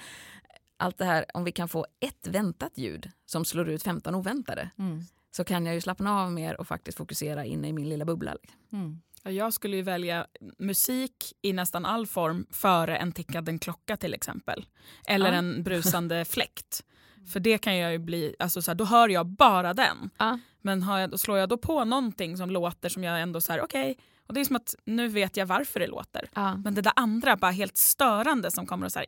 Allt 0.76 0.98
det 0.98 1.04
här, 1.04 1.24
om 1.34 1.44
vi 1.44 1.52
kan 1.52 1.68
få 1.68 1.86
ett 2.00 2.26
väntat 2.26 2.78
ljud 2.78 3.10
som 3.26 3.44
slår 3.44 3.68
ut 3.68 3.82
15 3.82 4.14
oväntade 4.14 4.70
Mm. 4.78 5.00
så 5.30 5.44
kan 5.44 5.66
jag 5.66 5.74
ju 5.74 5.80
slappna 5.80 6.22
av 6.22 6.32
mer 6.32 6.60
och 6.60 6.66
faktiskt 6.66 6.98
fokusera 6.98 7.44
inne 7.44 7.68
i 7.68 7.72
min 7.72 7.88
lilla 7.88 8.04
bubbla. 8.04 8.34
Liksom. 8.34 8.58
Mm. 8.72 9.00
Ja, 9.24 9.30
Jag 9.30 9.52
skulle 9.52 9.76
ju 9.76 9.82
välja 9.82 10.26
musik 10.58 11.32
i 11.42 11.52
nästan 11.52 11.84
all 11.84 12.06
form 12.06 12.46
före 12.50 12.96
en 12.96 13.12
tickande 13.12 13.58
klocka 13.58 13.96
till 13.96 14.14
exempel. 14.14 14.66
Eller 15.08 15.32
Ja. 15.32 15.38
en 15.38 15.62
brusande 15.64 16.24
fläkt. 16.24 16.84
För 17.32 17.40
det 17.40 17.58
kan 17.58 17.76
jag 17.76 17.92
ju 17.92 17.98
bli, 17.98 18.36
alltså 18.38 18.62
så 18.62 18.70
här, 18.70 18.76
då 18.76 18.84
hör 18.84 19.08
jag 19.08 19.26
bara 19.26 19.74
den. 19.74 20.10
Ja. 20.18 20.38
Men 20.62 20.82
har 20.82 20.98
jag, 20.98 21.20
slår 21.20 21.38
jag 21.38 21.48
då 21.48 21.58
på 21.58 21.84
någonting 21.84 22.36
som 22.36 22.50
låter 22.50 22.88
som 22.88 23.04
jag 23.04 23.20
ändå 23.22 23.40
så 23.40 23.52
här, 23.52 23.62
okej. 23.62 23.98
Och 24.26 24.34
det 24.34 24.40
är 24.40 24.44
som 24.44 24.56
att 24.56 24.74
nu 24.84 25.08
vet 25.08 25.36
jag 25.36 25.46
varför 25.46 25.80
det 25.80 25.86
låter. 25.86 26.28
Ja. 26.34 26.56
Men 26.56 26.74
det 26.74 26.80
där 26.82 26.92
andra 26.96 27.36
bara 27.36 27.50
helt 27.50 27.76
störande 27.76 28.50
som 28.50 28.66
kommer 28.66 28.86
och 28.86 28.92
så 28.92 28.98
här, 28.98 29.06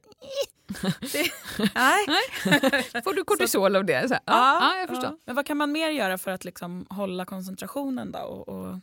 det, 1.12 1.30
nej. 1.74 3.02
Får 3.04 3.14
du 3.14 3.24
kortisol 3.24 3.76
av 3.76 3.84
det? 3.84 4.08
Så 4.08 4.14
här, 4.14 4.22
ja, 4.26 4.58
ja, 4.60 4.76
jag 4.80 4.88
förstår. 4.88 5.18
Men 5.26 5.34
vad 5.36 5.46
kan 5.46 5.56
man 5.56 5.72
mer 5.72 5.90
göra 5.90 6.18
för 6.18 6.30
att 6.30 6.44
liksom 6.44 6.86
hålla 6.90 7.24
koncentrationen 7.24 8.12
då 8.12 8.18
och, 8.18 8.48
och 8.48 8.78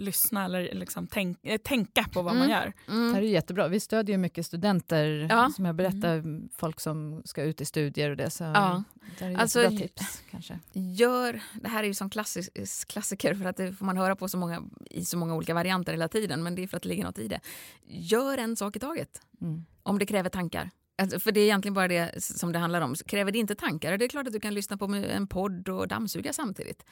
lyssna 0.00 0.44
eller 0.44 0.74
liksom 0.74 1.06
tänk, 1.06 1.38
eh, 1.42 1.58
tänka 1.58 2.04
på 2.12 2.22
vad 2.22 2.34
man 2.36 2.50
Mm. 2.50 2.50
gör. 2.50 2.72
Det 3.08 3.14
här 3.14 3.22
är 3.22 3.26
jättebra. 3.26 3.68
Vi 3.68 3.80
stödjer 3.80 4.14
ju 4.14 4.18
mycket 4.18 4.46
studenter, 4.46 5.26
Ja. 5.30 5.50
som 5.56 5.64
jag 5.64 5.74
berättar, 5.74 6.40
folk 6.56 6.80
som 6.80 7.22
ska 7.24 7.42
ut 7.42 7.60
i 7.60 7.64
studier 7.64 8.10
och 8.10 8.16
det. 8.16 8.30
Så 8.30 8.44
Ja. 8.44 8.82
det 9.18 9.24
är 9.24 9.36
Alltså, 9.38 9.62
jättebra 9.62 9.80
tips 9.86 10.22
kanske. 10.30 10.58
Gör, 10.72 11.40
det 11.62 11.68
här 11.68 11.82
är 11.82 11.86
ju 11.86 11.94
som 11.94 12.10
klassisk, 12.10 12.52
klassiker 12.88 13.34
för 13.34 13.44
att 13.44 13.56
det 13.56 13.72
får 13.72 13.86
man 13.86 13.96
höra 13.96 14.16
på 14.16 14.28
så 14.28 14.38
många, 14.38 14.62
i 14.90 15.04
så 15.04 15.16
många 15.16 15.34
olika 15.34 15.54
varianter 15.54 15.92
hela 15.92 16.08
tiden 16.08 16.42
men 16.42 16.54
det 16.54 16.62
är 16.62 16.66
för 16.66 16.76
att 16.76 16.82
det 16.82 16.88
ligger 16.88 17.04
något 17.04 17.18
i 17.18 17.28
det. 17.28 17.40
Gör 17.86 18.38
en 18.38 18.56
sak 18.56 18.76
i 18.76 18.78
taget 18.80 19.20
Mm. 19.40 19.64
om 19.82 19.98
det 19.98 20.06
kräver 20.06 20.30
tankar. 20.30 20.70
Alltså, 21.02 21.18
för 21.20 21.32
det 21.32 21.40
är 21.40 21.44
egentligen 21.44 21.74
bara 21.74 21.88
det 21.88 22.22
som 22.24 22.52
det 22.52 22.58
handlar 22.58 22.80
om. 22.80 22.94
Kräver 22.94 23.32
det 23.32 23.38
inte 23.38 23.54
tankar, 23.54 23.98
det 23.98 24.04
är 24.04 24.08
klart 24.08 24.26
att 24.26 24.32
du 24.32 24.40
kan 24.40 24.54
lyssna 24.54 24.76
på 24.76 24.84
en 24.84 25.26
podd 25.26 25.68
och 25.68 25.88
dammsuga 25.88 26.32
samtidigt. 26.32 26.84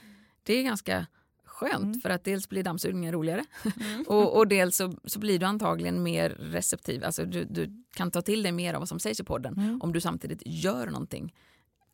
Det 0.42 0.52
är 0.54 0.62
ganska 0.62 1.06
skönt 1.58 1.84
Mm. 1.84 2.00
för 2.00 2.10
att 2.10 2.24
dels 2.24 2.48
blir 2.48 2.62
dammsugningen 2.62 3.12
roligare 3.12 3.44
Mm. 3.64 4.04
och, 4.08 4.36
och 4.36 4.48
dels 4.48 4.76
så, 4.76 4.94
så 5.04 5.18
blir 5.18 5.38
du 5.38 5.46
antagligen 5.46 6.02
mer 6.02 6.30
receptiv. 6.30 7.04
Alltså 7.04 7.24
du, 7.24 7.44
du 7.44 7.84
kan 7.94 8.10
ta 8.10 8.22
till 8.22 8.42
dig 8.42 8.52
mer 8.52 8.74
av 8.74 8.80
vad 8.80 8.88
som 8.88 8.98
sägs 8.98 9.20
i 9.20 9.24
podden 9.24 9.54
Mm. 9.56 9.80
om 9.82 9.92
du 9.92 10.00
samtidigt 10.00 10.42
gör 10.46 10.86
någonting. 10.86 11.34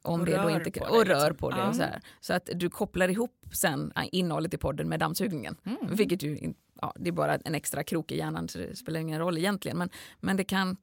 Om 0.02 0.20
Och 0.20 0.26
det 0.26 0.36
rör 0.38 0.50
inte, 0.56 0.70
på 0.70 0.84
och 0.84 1.04
det, 1.04 1.10
rör 1.14 1.30
liksom. 1.30 1.36
på 1.36 1.50
det. 1.50 1.62
Och 1.68 1.76
så, 1.76 1.82
här. 1.82 2.00
så 2.20 2.32
att 2.34 2.48
du 2.54 2.70
kopplar 2.70 3.08
ihop 3.08 3.44
sen 3.52 3.92
äh, 3.96 4.04
innehållet 4.12 4.54
i 4.54 4.58
podden 4.58 4.88
med 4.88 5.00
dammsugningen. 5.00 5.56
Mm. 5.64 5.96
Vilket 5.96 6.22
ju, 6.22 6.54
ja, 6.80 6.92
det 6.96 7.08
är 7.08 7.12
bara 7.12 7.34
en 7.36 7.54
extra 7.54 7.84
krok 7.84 8.12
i 8.12 8.16
hjärnan 8.18 8.48
så 8.48 8.58
det 8.58 8.76
spelar 8.76 9.00
ingen 9.00 9.18
roll 9.18 9.38
egentligen. 9.38 9.78
Men, 9.78 9.88
men 10.20 10.36
det 10.36 10.44
kan 10.44 10.76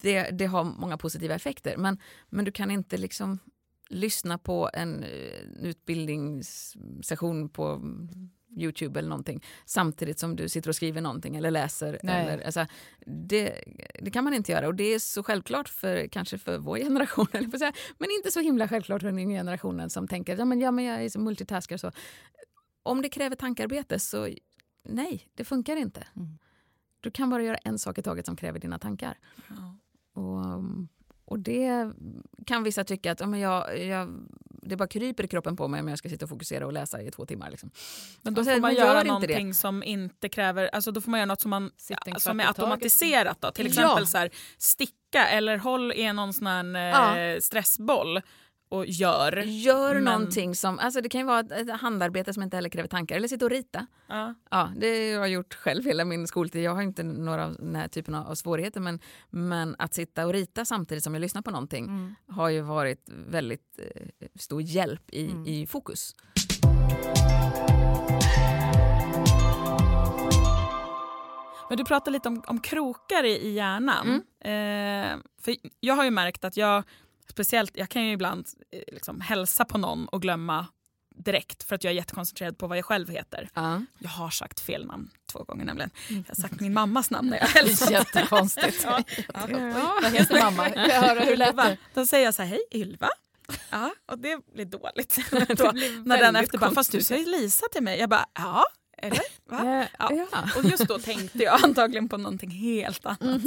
det, 0.00 0.30
det 0.30 0.46
har 0.46 0.64
många 0.64 0.96
positiva 0.98 1.34
effekter. 1.34 1.76
Men, 1.76 1.98
men 2.30 2.44
du 2.44 2.52
kan 2.52 2.70
inte 2.70 2.96
liksom 2.96 3.38
lyssna 3.88 4.38
på 4.38 4.70
en 4.72 5.02
eh, 5.02 5.40
utbildningssession 5.60 7.48
på 7.48 7.66
mm, 7.66 8.30
Youtube 8.56 8.98
eller 8.98 9.08
någonting 9.08 9.44
samtidigt 9.64 10.18
som 10.18 10.36
du 10.36 10.48
sitter 10.48 10.68
och 10.68 10.76
skriver 10.76 11.00
någonting 11.00 11.36
eller 11.36 11.50
läser. 11.50 11.98
Nej. 12.02 12.26
Eller, 12.26 12.44
alltså, 12.44 12.66
det, 13.06 13.64
det 14.00 14.10
kan 14.10 14.24
man 14.24 14.34
inte 14.34 14.52
göra 14.52 14.66
och 14.66 14.74
det 14.74 14.84
är 14.84 14.98
så 14.98 15.22
självklart 15.22 15.68
för 15.68 16.06
kanske 16.06 16.38
för 16.38 16.58
vår 16.58 16.78
generation, 16.78 17.26
eller 17.32 17.48
att 17.48 17.58
säga, 17.58 17.72
men 17.98 18.08
inte 18.18 18.30
så 18.30 18.40
himla 18.40 18.68
självklart 18.68 19.02
för 19.02 19.08
den 19.08 19.18
yngre 19.18 19.38
generationen 19.38 19.90
som 19.90 20.08
tänker 20.08 20.36
ja, 20.38 20.44
men, 20.44 20.60
ja, 20.60 20.70
men 20.70 20.84
jag 20.84 21.04
är 21.04 21.08
så 21.08 21.20
multitasker. 21.20 21.76
Så. 21.76 21.92
Om 22.82 23.02
det 23.02 23.08
kräver 23.08 23.36
tankarbete 23.36 23.98
så 23.98 24.28
nej, 24.88 25.28
det 25.34 25.44
funkar 25.44 25.76
inte. 25.76 26.06
Mm. 26.16 26.38
Du 27.00 27.10
kan 27.10 27.30
bara 27.30 27.42
göra 27.42 27.56
en 27.56 27.78
sak 27.78 27.98
i 27.98 28.02
taget 28.02 28.26
som 28.26 28.36
kräver 28.36 28.58
dina 28.58 28.78
tankar. 28.78 29.18
Ja. 29.48 29.76
Och, 30.22 30.64
och 31.24 31.38
det 31.38 31.90
kan 32.46 32.62
vissa 32.62 32.84
tycka 32.84 33.12
att 33.12 33.20
ja, 33.20 33.26
men 33.26 33.40
jag, 33.40 33.78
jag, 33.78 34.08
det 34.62 34.76
bara 34.76 34.88
kryper 34.88 35.24
i 35.24 35.28
kroppen 35.28 35.56
på 35.56 35.68
mig 35.68 35.80
om 35.80 35.88
jag 35.88 35.98
ska 35.98 36.08
sitta 36.08 36.24
och 36.24 36.28
fokusera 36.28 36.66
och 36.66 36.72
läsa 36.72 37.02
i 37.02 37.10
två 37.10 37.26
timmar. 37.26 37.50
Liksom. 37.50 37.70
Men 38.22 38.34
då 38.34 38.44
får 38.44 38.50
man 38.50 38.60
men 38.60 38.74
göra 38.74 38.86
gör 38.88 38.98
inte 38.98 39.08
någonting 39.08 39.54
som 39.54 39.82
inte 39.82 40.28
kräver, 40.28 40.70
alltså 40.72 40.90
då 40.92 41.00
får 41.00 41.10
man 41.10 41.20
göra 41.20 41.26
något 41.26 41.40
som, 41.40 41.50
man, 41.50 41.70
som 42.18 42.40
är 42.40 42.46
automatiserat. 42.46 43.40
Då. 43.40 43.50
Till 43.50 43.64
Ja. 43.64 43.68
exempel 43.68 44.06
så 44.06 44.18
här, 44.18 44.30
sticka 44.58 45.26
eller 45.28 45.56
håll 45.58 45.92
i 45.92 46.12
någon 46.12 46.32
sån 46.32 46.46
här, 46.46 47.34
eh, 47.34 47.40
stressboll 47.40 48.20
och 48.74 48.86
gör. 48.86 49.36
Gör 49.36 49.94
Men- 49.94 50.04
någonting 50.04 50.54
som, 50.54 50.78
alltså 50.78 51.00
det 51.00 51.08
kan 51.08 51.20
ju 51.20 51.26
vara 51.26 51.40
ett, 51.40 51.80
handarbete 51.80 52.34
som 52.34 52.42
inte 52.42 52.56
heller 52.56 52.68
kräver 52.68 52.88
tankar. 52.88 53.16
Eller 53.16 53.28
sitta 53.28 53.44
och 53.44 53.50
rita. 53.50 53.86
Ja. 54.08 54.34
Ja, 54.50 54.70
det 54.76 55.12
har 55.12 55.20
jag 55.20 55.28
gjort 55.28 55.54
själv 55.54 55.84
hela 55.84 56.04
min 56.04 56.26
skoltid. 56.28 56.62
Jag 56.62 56.74
har 56.74 56.82
inte 56.82 57.02
några 57.02 57.44
av 57.44 57.56
den 57.58 57.76
här 57.76 57.88
typen 57.88 58.14
av 58.14 58.34
svårigheter 58.34 58.80
men, 58.80 59.00
men 59.30 59.76
att 59.78 59.94
sitta 59.94 60.26
och 60.26 60.32
rita 60.32 60.64
samtidigt 60.64 61.04
som 61.04 61.14
jag 61.14 61.20
lyssnar 61.20 61.42
på 61.42 61.50
någonting 61.50 61.84
Mm. 61.84 62.14
har 62.28 62.48
ju 62.48 62.60
varit 62.60 63.08
väldigt 63.28 63.78
eh, 63.78 64.28
stor 64.38 64.62
hjälp 64.62 65.02
i, 65.10 65.30
Mm. 65.30 65.46
i 65.46 65.66
fokus. 65.66 66.14
Men 71.68 71.78
du 71.78 71.84
pratar 71.84 72.12
lite 72.12 72.28
om, 72.28 72.42
om 72.46 72.60
krokar 72.60 73.24
i, 73.24 73.30
i 73.30 73.52
hjärnan. 73.52 74.08
Eh, 74.40 75.18
för 75.42 75.56
jag 75.80 75.94
har 75.94 76.04
ju 76.04 76.10
märkt 76.10 76.44
att 76.44 76.56
jag, 76.56 76.84
speciellt, 77.30 77.76
jag 77.76 77.88
kan 77.88 78.04
ju 78.04 78.12
ibland 78.12 78.48
eh, 78.70 78.80
liksom 78.92 79.20
hälsa 79.20 79.64
på 79.64 79.78
någon 79.78 80.08
och 80.08 80.22
glömma 80.22 80.66
direkt 81.16 81.62
för 81.62 81.74
att 81.74 81.84
jag 81.84 81.90
är 81.90 81.94
jättekoncentrerad 81.94 82.58
på 82.58 82.66
vad 82.66 82.78
jag 82.78 82.84
själv 82.84 83.08
heter. 83.08 83.48
Ja. 83.54 83.82
Jag 83.98 84.10
har 84.10 84.30
sagt 84.30 84.60
fel 84.60 84.86
namn 84.86 85.10
två 85.32 85.44
gånger 85.44 85.64
nämligen. 85.64 85.90
Jag 86.08 86.24
har 86.28 86.34
sagt 86.34 86.60
min 86.60 86.74
mammas 86.74 87.10
namn 87.10 87.28
när 87.28 87.38
jag 87.38 87.46
hälsar. 87.46 87.90
Jättekonstigt. 87.92 88.84
Ja. 88.84 89.02
Ja. 89.34 89.98
Vad 90.02 90.12
heter 90.12 90.40
mamma? 90.40 90.68
Jag 90.74 91.02
höra 91.02 91.20
hur 91.20 91.36
lät 91.36 91.56
det? 91.56 91.76
Då 91.94 92.06
säger 92.06 92.24
jag 92.24 92.34
så 92.34 92.42
här, 92.42 92.48
hej 92.48 92.62
Ylva. 92.72 93.08
Ja, 93.70 93.94
och 94.06 94.18
det 94.18 94.40
blir 94.54 94.64
dåligt. 94.64 95.18
Då, 95.56 95.72
blir 95.72 96.08
när 96.08 96.18
den 96.18 96.36
efter 96.36 96.58
bara, 96.58 96.74
fast 96.74 96.92
du 96.92 97.02
säger 97.02 97.26
Lisa 97.26 97.66
till 97.72 97.82
mig. 97.82 97.98
Jag 97.98 98.08
bara, 98.08 98.26
ja, 98.34 98.64
eller? 99.06 99.20
Va? 99.44 99.86
Ja. 99.98 100.10
Ja. 100.32 100.44
Och 100.58 100.64
just 100.64 100.88
då 100.88 100.98
tänkte 100.98 101.38
jag 101.38 101.64
antagligen 101.64 102.08
på 102.08 102.16
någonting 102.16 102.50
helt 102.50 103.06
annat. 103.06 103.42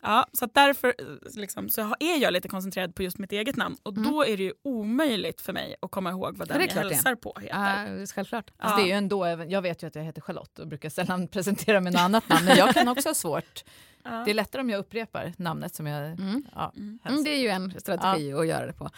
Ja, 0.00 0.26
så 0.32 0.44
att 0.44 0.54
därför 0.54 0.88
eh, 0.88 1.04
liksom, 1.40 1.68
så 1.68 1.80
är 2.00 2.22
jag 2.22 2.32
lite 2.32 2.48
koncentrerad 2.48 2.94
på 2.94 3.02
just 3.02 3.18
mitt 3.18 3.32
eget 3.32 3.56
namn 3.56 3.76
och 3.82 3.94
då 3.94 4.24
är 4.26 4.36
det 4.36 4.42
ju 4.42 4.52
omöjligt 4.64 5.40
för 5.40 5.52
mig 5.52 5.74
att 5.82 5.90
komma 5.90 6.10
ihåg 6.10 6.36
vad 6.36 6.50
Ja, 6.50 6.52
den 6.54 6.62
jag 6.62 6.74
det. 6.84 6.88
hälsar 6.94 7.14
på 7.14 7.36
heter. 7.40 7.98
Ja, 8.00 8.06
självklart. 8.14 8.50
Alltså, 8.56 8.76
det 8.76 8.82
är 8.82 8.86
ju 8.86 8.92
ändå, 8.92 9.26
jag 9.48 9.62
vet 9.62 9.82
ju 9.82 9.86
att 9.86 9.94
jag 9.94 10.02
heter 10.02 10.20
Charlotte 10.20 10.58
och 10.58 10.66
brukar 10.68 10.88
sällan 10.88 11.28
presentera 11.32 11.80
mig 11.80 11.92
något 11.92 12.00
annat 12.00 12.28
namn, 12.28 12.44
men 12.44 12.56
jag 12.56 12.74
kan 12.74 12.88
också 12.88 13.08
ha 13.08 13.14
svårt. 13.14 13.64
Ja. 14.04 14.10
Det 14.24 14.30
är 14.30 14.34
lättare 14.34 14.62
om 14.62 14.70
jag 14.70 14.78
upprepar 14.78 15.32
namnet 15.36 15.74
som 15.74 15.86
jag 15.86 16.06
Mm. 16.06 16.44
ja, 16.54 16.72
Mm. 16.76 16.98
Mm, 17.08 17.24
det 17.24 17.30
är 17.30 17.38
ju 17.40 17.48
en 17.48 17.80
strategi 17.80 18.32
att 18.32 18.46
göra 18.46 18.66
det 18.66 18.72
på. 18.72 18.90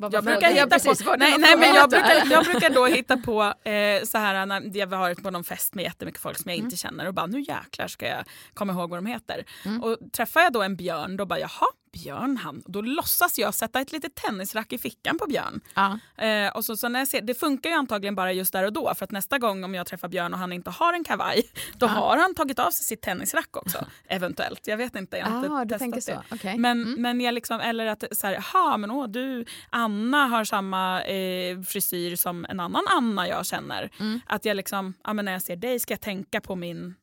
Vad 0.00 0.14
Jag 0.14 0.24
brukar, 0.24 0.50
hitta 0.50 0.66
precis, 0.66 1.02
på, 1.04 1.16
nej, 1.18 1.34
nej, 1.38 1.56
men 1.56 1.74
jag, 1.74 1.90
brukar, 1.90 2.30
jag 2.30 2.44
brukar 2.44 2.70
då 2.70 2.86
hitta 2.86 3.16
på 3.16 3.42
eh, 3.42 4.04
så 4.04 4.18
här 4.18 4.46
när 4.46 4.76
jag 4.76 4.86
har 4.86 4.98
varit 4.98 5.22
på 5.22 5.30
någon 5.30 5.44
fest 5.44 5.74
med 5.74 5.84
jättemycket 5.84 6.20
folk 6.20 6.38
som 6.38 6.50
jag 6.50 6.58
inte 6.58 6.76
känner 6.76 7.06
och 7.06 7.14
bara 7.14 7.26
nu 7.26 7.40
jäklar 7.40 7.88
ska 7.88 8.06
jag 8.06 8.24
komma 8.54 8.72
ihåg 8.72 8.90
vad 8.90 8.98
de 8.98 9.06
heter. 9.06 9.44
Mm. 9.64 9.82
Och 9.82 9.98
träffar 10.12 10.40
jag 10.40 10.52
då 10.52 10.62
en 10.62 10.76
björn 10.76 11.16
då 11.16 11.26
bara 11.26 11.38
jaha, 11.38 11.66
Björn 11.92 12.36
han. 12.36 12.62
Då 12.66 12.80
låtsas 12.80 13.38
jag 13.38 13.54
sätta 13.54 13.80
ett 13.80 13.92
litet 13.92 14.14
tennisrack 14.14 14.72
i 14.72 14.78
fickan 14.78 15.18
på 15.18 15.26
Björn. 15.26 15.60
Ja. 15.74 15.98
Eh, 16.24 16.56
och 16.56 16.64
så, 16.64 16.76
så 16.76 16.88
när 16.88 16.98
jag 16.98 17.08
ser, 17.08 17.20
det 17.22 17.34
funkar 17.34 17.70
ju 17.70 17.76
antagligen 17.76 18.14
bara 18.14 18.32
just 18.32 18.52
där 18.52 18.64
och 18.64 18.72
då 18.72 18.94
för 18.94 19.04
att 19.04 19.10
nästa 19.10 19.38
gång 19.38 19.64
om 19.64 19.74
jag 19.74 19.86
träffar 19.86 20.08
Björn 20.08 20.32
och 20.32 20.38
han 20.38 20.52
inte 20.52 20.70
har 20.70 20.92
en 20.92 21.04
kavaj 21.04 21.42
då 21.78 21.86
har 21.86 22.16
han 22.16 22.34
tagit 22.34 22.58
av 22.58 22.70
sig 22.70 22.84
sitt 22.84 23.02
tennisrack 23.02 23.56
också. 23.56 23.86
Eventuellt, 24.08 24.66
jag 24.66 24.76
vet 24.76 24.96
inte. 24.96 25.16
Jag 25.16 25.26
har 25.26 25.62
inte 25.62 25.74
Ah, 25.74 25.78
testat 25.78 26.04
det. 26.42 26.56
Men, 26.58 26.82
Mm. 26.82 27.02
men 27.02 27.20
jag 27.20 27.34
liksom, 27.34 27.60
eller 27.60 27.86
att 27.86 28.04
så 28.12 28.26
här, 28.26 28.34
jaha, 28.52 28.76
men 28.76 28.90
åh, 28.90 29.08
du, 29.08 29.44
Anna 29.70 30.26
har 30.26 30.44
samma 30.44 31.02
eh, 31.02 31.60
frisyr 31.62 32.16
som 32.16 32.44
en 32.48 32.60
annan 32.60 32.84
Anna 32.96 33.28
jag 33.28 33.46
känner. 33.46 33.90
Mm. 34.00 34.20
Att 34.26 34.44
jag 34.44 34.56
liksom, 34.56 34.94
ja, 35.04 35.12
men 35.12 35.24
när 35.24 35.32
jag 35.32 35.42
ser 35.42 35.56
dig 35.56 35.78
ska 35.78 35.92
jag 35.92 36.00
tänka 36.00 36.40
på 36.40 36.56
min 36.56 36.94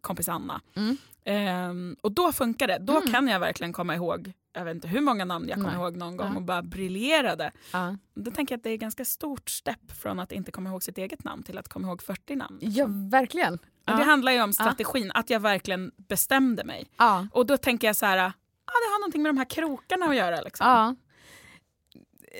kompis 0.00 0.28
Anna. 0.28 0.60
Mm. 0.76 0.96
Ehm, 1.24 1.96
och 2.02 2.12
då 2.12 2.32
funkar 2.32 2.66
det. 2.68 2.78
Då 2.80 2.96
Mm. 2.98 3.12
kan 3.12 3.28
jag 3.28 3.40
verkligen 3.40 3.72
komma 3.72 3.94
ihåg, 3.94 4.32
jag 4.52 4.64
vet 4.64 4.74
inte 4.74 4.88
hur 4.88 5.00
många 5.00 5.24
namn 5.24 5.48
jag 5.48 5.58
kommer 5.58 5.74
ihåg 5.74 5.96
någon 5.96 6.16
gång 6.16 6.36
och 6.36 6.42
bara 6.42 6.62
briljerade. 6.62 7.50
Ja. 7.72 7.96
Då 8.14 8.30
tänker 8.30 8.52
jag 8.52 8.58
att 8.58 8.64
det 8.64 8.70
är 8.70 8.76
ganska 8.76 9.04
stort 9.04 9.50
steg 9.50 9.74
från 10.02 10.20
att 10.20 10.32
inte 10.32 10.52
komma 10.52 10.70
ihåg 10.70 10.82
sitt 10.82 10.98
eget 10.98 11.24
namn 11.24 11.42
till 11.42 11.58
att 11.58 11.68
komma 11.68 11.88
ihåg 11.88 12.02
40 12.02 12.36
namn. 12.36 12.58
ja, 12.60 12.86
verkligen. 13.10 13.58
Men 13.86 13.96
Det 13.98 14.04
handlar 14.04 14.32
ju 14.32 14.42
om 14.42 14.52
strategin, 14.52 15.10
att 15.14 15.30
jag 15.30 15.40
verkligen 15.40 15.92
bestämde 15.96 16.64
mig. 16.64 16.86
Och 17.32 17.46
då 17.46 17.56
tänker 17.56 17.86
jag 17.86 17.96
så 17.96 18.06
här, 18.06 18.18
ah, 18.18 18.32
det 18.64 18.92
har 18.92 19.00
någonting 19.00 19.22
med 19.22 19.28
de 19.30 19.36
här 19.38 19.44
krokarna 19.50 20.06
att 20.06 20.16
göra. 20.16 20.40
Liksom. 20.40 20.66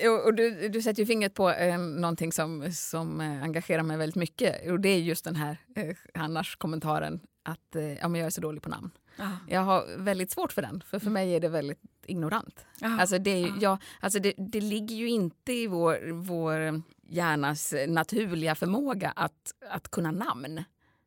Och 0.05 0.25
och 0.25 0.33
du, 0.33 0.69
du 0.69 0.81
sätter 0.81 0.99
ju 0.99 1.05
fingret 1.05 1.33
på 1.33 1.49
eh, 1.51 1.77
någonting 1.79 2.31
som, 2.31 2.71
som 2.71 3.21
eh, 3.21 3.43
engagerar 3.43 3.83
mig 3.83 3.97
väldigt 3.97 4.15
mycket. 4.15 4.71
Och 4.71 4.79
det 4.79 4.89
är 4.89 4.97
just 4.99 5.23
den 5.25 5.35
här 5.35 5.57
eh, 5.75 5.95
annars 6.13 6.55
kommentaren 6.55 7.19
att 7.43 7.75
eh, 7.75 7.93
ja, 7.93 8.07
men 8.07 8.19
jag 8.21 8.25
är 8.25 8.31
så 8.31 8.41
dålig 8.41 8.61
på 8.61 8.69
namn. 8.69 8.91
Ah. 9.17 9.29
Jag 9.47 9.61
har 9.61 9.97
väldigt 9.97 10.31
svårt 10.31 10.51
för 10.51 10.61
den, 10.61 10.83
för 10.85 10.99
för 10.99 11.09
mig 11.09 11.35
är 11.35 11.39
det 11.39 11.49
väldigt 11.49 11.81
ignorant. 12.05 12.65
Ah. 12.81 12.87
Alltså 12.99 13.17
det, 13.17 13.39
ju, 13.39 13.47
Ah. 13.47 13.57
ja, 13.61 13.77
alltså 13.99 14.19
det, 14.19 14.33
det 14.37 14.61
ligger 14.61 14.95
ju 14.95 15.09
inte 15.09 15.53
i 15.53 15.67
vår, 15.67 16.11
vår 16.11 16.81
hjärnas 17.07 17.73
naturliga 17.87 18.55
förmåga 18.55 19.13
att, 19.15 19.53
att 19.69 19.91
kunna 19.91 20.11
namn. 20.11 20.63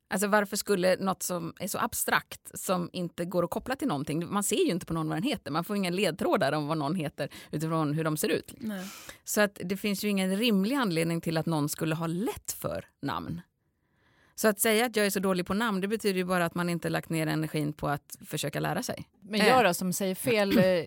Alltså 0.08 0.28
varför 0.28 0.56
skulle 0.56 0.96
något 0.96 1.22
som 1.22 1.52
är 1.60 1.68
så 1.68 1.78
abstrakt 1.78 2.58
som 2.58 2.90
inte 2.92 3.24
går 3.24 3.44
att 3.44 3.50
koppla 3.50 3.76
till 3.76 3.88
någonting, 3.88 4.32
man 4.32 4.42
ser 4.42 4.64
ju 4.64 4.70
inte 4.70 4.86
på 4.86 4.94
någon 4.94 5.08
vad 5.08 5.16
den 5.16 5.22
heter, 5.22 5.50
man 5.50 5.64
får 5.64 5.76
ingen 5.76 5.96
ledtrådar 5.96 6.52
om 6.52 6.66
vad 6.66 6.78
någon 6.78 6.94
heter 6.94 7.28
utifrån 7.50 7.92
hur 7.92 8.04
de 8.04 8.16
ser 8.16 8.28
ut. 8.28 8.54
Nej. 8.58 8.86
Så 9.24 9.40
att 9.40 9.58
det 9.64 9.76
finns 9.76 10.04
ju 10.04 10.08
ingen 10.08 10.36
rimlig 10.36 10.74
anledning 10.76 11.20
till 11.20 11.36
att 11.36 11.46
någon 11.46 11.68
skulle 11.68 11.94
ha 11.94 12.06
lätt 12.06 12.52
för 12.52 12.84
namn. 13.02 13.40
Så 14.34 14.48
att 14.48 14.60
säga 14.60 14.86
att 14.86 14.96
jag 14.96 15.06
är 15.06 15.10
så 15.10 15.20
dålig 15.20 15.46
på 15.46 15.54
namn 15.54 15.80
det 15.80 15.88
betyder 15.88 16.16
ju 16.16 16.24
bara 16.24 16.44
att 16.44 16.54
man 16.54 16.68
inte 16.68 16.88
lagt 16.88 17.10
ner 17.10 17.26
energin 17.26 17.72
på 17.72 17.88
att 17.88 18.16
försöka 18.26 18.60
lära 18.60 18.82
sig. 18.82 19.08
Men 19.20 19.40
Eh. 19.40 19.46
jag 19.46 19.64
då 19.64 19.74
som 19.74 19.92
säger 19.92 20.14
fel, 20.14 20.58
eh, 20.58 20.84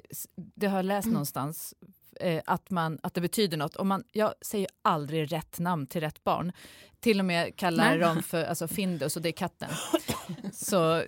det 0.55 0.67
har 0.67 0.77
jag 0.77 0.85
läst 0.85 1.07
någonstans, 1.07 1.73
eh, 2.19 2.41
att, 2.45 2.69
man, 2.69 2.99
att 3.03 3.13
det 3.13 3.21
betyder 3.21 3.57
något. 3.57 3.75
Och 3.75 3.85
man, 3.85 4.03
jag 4.11 4.33
säger 4.41 4.67
aldrig 4.81 5.31
rätt 5.31 5.59
namn 5.59 5.87
till 5.87 6.01
rätt 6.01 6.23
barn. 6.23 6.51
Till 6.99 7.19
och 7.19 7.25
med 7.25 7.55
kallar 7.55 7.89
Nej. 7.89 7.99
dem 7.99 8.23
för 8.23 8.43
alltså 8.43 8.67
Findus 8.67 9.15
och 9.15 9.21
det 9.21 9.29
är 9.29 9.33
katten. 9.33 9.69
Så, 10.53 11.03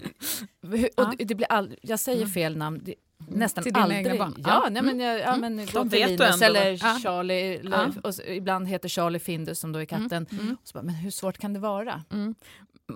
och 0.98 1.16
det 1.18 1.36
blir 1.36 1.48
all, 1.50 1.76
jag 1.82 2.00
säger 2.00 2.26
fel 2.26 2.58
namn. 2.58 2.82
Det, 2.84 2.96
nästan 3.28 3.64
till 3.64 3.76
aldrig. 3.76 4.06
egna 4.08 4.18
barn? 4.26 4.44
Ja, 4.48 4.68
nej, 4.72 4.82
men, 4.84 5.00
jag, 5.00 5.20
ja, 5.20 5.34
Mm. 5.36 5.56
men 5.56 5.68
Då 5.74 5.84
vet 5.84 6.10
Linus 6.10 6.42
ändå 6.42 6.46
eller 6.46 6.72
Ja. 6.72 7.00
Charlie, 7.04 7.60
Ja. 7.72 7.88
och 8.04 8.14
ibland 8.28 8.68
heter 8.68 8.90
Charlie 8.90 9.20
Findus 9.20 9.60
som 9.60 9.72
då 9.72 9.80
är 9.80 9.86
katten. 9.86 10.26
Mm. 10.32 10.58
Och 10.62 10.68
så 10.68 10.74
bara, 10.74 10.84
men 10.84 10.96
hur 10.96 11.12
svårt 11.12 11.38
kan 11.38 11.54
det 11.54 11.60
vara? 11.60 12.04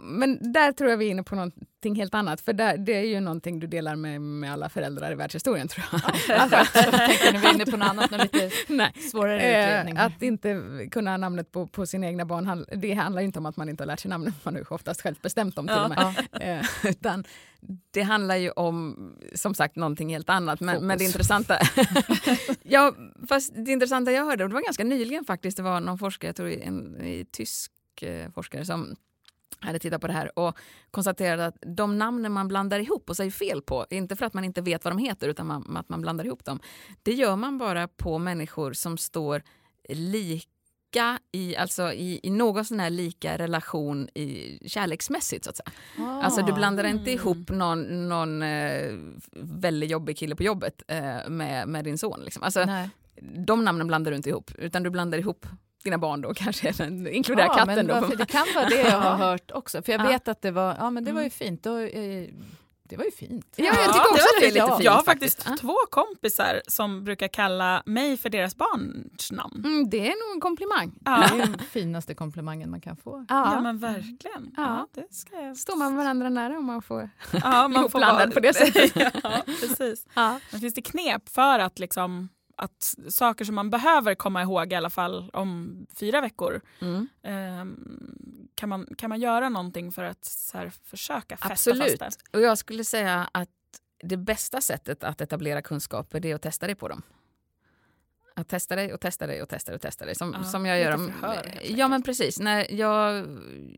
Men 0.01 0.53
där 0.53 0.71
tror 0.71 0.89
jag 0.89 0.97
vi 0.97 1.05
är 1.05 1.09
inne 1.09 1.23
på 1.23 1.35
någonting 1.35 1.95
helt 1.95 2.13
annat. 2.13 2.41
För 2.41 2.53
där, 2.53 2.77
det 2.77 2.93
är 2.93 3.03
ju 3.05 3.19
någonting 3.19 3.59
du 3.59 3.67
delar 3.67 3.95
med, 3.95 4.21
med 4.21 4.53
alla 4.53 4.69
föräldrar 4.69 5.11
i 5.11 5.15
världshistorien 5.15 5.67
tror 5.67 5.85
jag. 5.91 6.01
Jag 6.27 6.49
tänkte 6.73 7.31
när 7.31 7.39
vi 7.39 7.47
är 7.47 7.53
inne 7.53 7.65
på 7.65 7.77
något 7.77 7.87
annat, 7.89 8.11
lite 8.11 8.51
Nej. 8.67 8.93
svårare 9.11 9.35
utredning. 9.37 9.95
Eh, 9.95 10.05
att 10.05 10.21
inte 10.21 10.61
kunna 10.91 11.17
namnet 11.17 11.51
på, 11.51 11.67
på 11.67 11.85
sina 11.85 12.07
egna 12.07 12.25
barn, 12.25 12.65
det 12.75 12.93
handlar 12.93 13.21
ju 13.21 13.25
inte 13.25 13.39
om 13.39 13.45
att 13.45 13.57
man 13.57 13.69
inte 13.69 13.83
har 13.83 13.87
lärt 13.87 13.99
sig 13.99 14.09
namnet, 14.09 14.33
man 14.43 14.53
har 14.53 14.61
ju 14.61 14.65
oftast 14.69 15.01
själv 15.01 15.15
bestämt 15.21 15.55
dem 15.55 15.67
till 15.67 15.75
Ja. 15.75 15.83
och 15.83 15.89
med. 15.89 16.59
Eh, 16.59 16.65
utan 16.89 17.23
det 17.91 18.01
handlar 18.01 18.35
ju 18.35 18.51
om, 18.51 18.95
som 19.35 19.53
sagt, 19.55 19.75
någonting 19.75 20.09
helt 20.13 20.29
annat. 20.29 20.59
Men, 20.59 20.87
men 20.87 20.97
det 20.97 21.03
intressanta... 21.03 21.57
ja, 22.63 22.95
fast 23.29 23.53
det 23.65 23.71
intressanta 23.71 24.11
jag 24.11 24.25
hörde, 24.25 24.43
och 24.43 24.49
det 24.49 24.53
var 24.53 24.61
ganska 24.63 24.83
nyligen 24.83 25.25
faktiskt, 25.25 25.57
det 25.57 25.63
var 25.63 25.79
någon 25.79 25.97
forskare, 25.97 26.29
jag 26.29 26.35
tror 26.35 26.49
en, 26.51 26.95
en 27.01 27.25
tysk 27.31 27.71
eh, 28.01 28.31
forskare 28.31 28.65
som 28.65 28.95
hade 29.68 29.80
tittat 29.80 30.01
på 30.01 30.07
det 30.07 30.14
här 30.14 30.39
och 30.39 30.57
konstaterade 30.91 31.45
att 31.45 31.57
de 31.68 31.97
namnen 31.97 32.32
man 32.32 32.47
blandar 32.47 32.80
ihop 32.80 33.09
och 33.09 33.18
säger 33.18 33.32
fel 33.32 33.61
på, 33.61 33.86
inte 33.89 34.16
för 34.16 34.26
att 34.26 34.34
man 34.34 34.43
inte 34.43 34.61
vet 34.61 34.84
vad 34.86 34.93
de 34.93 34.97
heter 34.97 35.28
utan 35.28 35.47
man, 35.47 35.78
att 35.78 35.89
man 35.89 36.01
blandar 36.01 36.26
ihop 36.26 36.45
dem, 36.45 36.59
det 37.03 37.14
gör 37.14 37.36
man 37.36 37.57
bara 37.57 37.88
på 37.88 38.18
människor 38.18 38.74
som 38.74 38.97
står 38.97 39.41
lika 39.89 41.20
i, 41.32 41.55
alltså 41.55 41.93
i, 41.93 42.20
i 42.24 42.30
någon 42.30 42.66
sån 42.66 42.80
här 42.80 42.89
lika 42.89 43.38
relation 43.38 44.09
i, 44.09 44.59
kärleksmässigt 44.70 45.43
så 45.45 45.49
att 45.49 45.57
säga. 45.57 45.72
Alltså 46.24 46.41
du 46.41 46.53
blandar 46.53 46.84
inte 46.84 47.11
Mm. 47.11 47.14
ihop 47.14 47.49
någon, 47.49 48.09
någon 48.09 48.41
eh, 48.41 48.91
väldigt 49.41 49.89
jobbig 49.89 50.18
kille 50.18 50.36
på 50.36 50.43
jobbet 50.43 50.84
eh, 50.88 51.30
med, 51.30 51.68
med 51.68 51.84
din 51.86 51.97
son. 51.97 52.22
Liksom. 52.24 52.43
Alltså, 52.43 52.66
Nej. 52.66 52.89
de 53.45 53.66
namnen 53.66 53.88
blandar 53.88 54.11
du 54.11 54.18
inte 54.18 54.30
ihop 54.30 54.51
utan 54.57 54.84
du 54.84 54.89
blandar 54.89 55.18
ihop 55.18 55.45
dina 55.84 55.97
barn 55.97 56.21
då 56.21 56.34
kanske, 56.34 56.69
även, 56.69 57.07
inkludera 57.07 57.45
Ja, 57.45 57.53
katten. 57.53 57.75
men 57.75 57.88
Då. 57.88 57.93
varför, 57.93 58.15
det 58.15 58.25
kan 58.25 58.45
vara 58.55 58.65
det 58.69 58.81
jag 58.81 58.99
har 59.01 59.15
hört 59.15 59.51
också. 59.51 59.81
För 59.81 59.91
jag 59.91 60.01
Ja. 60.01 60.07
vet 60.07 60.27
att 60.27 60.41
det 60.41 60.51
var, 60.51 60.75
ja, 60.79 60.89
men 60.89 61.03
det 61.03 61.11
var 61.11 61.21
ju 61.21 61.25
Mm. 61.25 61.31
fint. 61.31 61.65
Och, 61.65 61.79
eh, 61.81 62.27
det 62.89 62.97
var 62.97 63.05
ju 63.05 63.11
fint. 63.11 63.53
Ja, 63.55 63.65
jag 63.65 63.73
Ja, 63.75 63.77
tycker 63.77 63.93
det 63.93 63.99
också 63.99 64.11
var 64.11 64.19
att 64.36 64.39
det 64.39 64.45
är 64.45 64.47
lite 64.47 64.57
Ja. 64.59 64.67
fint. 64.75 64.84
Jag 64.86 64.91
har 64.91 65.03
faktiskt 65.03 65.43
Ja. 65.49 65.57
två 65.61 65.75
kompisar 65.89 66.61
som 66.67 67.03
brukar 67.03 67.27
kalla 67.27 67.84
mig 67.86 68.17
för 68.17 68.29
deras 68.29 68.55
barns 68.55 69.31
namn. 69.31 69.61
Mm, 69.65 69.89
det 69.89 69.97
är 70.07 70.27
nog 70.27 70.36
en 70.36 70.41
komplimang. 70.41 70.89
Det 70.89 71.11
Ja, 71.11 71.23
är 71.23 71.38
den 71.38 71.59
finaste 71.71 72.13
komplimangen 72.15 72.69
man 72.71 72.81
kan 72.81 72.97
få. 72.97 73.25
ja 73.29 73.53
Ja. 73.55 73.61
men 73.61 73.77
verkligen. 73.79 74.53
Ja. 74.57 74.63
Ja, 74.63 74.88
det 74.93 75.13
ska 75.13 75.36
jag... 75.41 75.57
Står 75.57 75.75
man 75.75 75.95
varandra 75.95 76.29
nära 76.29 76.57
om 76.57 76.65
man 76.65 76.81
får... 76.81 77.09
ja, 77.43 77.69
ihopblandad 77.75 78.34
på 78.34 78.39
det 78.39 78.53
sättet. 78.53 78.91
ja, 79.23 79.41
precis. 79.45 80.05
Ja. 80.13 80.39
Men 80.51 80.59
finns 80.61 80.73
det 80.73 80.81
knep 80.81 81.29
för 81.29 81.59
att, 81.59 81.79
liksom, 81.79 82.29
att 82.55 82.95
saker 83.09 83.45
som 83.45 83.55
man 83.55 83.69
behöver 83.69 84.15
komma 84.15 84.41
ihåg 84.41 84.71
i 84.73 84.75
alla 84.75 84.89
fall 84.89 85.29
om 85.33 85.85
fyra 85.95 86.21
veckor, 86.21 86.61
Mm. 86.81 87.07
ehm, 87.23 88.47
kan, 88.55 88.69
man, 88.69 88.87
kan 88.97 89.09
man 89.09 89.19
göra 89.21 89.49
någonting 89.49 89.91
för 89.91 90.03
att 90.03 90.49
här, 90.53 90.71
försöka 90.83 91.37
fästa 91.37 91.53
Absolut. 91.53 91.99
fast 91.99 92.21
det? 92.31 92.37
Och 92.37 92.43
jag 92.43 92.57
skulle 92.57 92.83
säga 92.83 93.29
att 93.31 93.49
det 94.03 94.17
bästa 94.17 94.61
sättet 94.61 95.03
att 95.03 95.21
etablera 95.21 95.61
kunskaper 95.61 96.19
det 96.19 96.31
är 96.31 96.35
att 96.35 96.41
testa 96.41 96.65
dig 96.67 96.75
på 96.75 96.87
dem. 96.87 97.01
Att 98.36 98.47
testa 98.47 98.75
dig 98.75 98.93
och 98.93 98.99
testa 99.01 99.27
dig 99.27 99.41
och 99.41 99.49
testa 99.49 99.71
dig 99.71 99.75
och 99.75 99.81
testa 99.81 100.05
dig. 100.05 100.15
Som, 100.15 100.36
Ja, 100.38 100.43
som 100.43 100.65
jag 100.65 100.79
gör. 100.79 100.97
förhör, 100.97 101.51
ja 101.63 101.88
men 101.88 102.03
precis. 102.03 102.39
När 102.39 102.71
jag 102.73 103.27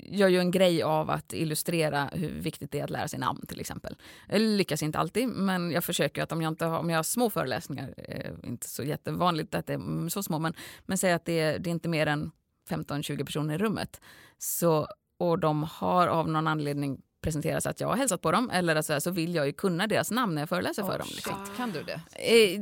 gör 0.03 0.27
ju 0.27 0.39
en 0.39 0.51
grej 0.51 0.83
av 0.83 1.09
att 1.09 1.33
illustrera 1.33 2.09
hur 2.13 2.29
viktigt 2.31 2.71
det 2.71 2.79
är 2.79 2.83
att 2.83 2.89
lära 2.89 3.07
sig 3.07 3.19
namn 3.19 3.45
till 3.47 3.59
exempel. 3.59 3.95
Jag 4.29 4.41
lyckas 4.41 4.83
inte 4.83 4.99
alltid 4.99 5.27
men 5.27 5.71
jag 5.71 5.83
försöker 5.83 6.23
att 6.23 6.31
om 6.31 6.41
jag, 6.41 6.51
inte 6.51 6.65
har, 6.65 6.79
om 6.79 6.89
jag 6.89 6.97
har 6.97 7.03
små 7.03 7.29
föreläsningar, 7.29 7.93
eh, 7.97 8.31
inte 8.43 8.67
så 8.67 8.83
jättevanligt 8.83 9.55
att 9.55 9.67
det 9.67 9.73
är 9.73 10.09
så 10.09 10.23
små 10.23 10.39
men, 10.39 10.53
men 10.85 10.97
säg 10.97 11.11
att 11.13 11.25
det 11.25 11.39
är, 11.39 11.59
det 11.59 11.69
är 11.69 11.71
inte 11.71 11.89
mer 11.89 12.07
än 12.07 12.31
15-20 12.69 13.25
personer 13.25 13.55
i 13.55 13.57
rummet. 13.57 14.01
Så, 14.37 14.87
och 15.19 15.39
de 15.39 15.63
har 15.63 16.07
av 16.07 16.29
någon 16.29 16.47
anledning 16.47 17.01
presenteras 17.21 17.65
att 17.65 17.79
jag 17.79 17.87
har 17.87 17.95
hälsat 17.95 18.21
på 18.21 18.31
dem 18.31 18.49
eller 18.49 18.75
att 18.75 18.85
så, 18.85 18.93
här, 18.93 18.99
så 18.99 19.11
vill 19.11 19.35
jag 19.35 19.45
ju 19.45 19.53
kunna 19.53 19.87
deras 19.87 20.11
namn 20.11 20.35
när 20.35 20.41
jag 20.41 20.49
föreläser 20.49 20.83
för 20.83 20.93
Oh, 20.93 20.97
dem. 20.97 21.07
Liksom. 21.11 21.33
kan 21.57 21.71
du 21.71 21.83
det? 21.83 22.01
Eh, 22.13 22.61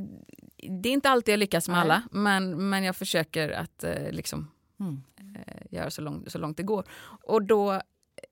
Det 0.69 0.89
är 0.89 0.93
inte 0.93 1.09
alltid 1.09 1.33
jag 1.33 1.39
lyckas 1.39 1.67
med 1.67 1.75
Nej. 1.75 1.81
alla 1.81 2.03
men, 2.11 2.69
men 2.69 2.83
jag 2.83 2.95
försöker 2.95 3.49
att 3.49 3.83
eh, 3.83 4.11
liksom, 4.11 4.47
Mm. 4.79 5.01
eh, 5.45 5.53
göra 5.69 5.89
så 5.91 6.01
långt, 6.01 6.31
så 6.31 6.37
långt 6.37 6.57
det 6.57 6.63
går. 6.63 6.85
Och 7.23 7.43
då 7.43 7.81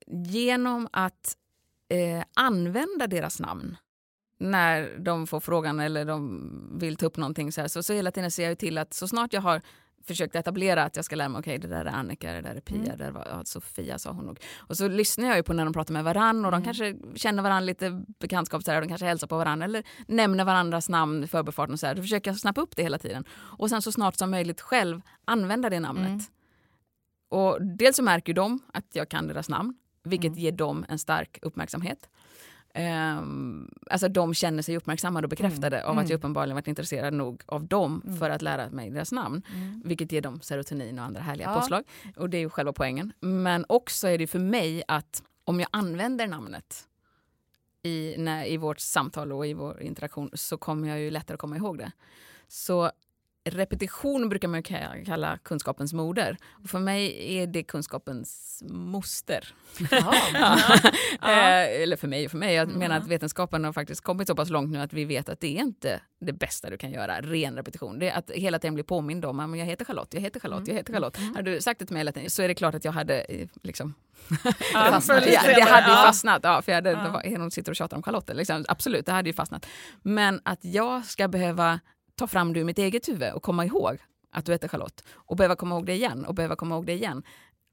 genom 0.06 0.88
att 0.92 1.36
eh, 1.88 2.24
använda 2.34 3.06
deras 3.06 3.40
namn 3.40 3.76
när 4.38 4.98
de 4.98 5.26
får 5.26 5.40
frågan 5.40 5.80
eller 5.80 6.04
de 6.04 6.78
vill 6.80 6.96
ta 6.96 7.06
upp 7.06 7.16
någonting 7.16 7.52
så 7.52 7.60
här, 7.60 7.68
så, 7.68 7.82
så 7.82 7.92
hela 7.92 8.10
tiden 8.10 8.30
ser 8.30 8.48
jag 8.48 8.58
till 8.58 8.78
att 8.78 8.94
så 8.94 9.08
snart 9.08 9.32
jag 9.32 9.40
har 9.40 9.62
försökt 10.06 10.34
etablera 10.36 10.82
att 10.84 10.96
jag 10.96 11.04
ska 11.04 11.16
lära 11.16 11.28
mig, 11.28 11.38
okej 11.38 11.58
det 11.58 11.68
där 11.68 11.84
är 11.84 11.90
Annika, 11.90 12.32
det 12.32 12.40
där 12.40 12.54
är 12.54 12.60
Pia, 12.60 12.76
Mm. 12.76 12.88
det 12.88 13.04
där 13.04 13.10
var 13.10 13.26
ja, 13.30 13.44
Sofia 13.44 13.98
sa 13.98 14.10
hon 14.12 14.24
nog. 14.26 14.40
Och 14.56 14.76
så 14.76 14.88
lyssnar 14.88 15.28
jag 15.28 15.36
ju 15.36 15.42
på 15.42 15.52
när 15.52 15.64
de 15.64 15.72
pratar 15.72 15.92
med 15.92 16.04
varann 16.04 16.44
och 16.44 16.50
de 16.50 16.56
Mm. 16.62 16.64
kanske 16.64 16.96
känner 17.14 17.42
varann 17.42 17.66
lite 17.66 18.02
bekantskap, 18.18 18.62
så 18.62 18.70
här, 18.70 18.78
och 18.78 18.82
de 18.82 18.88
kanske 18.88 19.06
hälsar 19.06 19.26
på 19.26 19.36
varann 19.36 19.62
eller 19.62 19.82
nämner 20.06 20.44
varandras 20.44 20.88
namn 20.88 21.24
i 21.24 21.26
förbifarten 21.26 21.72
och 21.72 21.80
så 21.80 21.86
här. 21.86 21.94
Då 21.94 22.02
försöker 22.02 22.30
jag 22.30 22.38
snappa 22.40 22.60
upp 22.60 22.76
det 22.76 22.82
hela 22.82 22.98
tiden. 22.98 23.24
Och 23.32 23.68
sen 23.70 23.82
så 23.82 23.92
snart 23.92 24.14
som 24.16 24.30
möjligt 24.30 24.60
själv 24.60 25.00
använda 25.24 25.70
det 25.70 25.80
namnet. 25.80 26.06
Mm. 26.08 26.20
Och 27.28 27.58
dels 27.62 27.96
så 27.96 28.02
märker 28.02 28.34
de 28.34 28.58
att 28.72 28.86
jag 28.92 29.08
kan 29.08 29.26
deras 29.26 29.48
namn, 29.48 29.74
vilket 30.04 30.28
Mm. 30.32 30.38
ger 30.38 30.52
dem 30.52 30.84
en 30.88 30.98
stark 30.98 31.38
uppmärksamhet. 31.42 32.08
Um, 32.74 33.70
alltså 33.90 34.08
de 34.08 34.34
känner 34.34 34.62
sig 34.62 34.76
uppmärksammade 34.76 35.24
och 35.24 35.28
bekräftade 35.30 35.76
Mm. 35.78 35.90
av 35.90 35.98
att 35.98 36.02
Mm. 36.02 36.10
jag 36.10 36.16
uppenbarligen 36.18 36.54
varit 36.54 36.68
intresserad 36.68 37.14
nog 37.14 37.42
av 37.46 37.64
dem 37.66 38.02
Mm. 38.04 38.18
för 38.18 38.30
att 38.30 38.42
lära 38.42 38.70
mig 38.70 38.90
deras 38.90 39.12
namn. 39.12 39.42
Mm. 39.54 39.82
Vilket 39.84 40.12
ger 40.12 40.20
dem 40.20 40.40
serotonin 40.40 40.98
och 40.98 41.04
andra 41.04 41.20
härliga 41.20 41.46
Ja. 41.50 41.60
påslag. 41.60 41.84
Och 42.16 42.30
det 42.30 42.36
är 42.36 42.40
ju 42.40 42.50
själva 42.50 42.72
poängen. 42.72 43.12
Men 43.20 43.64
också 43.68 44.08
är 44.08 44.18
det 44.18 44.26
för 44.26 44.38
mig 44.38 44.82
att 44.88 45.22
om 45.44 45.60
jag 45.60 45.68
använder 45.72 46.26
namnet 46.26 46.88
i, 47.82 48.14
när, 48.18 48.44
i 48.44 48.56
vårt 48.56 48.80
samtal 48.80 49.32
och 49.32 49.46
i 49.46 49.54
vår 49.54 49.82
interaktion 49.82 50.30
så 50.34 50.56
kommer 50.58 50.88
jag 50.88 51.00
ju 51.00 51.10
lättare 51.10 51.36
komma 51.36 51.56
ihåg 51.56 51.78
det. 51.78 51.92
Så 52.48 52.90
repetition 53.44 54.28
brukar 54.28 54.48
man 54.48 54.62
kalla 55.04 55.38
kunskapens 55.38 55.92
moder. 55.92 56.36
Och 56.64 56.70
för 56.70 56.78
mig 56.78 57.34
är 57.38 57.46
det 57.46 57.62
kunskapens 57.62 58.62
moster. 58.68 59.54
Jaha. 59.90 60.58
Eh, 61.22 61.82
eller 61.82 61.96
för 61.96 62.08
mig 62.08 62.24
och 62.24 62.30
för 62.30 62.38
mig. 62.38 62.54
Jag 62.54 62.68
Mm. 62.68 62.78
menar 62.78 62.96
att 62.96 63.06
vetenskapen 63.06 63.64
har 63.64 63.72
faktiskt 63.72 64.00
kommit 64.00 64.28
så 64.28 64.34
pass 64.34 64.50
långt 64.50 64.70
nu 64.72 64.78
att 64.80 64.92
vi 64.92 65.04
vet 65.04 65.28
att 65.28 65.40
det 65.40 65.56
är 65.58 65.60
inte 65.60 66.00
det 66.20 66.32
bästa 66.32 66.70
du 66.70 66.76
kan 66.78 66.90
göra, 66.92 67.20
ren 67.20 67.56
repetition. 67.56 67.98
Det 67.98 68.08
är 68.10 68.18
att 68.18 68.30
hela 68.30 68.58
tiden 68.58 68.74
bli 68.74 68.82
påmind 68.82 69.24
om 69.24 69.40
att 69.40 69.58
jag 69.58 69.66
heter 69.66 69.84
Charlotte, 69.84 70.14
jag 70.14 70.20
heter 70.20 70.40
Charlotte, 70.40 70.68
jag 70.68 70.74
heter 70.74 70.92
Charlotte. 70.92 71.18
Mm. 71.18 71.34
Hade 71.36 71.50
du 71.54 71.60
sagt 71.60 71.78
det 71.80 71.86
till 71.86 71.94
mig 71.94 72.00
hela 72.00 72.12
tiden 72.12 72.30
så 72.30 72.42
är 72.42 72.48
det 72.48 72.54
klart 72.54 72.74
att 72.74 72.84
jag 72.84 72.92
hade 72.92 73.20
eh, 73.20 73.48
liksom 73.62 73.94
Ja, 74.74 74.90
fastnat. 74.90 75.24
Det, 75.24 75.36
hade 75.36 75.86
ju 75.86 75.92
ja. 75.92 76.02
fastnat. 76.06 76.40
Ja, 76.44 76.62
för 76.62 76.72
jag 76.72 76.76
hade, 76.76 76.90
Ja. 76.90 77.22
hon 77.38 77.50
sitter 77.50 77.72
och 77.72 77.76
tjatar 77.76 77.96
om 77.96 78.02
Charlotte. 78.02 78.30
Liksom, 78.34 78.64
absolut, 78.68 79.06
det 79.06 79.12
hade 79.12 79.28
ju 79.28 79.32
fastnat. 79.34 79.66
Men 80.02 80.40
att 80.44 80.64
jag 80.64 81.04
ska 81.04 81.28
behöva 81.28 81.80
ta 82.22 82.26
fram 82.26 82.52
det 82.52 82.60
ur 82.60 82.64
mitt 82.64 82.78
eget 82.78 83.08
huvud 83.08 83.32
och 83.32 83.42
komma 83.42 83.64
ihåg 83.66 83.98
att 84.30 84.46
du 84.46 84.52
heter 84.52 84.68
Charlotte 84.68 85.04
och 85.12 85.36
behöva 85.36 85.56
komma 85.56 85.74
ihåg 85.74 85.86
det 85.86 85.94
igen 85.94 86.24
och 86.24 86.34
behöva 86.34 86.56
komma 86.56 86.74
ihåg 86.74 86.86
det 86.86 86.92
igen 86.92 87.22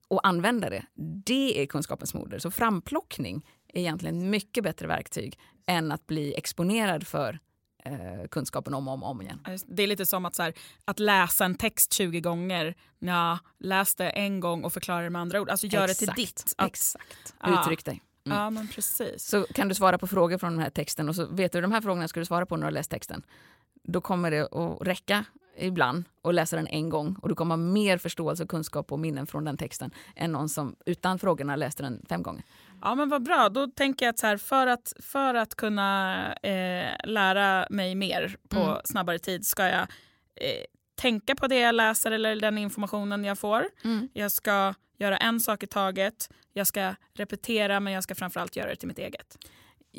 och 0.08 0.28
använda 0.28 0.70
det. 0.70 0.86
Det 1.26 1.62
är 1.62 1.66
kunskapens 1.66 2.14
moder. 2.14 2.40
Så 2.40 2.52
framplockning 2.52 3.46
är 3.74 3.80
egentligen 3.80 4.30
mycket 4.30 4.64
bättre 4.64 4.88
verktyg 4.88 5.40
än 5.66 5.92
att 5.92 6.08
bli 6.08 6.34
exponerad 6.38 7.08
för 7.08 7.40
eh, 7.86 8.28
kunskapen 8.32 8.74
om 8.74 8.88
och 8.88 8.94
om, 8.94 9.04
om 9.04 9.22
igen. 9.22 9.40
Det 9.68 9.84
är 9.84 9.88
lite 9.88 10.06
som 10.06 10.26
att, 10.26 10.36
så 10.36 10.44
här, 10.44 10.54
att 10.86 11.00
läsa 11.00 11.46
en 11.46 11.56
text 11.56 11.94
20 11.94 12.22
gånger. 12.22 12.76
Ja, 13.00 13.40
läs 13.60 13.96
det 13.96 14.10
en 14.10 14.40
gång 14.40 14.64
och 14.64 14.74
förklara 14.74 15.04
det 15.04 15.10
med 15.10 15.22
andra 15.22 15.42
ord. 15.42 15.50
Alltså 15.50 15.68
gör 15.68 15.88
det 15.88 15.94
till 15.94 16.10
Exakt, 16.10 16.18
ditt. 16.18 16.54
Att, 16.58 16.68
Exakt. 16.68 17.36
Ja. 17.42 17.62
Uttryck 17.62 17.86
dig. 17.86 18.02
Mm. 18.26 18.38
Ja, 18.38 18.50
men 18.50 18.68
precis. 18.68 19.24
Så 19.24 19.44
kan 19.44 19.68
du 19.68 19.76
svara 19.76 19.98
på 19.98 20.08
frågor 20.08 20.38
från 20.38 20.52
den 20.52 20.62
här 20.62 20.70
texten 20.70 21.10
och 21.10 21.16
så 21.16 21.26
vet 21.26 21.52
du 21.52 21.62
de 21.62 21.72
här 21.72 21.82
frågorna 21.82 22.08
ska 22.08 22.20
du 22.20 22.26
svara 22.26 22.46
på 22.46 22.56
när 22.56 22.62
du 22.62 22.66
har 22.66 22.72
läst 22.72 22.92
texten. 22.92 23.24
Då 23.92 24.02
kommer 24.02 24.32
det 24.32 24.42
att 24.42 24.88
räcka 24.88 25.26
ibland 25.58 26.04
att 26.24 26.36
läsa 26.36 26.56
den 26.56 26.68
en 26.68 26.90
gång 26.90 27.16
och 27.22 27.30
du 27.30 27.36
kommer 27.36 27.56
ha 27.56 27.58
mer 27.58 27.98
förståelse, 27.98 28.46
kunskap 28.46 28.92
och 28.92 29.00
minnen 29.00 29.28
från 29.28 29.46
den 29.46 29.58
texten 29.58 29.92
än 30.16 30.32
någon 30.32 30.50
som 30.50 30.76
utan 30.86 31.20
frågorna 31.20 31.56
läste 31.56 31.84
den 31.84 32.06
fem 32.10 32.24
gånger. 32.24 32.44
Ja, 32.82 32.96
men 32.96 33.10
vad 33.10 33.24
bra. 33.24 33.50
Då 33.50 33.68
tänker 33.68 34.06
jag 34.06 34.14
att, 34.14 34.20
så 34.20 34.28
här, 34.28 34.38
för 34.38 34.68
att 34.68 34.94
för 35.00 35.34
att 35.36 35.56
kunna 35.56 36.16
eh, 36.34 36.96
lära 37.04 37.68
mig 37.70 37.96
mer 37.96 38.38
på 38.50 38.60
Mm. 38.60 38.78
snabbare 38.84 39.20
tid 39.20 39.46
ska 39.46 39.64
jag 39.64 39.82
eh, 39.82 40.64
tänka 40.96 41.36
på 41.36 41.48
det 41.48 41.60
jag 41.60 41.76
läser 41.76 42.12
eller 42.12 42.36
den 42.36 42.58
informationen 42.58 43.24
jag 43.24 43.40
får. 43.40 43.66
Jag 44.14 44.32
ska 44.32 44.74
göra 44.98 45.18
en 45.18 45.40
sak 45.40 45.64
i 45.64 45.68
taget. 45.68 46.30
Jag 46.54 46.68
ska 46.68 46.96
repetera, 47.14 47.80
men 47.80 47.94
jag 47.94 48.04
ska 48.04 48.16
framförallt 48.16 48.56
göra 48.56 48.70
det 48.70 48.76
till 48.76 48.88
mitt 48.88 49.00
eget. 49.00 49.38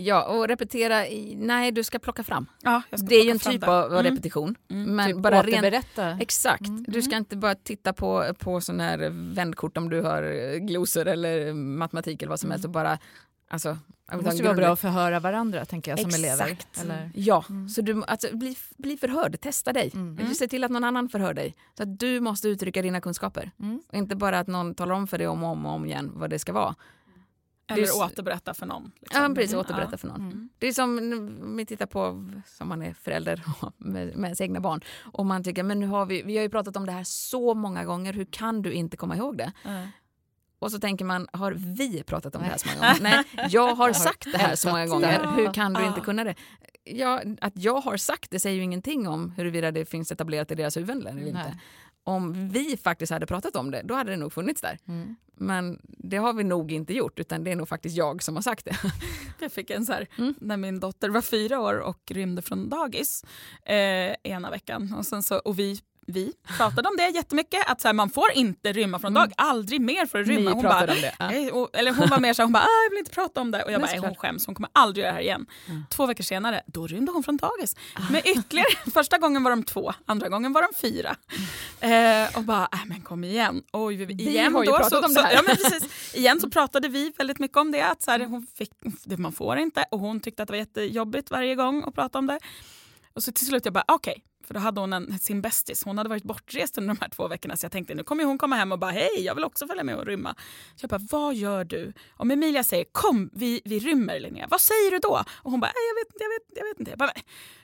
Ja, 0.01 0.25
och 0.25 0.49
repetera, 0.49 1.07
i, 1.09 1.35
nej 1.37 1.73
du 1.73 1.83
ska 1.85 1.99
plocka 1.99 2.23
fram. 2.23 2.47
Ja, 2.63 2.83
Det 2.91 3.15
är 3.15 3.25
ju 3.25 3.31
en 3.31 3.39
typ 3.39 3.61
det. 3.61 3.67
av 3.69 3.93
Mm. 3.93 4.03
repetition. 4.03 4.55
Mm. 4.71 4.97
Men 4.97 5.13
typ 5.13 5.23
bara 5.23 5.41
återberätta. 5.41 6.11
Exakt. 6.21 6.67
Mm. 6.67 6.85
Du 6.89 7.03
ska 7.03 7.17
inte 7.17 7.37
bara 7.37 7.55
titta 7.55 7.93
på, 7.93 8.35
på 8.39 8.61
sån 8.61 8.81
här 8.81 8.99
vändkort 9.35 9.77
om 9.77 9.91
du 9.91 10.01
har 10.03 10.23
eh, 10.23 10.57
glosor 10.59 11.09
eller 11.09 11.53
matematik 11.53 12.23
eller 12.23 12.31
vad 12.31 12.41
som 12.41 12.47
Mm. 12.47 12.53
helst 12.53 12.65
och 12.65 12.71
bara 12.71 12.99
Alltså, 13.53 13.79
det 14.11 14.17
måste 14.17 14.43
vara 14.43 14.55
bra 14.55 14.73
att 14.73 14.81
förhöra 14.81 15.21
varandra 15.21 15.65
tänker 15.65 15.91
jag 15.91 15.99
som 16.01 16.09
Exakt. 16.09 16.25
elever. 16.25 16.57
Eller? 16.81 17.11
Ja, 17.15 17.45
så 17.75 17.83
du, 17.83 18.03
alltså, 18.07 18.37
bli, 18.37 18.57
bli 18.77 18.97
förhörd, 18.97 19.41
testa 19.41 19.73
dig. 19.73 19.91
Mm. 19.95 20.35
Se 20.35 20.49
till 20.49 20.65
att 20.65 20.71
någon 20.71 20.85
annan 20.85 21.09
förhör 21.09 21.35
dig. 21.35 21.55
Så 21.77 21.83
att 21.83 21.99
du 21.99 22.21
måste 22.21 22.49
uttrycka 22.49 22.83
dina 22.83 23.01
kunskaper. 23.01 23.51
Mm. 23.61 23.81
Och 23.89 23.95
inte 23.95 24.17
bara 24.17 24.39
att 24.39 24.47
någon 24.47 24.75
talar 24.75 24.95
om 24.95 25.07
för 25.07 25.19
dig 25.19 25.27
om 25.27 25.43
och 25.45 25.51
om, 25.51 25.67
och 25.67 25.73
om 25.73 25.85
igen 25.87 26.11
vad 26.15 26.31
det 26.31 26.39
ska 26.39 26.53
vara. 26.53 26.75
Eller 27.71 27.83
Det 27.83 27.89
är 27.89 28.05
återberätta 28.05 28.55
för 28.55 28.67
någon. 28.67 28.93
liksom. 29.01 29.23
Ja, 29.23 29.35
precis, 29.35 29.53
Mm, 29.53 29.61
återberätta 29.65 29.99
för 29.99 30.09
någon. 30.09 30.21
Mm. 30.21 30.49
Det 30.59 30.67
är 30.67 30.73
som 30.73 30.99
om 31.43 31.57
vi 31.57 31.67
tittar 31.67 31.87
på, 31.87 32.31
som 32.47 32.69
man 32.69 32.83
är 32.83 32.95
förälder 32.95 33.43
med, 33.77 34.17
med 34.17 34.29
ens 34.29 34.41
egna 34.41 34.61
barn. 34.61 34.81
Och 35.13 35.27
man 35.27 35.45
tycker, 35.45 35.63
men 35.63 35.81
nu 35.81 35.87
har 35.87 36.07
vi, 36.07 36.23
vi 36.23 36.37
har 36.37 36.43
ju 36.43 36.49
pratat 36.51 36.77
om 36.77 36.87
det 36.87 36.93
här 36.93 37.05
så 37.05 37.55
många 37.55 37.85
gånger, 37.85 38.13
hur 38.13 38.25
kan 38.25 38.63
du 38.63 38.73
inte 38.73 38.97
komma 38.97 39.17
ihåg 39.17 39.39
det? 39.39 39.53
Ja. 39.65 39.87
Och 40.59 40.73
så 40.73 40.79
tänker 40.81 41.05
man, 41.05 41.29
har 41.33 41.53
vi 41.53 42.03
pratat 42.03 42.35
om 42.37 42.43
det 42.43 42.49
här 42.49 42.59
så 42.59 42.69
många 42.69 42.89
gånger? 42.93 43.03
Nej, 43.03 43.49
jag 43.51 43.75
har 43.75 43.93
sagt 43.93 44.33
det 44.33 44.39
här 44.39 44.57
så 44.57 44.69
många 44.69 44.87
gånger. 44.87 45.27
Hur 45.37 45.53
kan 45.53 45.73
du 45.73 45.87
inte 45.87 46.01
kunna 46.01 46.25
det? 46.25 46.35
Ja, 46.85 47.23
att 47.41 47.53
jag 47.57 47.81
har 47.81 47.97
sagt 47.97 48.31
det 48.31 48.41
säger 48.41 48.57
ju 48.57 48.63
ingenting 48.63 49.09
om 49.09 49.31
huruvida 49.31 49.71
det 49.71 49.85
finns 49.85 50.13
etablerat 50.13 50.51
i 50.51 50.55
deras 50.55 50.77
huvuden 50.77 51.07
eller 51.07 51.21
inte. 51.27 51.43
Nej. 51.43 51.61
Om 52.11 52.49
vi 52.49 52.77
faktiskt 52.77 53.13
hade 53.13 53.27
pratat 53.27 53.57
om 53.57 53.71
det, 53.71 53.83
då 53.85 53.95
hade 53.95 54.11
det 54.11 54.17
nog 54.17 54.33
funnits 54.33 54.61
där. 54.61 54.79
Mm. 54.89 55.17
Men 55.35 55.79
det 55.83 56.17
har 56.17 56.33
vi 56.33 56.45
nog 56.45 56.73
inte 56.73 56.95
gjort, 56.95 57.19
utan 57.19 57.45
det 57.45 57.53
är 57.53 57.57
nog 57.57 57.69
faktiskt 57.69 57.97
jag 57.97 58.23
som 58.23 58.35
har 58.35 58.43
sagt 58.43 58.65
det. 58.65 58.77
Jag 59.41 59.53
fick 59.53 59.71
en 59.71 59.87
så 59.87 59.93
här, 59.93 60.07
Mm. 60.19 60.35
när 60.41 60.57
min 60.57 60.81
dotter 60.81 61.09
var 61.09 61.21
fyra 61.23 61.61
år 61.61 61.79
och 61.79 61.99
rymde 62.11 62.43
från 62.43 62.69
dagis 62.69 63.25
eh, 63.65 63.75
ena 64.23 64.51
veckan. 64.51 64.95
Och, 64.99 65.07
sen 65.07 65.23
så, 65.23 65.39
och 65.39 65.59
vi, 65.59 65.81
vi 66.11 66.33
pratade 66.57 66.89
om 66.89 66.97
det 66.97 67.09
jättemycket, 67.09 67.61
att 67.67 67.81
så 67.81 67.89
här, 67.89 67.93
man 67.93 68.11
får 68.11 68.33
inte 68.35 68.73
rymma 68.73 68.99
från 68.99 69.15
dag, 69.15 69.33
aldrig 69.37 69.81
mer 69.81 70.07
för 70.07 70.21
att 70.21 70.27
rymma. 70.29 70.51
Ni 70.51 70.55
Hon 70.55 70.63
bara, 70.63 70.81
om 70.81 70.87
det. 70.87 71.15
Ja. 71.19 71.53
Och, 71.53 71.71
eller 71.73 71.93
hon 71.93 72.09
var 72.09 72.19
mer 72.19 72.33
så 72.35 72.43
här, 72.43 72.45
hon 72.47 72.53
bara, 72.53 72.63
"Ah, 72.63 72.83
jag 72.85 72.91
vill 72.91 72.99
inte 72.99 73.11
prata 73.11 73.41
om 73.41 73.51
det. 73.51 73.63
Och 73.63 73.73
jag 73.73 73.81
bara, 73.81 73.91
"Nej, 73.91 73.99
hon 74.01 74.15
skäms, 74.15 74.47
hon 74.47 74.55
kommer 74.55 74.71
aldrig 74.73 75.03
göra 75.05 75.13
det 75.13 75.17
här 75.17 75.23
igen. 75.23 75.47
Mm. 75.69 75.83
Två 75.91 76.07
veckor 76.07 76.25
senare, 76.25 76.63
då 76.67 76.87
rymde 76.87 77.13
hon 77.13 77.23
från 77.23 77.37
dagis. 77.37 77.77
Men 78.11 78.23
ytterligare, 78.25 78.69
första 78.95 79.19
gången 79.19 79.43
var 79.43 79.51
de 79.51 79.63
två, 79.63 79.93
andra 80.07 80.29
gången 80.29 80.53
var 80.53 80.63
de 80.63 80.69
fyra. 80.81 81.17
Eh, 81.81 82.37
och 82.37 82.43
bara, 82.45 82.69
äh, 82.73 82.79
men 82.87 83.01
kom 83.01 83.25
igen. 83.25 83.63
Och 83.71 83.91
vi, 83.93 84.05
igen 84.05 84.55
har 84.55 84.65
ju 84.65 84.71
då, 84.71 84.77
pratat 84.77 84.99
så, 85.01 85.07
om 85.07 85.15
det 85.15 85.21
här. 85.23 85.31
Så, 85.31 85.37
ja, 85.37 85.43
men 85.47 85.57
precis, 85.57 86.15
igen 86.15 86.41
så 86.41 86.51
pratade 86.51 86.89
vi 86.89 87.13
väldigt 87.19 87.39
mycket 87.39 87.57
om 87.57 87.73
det, 87.73 87.83
att 87.83 88.03
så 88.03 88.11
här, 88.11 88.21
hon 88.21 88.47
fick, 88.59 88.71
det 89.05 89.17
man 89.17 89.33
får 89.33 89.59
inte. 89.59 89.85
Och 89.91 89.99
hon 89.99 90.21
tyckte 90.21 90.43
att 90.43 90.47
det 90.49 90.53
var 90.53 90.59
jättejobbigt 90.59 91.31
varje 91.31 91.55
gång 91.55 91.85
att 91.87 91.95
prata 91.95 92.19
om 92.19 92.27
det. 92.27 92.39
Och 93.15 93.23
så 93.23 93.33
till 93.33 93.47
slut 93.47 93.65
jag 93.65 93.75
bara, 93.75 93.85
okej. 93.89 94.25
För 94.51 94.55
då 94.55 94.61
hade 94.61 94.81
hon 94.81 94.93
en, 94.93 95.19
sin 95.19 95.43
bästis. 95.43 95.85
Hon 95.85 95.99
hade 95.99 96.11
varit 96.11 96.23
bortrest 96.23 96.79
under 96.79 96.95
de 96.95 97.01
här 97.01 97.09
två 97.09 97.29
veckorna. 97.29 97.57
Så 97.57 97.65
jag 97.65 97.73
tänkte 97.73 97.95
nu 97.95 98.05
kommer 98.05 98.25
hon 98.25 98.39
komma 98.39 98.57
hem 98.57 98.73
och 98.73 98.79
bara 98.79 98.91
hej, 98.91 99.11
jag 99.19 99.35
vill 99.35 99.45
också 99.45 99.67
följa 99.67 99.85
med 99.85 99.97
och 99.97 100.07
rymma. 100.07 100.35
Så 100.77 100.85
jag 100.85 100.91
bara, 100.91 101.07
vad 101.11 101.35
gör 101.35 101.65
du? 101.65 101.93
Om 102.17 102.31
Emilia 102.31 102.65
säger 102.65 102.85
kom, 102.93 103.31
vi, 103.33 103.61
vi 103.65 103.79
rymmer 103.79 104.21
Linnea. 104.21 104.47
Vad 104.51 104.61
säger 104.61 104.91
du 104.91 104.99
då? 104.99 105.25
Och 105.43 105.51
hon 105.51 105.61
bara, 105.61 105.73
jag 105.75 105.95
vet 106.05 106.15
inte, 106.15 106.25
jag 106.25 106.31
vet, 106.31 106.43
jag 106.59 106.65
vet 106.65 106.81
inte. 106.81 106.91
Jag 106.91 106.99
bara, 106.99 107.13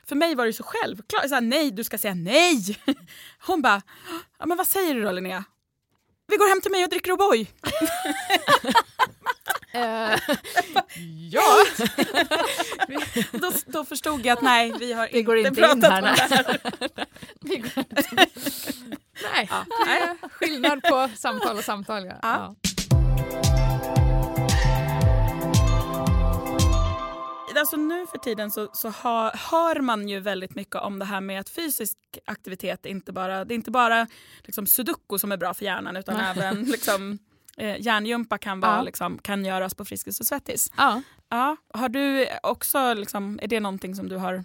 för 0.09 0.17
mig 0.17 0.35
var 0.35 0.47
det 0.47 0.53
så 0.53 0.63
självklart. 0.63 1.29
Så 1.29 1.35
här, 1.35 1.41
nej, 1.41 1.71
du 1.71 1.85
ska 1.85 1.99
säga 1.99 2.15
nej. 2.15 2.79
Hon 3.47 3.63
bara, 3.63 3.83
ja, 4.39 4.47
men 4.47 4.57
vad 4.57 4.67
säger 4.67 4.95
du 4.95 5.03
då 5.03 5.13
Linnea? 5.13 5.45
Vi 6.27 6.37
går 6.37 6.49
hem 6.49 6.61
till 6.61 6.71
mig 6.71 6.85
och 6.85 6.91
dricker 6.91 7.13
O'boy. 7.13 7.47
Eh, 9.77 10.19
Ja, 11.31 11.43
Då, 13.33 13.53
då 13.67 13.85
förstod 13.85 14.27
jag 14.27 14.37
att 14.37 14.43
nej, 14.43 14.73
vi 14.79 14.93
har 14.93 15.23
går 15.23 15.37
inte 15.37 15.49
inte 15.49 15.61
pratat 15.61 15.77
in 15.77 15.83
här, 15.85 16.03
om 16.03 16.05
nej. 16.05 16.29
det 16.29 16.35
här. 16.35 16.61
vi 17.41 17.65
nej. 19.35 19.49
Ja, 19.51 19.65
nej. 19.87 20.17
skillnad 20.31 20.83
på 20.83 21.11
samtal 21.17 21.57
och 21.57 21.65
samtal. 21.65 22.07
Ja. 22.07 22.17
Ja. 22.23 22.55
Alltså 27.59 27.77
nu 27.77 28.07
för 28.07 28.19
tiden 28.19 28.51
så, 28.51 28.69
så 28.73 28.89
hör, 28.89 29.51
hör 29.51 29.81
man 29.81 30.09
ju 30.09 30.21
väldigt 30.21 30.55
mycket 30.55 30.75
om 30.77 30.99
det 30.99 31.05
här 31.05 31.21
med 31.21 31.41
att 31.41 31.49
fysisk 31.49 31.99
aktivitet 32.25 32.87
inte 32.87 33.13
bara, 33.13 33.45
det 33.45 33.55
är 33.55 33.57
inte 33.57 33.71
bara 33.71 34.07
liksom 34.45 34.67
sudoku 34.67 35.19
som 35.19 35.33
är 35.33 35.37
bra 35.37 35.55
för 35.55 35.65
hjärnan 35.65 35.97
utan 35.97 36.17
Nej. 36.17 36.35
även 36.37 36.63
liksom, 36.65 37.19
eh, 37.57 37.77
hjärngympa 37.81 38.39
kan, 38.39 38.61
vara, 38.61 38.77
Ja. 38.77 38.83
liksom, 38.83 39.19
kan 39.19 39.45
göras 39.45 39.75
på 39.75 39.85
Friskis 39.85 40.21
och 40.21 40.27
Svettis. 40.27 40.73
Ja. 40.77 41.03
Ja, 41.29 41.57
har 41.75 41.89
du 41.89 42.27
också, 42.43 42.95
liksom, 42.95 43.39
är 43.43 43.49
det 43.49 43.61
någonting 43.61 43.95
som 43.95 44.09
du 44.09 44.17
har 44.17 44.45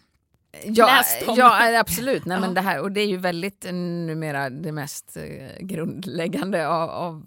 Ja, 0.65 0.85
läst 0.85 1.27
om. 1.27 1.35
ja 1.37 1.79
absolut. 1.79 2.25
Nej, 2.25 2.35
Ja. 2.37 2.41
men 2.41 2.53
det, 2.53 2.61
här, 2.61 2.79
och 2.81 2.91
det 2.91 3.01
är 3.01 3.07
ju 3.07 3.17
väldigt 3.17 3.65
eh, 3.65 3.73
numera 3.73 4.49
det 4.49 4.71
mest 4.71 5.17
eh, 5.17 5.59
grundläggande 5.65 6.67
av, 6.67 6.89
av, 6.89 7.25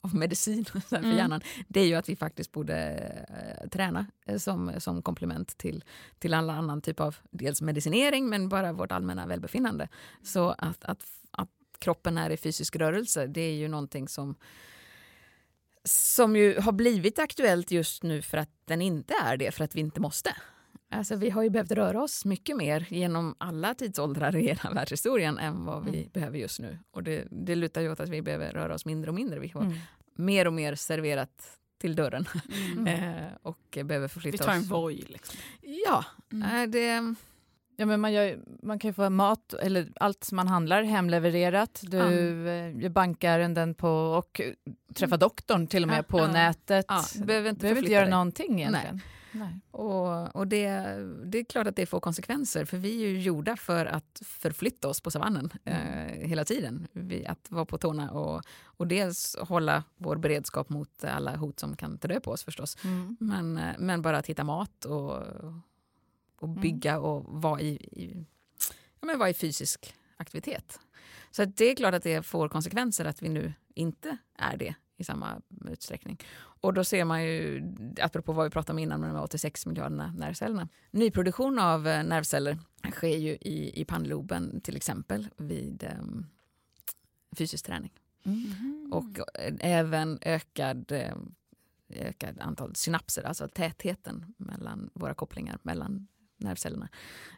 av 0.00 0.14
medicin 0.14 0.64
för 0.88 0.96
Mm. 0.96 1.16
hjärnan. 1.16 1.40
Det 1.68 1.80
är 1.80 1.86
ju 1.86 1.94
att 1.94 2.08
vi 2.08 2.16
faktiskt 2.16 2.52
borde 2.52 2.76
eh, 3.28 3.68
träna 3.68 4.06
som, 4.38 4.72
som 4.78 5.02
komplement 5.02 5.58
till, 5.58 5.84
till 6.18 6.34
alla 6.34 6.52
annan 6.52 6.80
typ 6.82 7.00
av 7.00 7.16
dels 7.30 7.62
medicinering 7.62 8.28
men 8.28 8.48
bara 8.48 8.72
vårt 8.72 8.92
allmänna 8.92 9.26
välbefinnande. 9.26 9.88
Så 10.22 10.50
att, 10.58 10.84
att, 10.84 11.04
att 11.30 11.48
kroppen 11.82 12.18
är 12.18 12.30
i 12.30 12.36
fysisk 12.36 12.76
rörelse 12.76 13.26
det 13.26 13.40
är 13.40 13.54
ju 13.54 13.68
någonting 13.68 14.08
som 14.08 14.34
som 15.84 16.36
ju 16.36 16.60
har 16.60 16.72
blivit 16.72 17.18
aktuellt 17.18 17.70
just 17.70 18.02
nu 18.02 18.22
för 18.22 18.38
att 18.38 18.50
den 18.64 18.82
inte 18.82 19.14
är 19.24 19.36
det, 19.36 19.50
för 19.54 19.64
att 19.64 19.74
vi 19.76 19.80
inte 19.80 20.00
måste. 20.00 20.36
Alltså, 20.90 21.16
vi 21.16 21.30
har 21.30 21.42
ju 21.42 21.50
behövt 21.50 21.70
röra 21.70 22.02
oss 22.02 22.24
mycket 22.24 22.56
mer 22.56 22.86
genom 22.90 23.34
alla 23.38 23.74
tidsåldrar 23.74 24.36
i 24.36 24.42
hela 24.46 24.70
världshistorien 24.74 25.38
än 25.38 25.64
vad 25.64 25.84
vi 25.84 25.98
Mm. 25.98 26.10
behöver 26.12 26.38
just 26.38 26.60
nu. 26.60 26.78
Och 26.90 27.02
det, 27.02 27.24
det 27.30 27.54
lutar 27.54 27.80
ju 27.80 27.92
åt 27.92 28.00
att 28.00 28.08
vi 28.08 28.22
behöver 28.22 28.52
röra 28.52 28.74
oss 28.74 28.84
mindre 28.86 29.10
och 29.10 29.14
mindre. 29.14 29.38
Vi 29.40 29.48
har 29.48 29.60
Mm. 29.62 29.78
mer 30.14 30.46
och 30.46 30.52
mer 30.52 30.74
serverat 30.74 31.58
till 31.78 31.94
dörren 31.96 32.26
Mm. 32.76 32.86
eh, 33.18 33.28
och 33.42 33.58
behöver 33.70 34.00
Vi 34.00 34.08
förflytta 34.08 34.44
tar 34.44 34.52
en 34.52 34.60
oss. 34.60 34.70
Voi. 34.70 35.04
Liksom. 35.08 35.36
Ja, 35.86 36.04
Mm. 36.32 36.42
eh, 36.62 36.68
det, 36.70 37.14
Ja, 37.82 37.86
men 37.86 38.00
man, 38.00 38.12
gör, 38.12 38.38
man 38.62 38.78
kan 38.78 38.88
ju 38.88 38.92
få 38.92 39.10
mat, 39.10 39.54
eller 39.54 39.92
allt 40.00 40.24
som 40.24 40.36
man 40.36 40.48
handlar 40.48 40.82
hemlevererat. 40.82 41.80
Du 41.82 41.96
Ja. 41.96 42.12
eh, 42.12 42.80
gör 42.80 42.88
bankärenden 42.88 43.74
på, 43.74 43.88
och 43.88 44.40
träffar 44.94 45.16
doktorn 45.16 45.66
till 45.66 45.82
och 45.82 45.88
med 45.88 46.08
på 46.08 46.18
ja. 46.18 46.32
nätet. 46.32 46.86
ja, 46.88 47.04
du 47.14 47.24
behöver 47.24 47.50
inte 47.50 47.60
behöver 47.60 47.80
inte 47.80 47.92
göra 47.92 48.04
dig. 48.04 48.10
någonting 48.10 48.60
egentligen. 48.60 49.00
Nej. 49.32 49.60
Och, 49.70 50.36
och 50.36 50.46
det, 50.46 50.68
det 51.24 51.38
är 51.38 51.44
klart 51.44 51.66
att 51.66 51.76
det 51.76 51.86
får 51.86 52.00
konsekvenser 52.00 52.64
för 52.64 52.76
vi 52.76 53.04
är 53.04 53.08
ju 53.08 53.20
gjorda 53.20 53.56
för 53.56 53.86
att 53.86 54.22
förflytta 54.24 54.88
oss 54.88 55.00
på 55.00 55.10
savannen 55.10 55.50
eh, 55.64 56.28
hela 56.28 56.44
tiden. 56.44 56.86
Vi, 56.92 57.26
att 57.26 57.50
vara 57.50 57.64
på 57.64 57.78
tårna 57.78 58.10
och, 58.10 58.42
och 58.64 58.86
dels 58.86 59.36
hålla 59.40 59.84
vår 59.96 60.16
beredskap 60.16 60.68
mot 60.68 61.04
alla 61.04 61.36
hot 61.36 61.60
som 61.60 61.76
kan 61.76 61.98
ta 61.98 62.08
död 62.08 62.22
på 62.22 62.30
oss 62.30 62.44
förstås. 62.44 62.76
Mm. 62.84 63.16
Men, 63.20 63.58
eh, 63.58 63.74
men 63.78 64.02
bara 64.02 64.18
att 64.18 64.26
hitta 64.26 64.44
mat 64.44 64.84
och, 64.84 65.22
och 66.42 66.48
Mm. 66.48 66.60
bygga 66.62 66.98
och 66.98 67.42
vara 67.42 67.60
i, 67.60 67.68
i, 67.74 68.26
ja, 69.00 69.06
men 69.06 69.18
vara 69.18 69.30
i 69.30 69.34
fysisk 69.34 69.94
aktivitet. 70.16 70.80
Så 71.30 71.44
det 71.44 71.64
är 71.64 71.76
klart 71.76 71.94
att 71.94 72.02
det 72.02 72.22
får 72.22 72.48
konsekvenser 72.48 73.04
att 73.04 73.22
vi 73.22 73.28
nu 73.28 73.52
inte 73.74 74.16
är 74.38 74.56
det 74.56 74.74
i 74.96 75.04
samma 75.04 75.40
utsträckning. 75.68 76.18
Och 76.34 76.74
då 76.74 76.84
ser 76.84 77.04
man 77.04 77.24
ju, 77.24 77.62
apropå 78.00 78.32
vad 78.32 78.44
vi 78.44 78.50
pratade 78.50 78.72
om 78.72 78.78
innan 78.78 79.00
med 79.00 79.10
de 79.10 79.16
här 79.16 79.22
86 79.22 79.66
miljarderna 79.66 80.12
nervcellerna. 80.12 80.68
Nyproduktion 80.90 81.58
av 81.58 81.88
eh, 81.88 82.04
nervceller 82.04 82.58
sker 82.92 83.16
ju 83.16 83.30
i, 83.30 83.80
i 83.80 83.84
pannloben 83.84 84.60
till 84.60 84.76
exempel 84.76 85.28
vid 85.36 85.84
um, 86.00 86.26
fysisk 87.36 87.66
träning. 87.66 87.92
Mm. 88.24 88.88
Och 88.92 89.18
eh, 89.38 89.54
även 89.60 90.18
ökad, 90.22 90.92
eh, 90.92 91.14
ökad 91.88 92.40
antal 92.40 92.74
synapser, 92.74 93.22
alltså 93.22 93.48
tätheten 93.48 94.34
mellan 94.36 94.90
våra 94.94 95.14
kopplingar 95.14 95.58
mellan 95.62 96.06
nervcellerna 96.42 96.88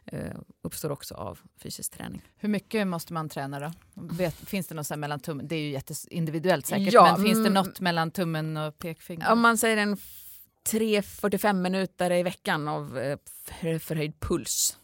eh, 0.05 0.35
uppstår 0.61 0.91
också 0.91 1.15
av 1.15 1.39
fysisk 1.57 1.91
träning. 1.91 2.21
Hur 2.37 2.49
mycket 2.49 2.87
måste 2.87 3.13
man 3.13 3.29
träna 3.29 3.59
då? 3.59 3.71
Vet, 3.93 4.35
finns 4.35 4.67
det 4.67 4.75
något 4.75 4.97
mellan 4.97 5.19
tummen? 5.19 5.47
Det 5.47 5.55
är 5.55 5.59
ju 5.59 5.69
jätteindividuellt 5.69 6.65
säkert, 6.65 6.93
Ja, 6.93 7.15
men 7.17 7.25
finns 7.25 7.37
det 7.37 7.49
mm. 7.49 7.53
något 7.53 7.79
mellan 7.79 8.11
tummen 8.11 8.57
och 8.57 8.79
pekfingret? 8.79 9.31
Om 9.31 9.39
man 9.39 9.57
säger 9.57 9.77
en 9.77 9.97
3-45 10.69 11.53
minuter 11.53 12.11
i 12.11 12.23
veckan 12.23 12.67
av 12.67 12.97
eh, 12.97 13.17
för, 13.43 13.79
förhöjd 13.79 14.19
puls. 14.19 14.77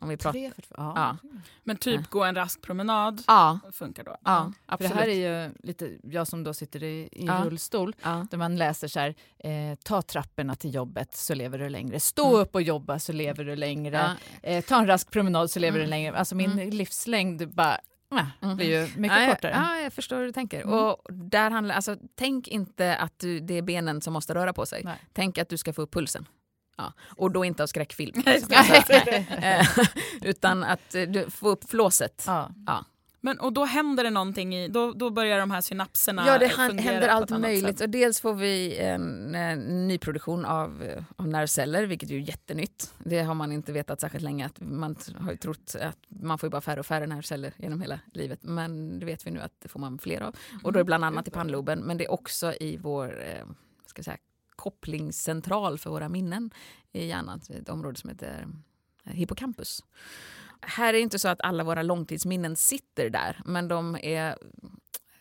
Om 0.00 0.08
vi 0.08 0.16
pratar. 0.16 0.32
Tre, 0.32 0.50
för, 0.56 0.74
ja. 0.76 0.92
Ja. 0.96 1.16
Men 1.64 1.76
typ 1.76 2.10
gå 2.10 2.24
en 2.24 2.34
rask 2.34 2.62
promenad 2.62 3.22
Ja, 3.26 3.58
funkar 3.72 4.04
då? 4.04 4.16
ja 4.24 4.52
För 4.66 4.72
absolut. 4.74 4.92
det 4.92 4.98
här 4.98 5.08
är 5.08 5.44
ju 5.44 5.50
lite, 5.62 5.90
jag 6.02 6.26
som 6.28 6.44
då 6.44 6.54
sitter 6.54 6.82
i, 6.82 7.08
i 7.12 7.26
Ja. 7.26 7.42
rullstol, 7.44 7.94
ja. 8.02 8.26
där 8.30 8.38
man 8.38 8.56
läser 8.56 8.88
så 8.88 9.00
här, 9.00 9.14
eh, 9.38 9.74
ta 9.84 10.02
trapporna 10.02 10.54
till 10.54 10.74
jobbet 10.74 11.14
så 11.16 11.34
lever 11.34 11.58
du 11.58 11.68
längre. 11.68 12.00
Stå 12.00 12.28
Mm. 12.28 12.40
upp 12.40 12.54
och 12.54 12.62
jobba 12.62 12.98
så 12.98 13.12
lever 13.12 13.44
du 13.44 13.56
längre. 13.56 14.16
Ja. 14.42 14.50
Eh, 14.50 14.64
ta 14.64 14.78
en 14.78 14.86
rask 14.86 15.10
promenad 15.10 15.50
så 15.50 15.60
lever 15.60 15.78
Mm. 15.78 15.86
du 15.86 15.90
längre. 15.90 16.16
Alltså 16.18 16.34
min 16.34 16.50
Mm. 16.52 16.70
livslängd 16.70 17.54
bara, 17.54 17.78
äh, 18.12 18.26
Mm. 18.42 18.56
blir 18.56 18.66
ju 18.80 19.00
mycket 19.00 19.22
ja, 19.22 19.34
kortare. 19.34 19.52
Ja, 19.52 19.76
jag 19.80 19.92
förstår 19.92 20.16
hur 20.16 20.24
du 20.26 20.32
tänker. 20.32 20.62
Mm. 20.62 20.74
Och 20.74 21.14
där 21.14 21.50
handlar, 21.50 21.74
alltså, 21.74 21.96
tänk 22.14 22.48
inte 22.48 22.96
att 22.96 23.18
du, 23.18 23.40
det 23.40 23.54
är 23.58 23.62
benen 23.62 24.00
som 24.00 24.12
måste 24.12 24.34
röra 24.34 24.52
på 24.52 24.66
sig. 24.66 24.82
Nej. 24.84 24.96
Tänk 25.12 25.38
att 25.38 25.48
du 25.48 25.56
ska 25.56 25.72
få 25.72 25.82
upp 25.82 25.92
pulsen. 25.92 26.26
Ja. 26.76 26.92
Och 27.16 27.30
då 27.30 27.44
inte 27.44 27.62
av 27.62 27.66
skräckfilm. 27.66 28.22
Alltså, 28.26 28.52
eh, 29.42 29.66
utan 30.22 30.64
att 30.64 30.94
eh, 30.94 31.02
du 31.02 31.30
får 31.30 31.48
upp 31.48 31.70
flåset. 31.70 32.24
Ja. 32.26 32.50
Men 32.66 32.84
Men, 33.20 33.40
och 33.40 33.52
då 33.52 33.64
händer 33.64 34.04
det 34.04 34.10
någonting 34.10 34.54
i, 34.54 34.68
då, 34.68 34.92
då 34.92 35.10
börjar 35.10 35.38
de 35.38 35.50
här 35.50 35.60
synapserna 35.60 36.26
Ja, 36.26 36.38
det 36.38 36.48
fungera 36.48 36.92
händer 36.92 37.08
allt 37.08 37.30
möjligt. 37.30 37.78
sätt. 37.78 37.80
Och 37.80 37.90
dels 37.90 38.20
får 38.20 38.34
vi 38.34 38.78
en, 38.78 39.34
en 39.34 39.88
nyproduktion 39.88 40.44
av, 40.44 40.82
eh, 40.82 41.02
av 41.16 41.28
nervceller, 41.28 41.86
vilket 41.86 42.10
är 42.10 42.14
jättenytt. 42.14 42.94
Det 42.98 43.22
har 43.22 43.34
man 43.34 43.52
inte 43.52 43.72
vetat 43.72 44.00
särskilt 44.00 44.24
länge. 44.24 44.46
Att 44.46 44.60
man 44.60 44.96
har 45.18 45.30
ju 45.30 45.36
trott 45.36 45.74
att 45.80 45.98
man 46.08 46.38
får 46.38 46.46
ju 46.46 46.50
bara 46.50 46.60
färre 46.60 46.80
och 46.80 46.86
färre 46.86 47.06
nervceller 47.06 47.52
genom 47.56 47.80
hela 47.80 48.00
livet. 48.12 48.38
Men 48.42 48.98
det 48.98 49.06
vet 49.06 49.26
vi 49.26 49.30
nu 49.30 49.40
att 49.40 49.52
det 49.62 49.68
får 49.68 49.80
man 49.80 49.98
fler 49.98 50.20
av. 50.20 50.36
Och 50.64 50.72
då 50.72 50.78
är 50.78 50.80
det 50.80 50.84
bland 50.84 51.04
annat 51.04 51.28
i 51.28 51.30
pannloben, 51.30 51.78
men 51.78 51.96
det 51.98 52.04
är 52.04 52.10
också 52.12 52.52
i 52.60 52.76
vår 52.76 53.22
eh, 53.22 53.46
ska 53.86 53.98
jag 53.98 54.04
säga, 54.04 54.18
kopplingscentral 54.56 55.78
för 55.78 55.90
våra 55.90 56.08
minnen 56.08 56.50
i 56.92 57.06
hjärnan. 57.06 57.40
Ett 57.50 57.68
område 57.68 57.98
som 57.98 58.10
heter 58.10 58.48
eh, 59.04 59.12
hippocampus. 59.12 59.84
Här 60.60 60.88
är 60.88 60.92
det 60.92 61.00
inte 61.00 61.18
så 61.18 61.28
att 61.28 61.40
alla 61.40 61.64
våra 61.64 61.82
långtidsminnen 61.82 62.56
sitter 62.56 63.10
där, 63.10 63.40
men 63.44 63.68
de 63.68 63.96
är 64.02 64.38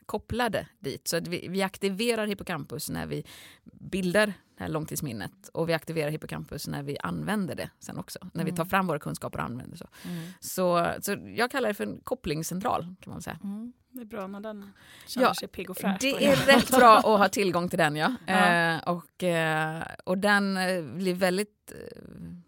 kopplade 0.05 0.67
dit. 0.79 1.07
Så 1.07 1.17
att 1.17 1.27
vi, 1.27 1.47
vi 1.47 1.61
aktiverar 1.61 2.27
hippocampus 2.27 2.89
när 2.89 3.07
vi 3.07 3.25
bildar 3.63 4.33
det 4.57 4.63
här 4.63 4.69
långtidsminnet 4.69 5.49
och 5.53 5.69
vi 5.69 5.73
aktiverar 5.73 6.09
hippocampus 6.09 6.67
när 6.67 6.83
vi 6.83 6.97
använder 6.99 7.55
det 7.55 7.69
sen 7.79 7.97
också. 7.97 8.19
När 8.33 8.45
vi 8.45 8.51
tar 8.51 8.65
fram 8.65 8.87
våra 8.87 8.99
kunskaper 8.99 9.39
och 9.39 9.45
använder 9.45 9.77
så. 9.77 9.87
Mm. 10.05 10.27
Så, 10.39 10.93
så 11.01 11.17
jag 11.35 11.51
kallar 11.51 11.67
det 11.67 11.73
för 11.73 11.83
en 11.83 11.99
kopplingscentral 12.03 12.95
kan 13.01 13.13
man 13.13 13.21
säga. 13.21 13.39
Mm. 13.43 13.73
Det 13.89 14.01
är 14.01 14.05
bra 14.05 14.27
när 14.27 14.39
den 14.39 14.71
känner 15.07 15.27
Ja, 15.27 15.33
sig 15.33 15.47
pigg 15.47 15.69
och 15.69 15.77
fräsch. 15.77 15.97
Det 16.01 16.25
är 16.25 16.35
rätt 16.35 16.69
bra 16.71 16.97
att 16.97 17.03
ha 17.03 17.29
tillgång 17.29 17.69
till 17.69 17.79
den 17.79 17.95
ja. 17.95 18.15
Ja. 18.27 18.33
Eh, 18.33 18.83
och, 18.83 19.23
eh, 19.23 19.83
och 20.03 20.17
den 20.17 20.57
eh, 20.57 20.83
blir 20.83 21.13
väldigt 21.13 21.71
eh, 21.71 22.01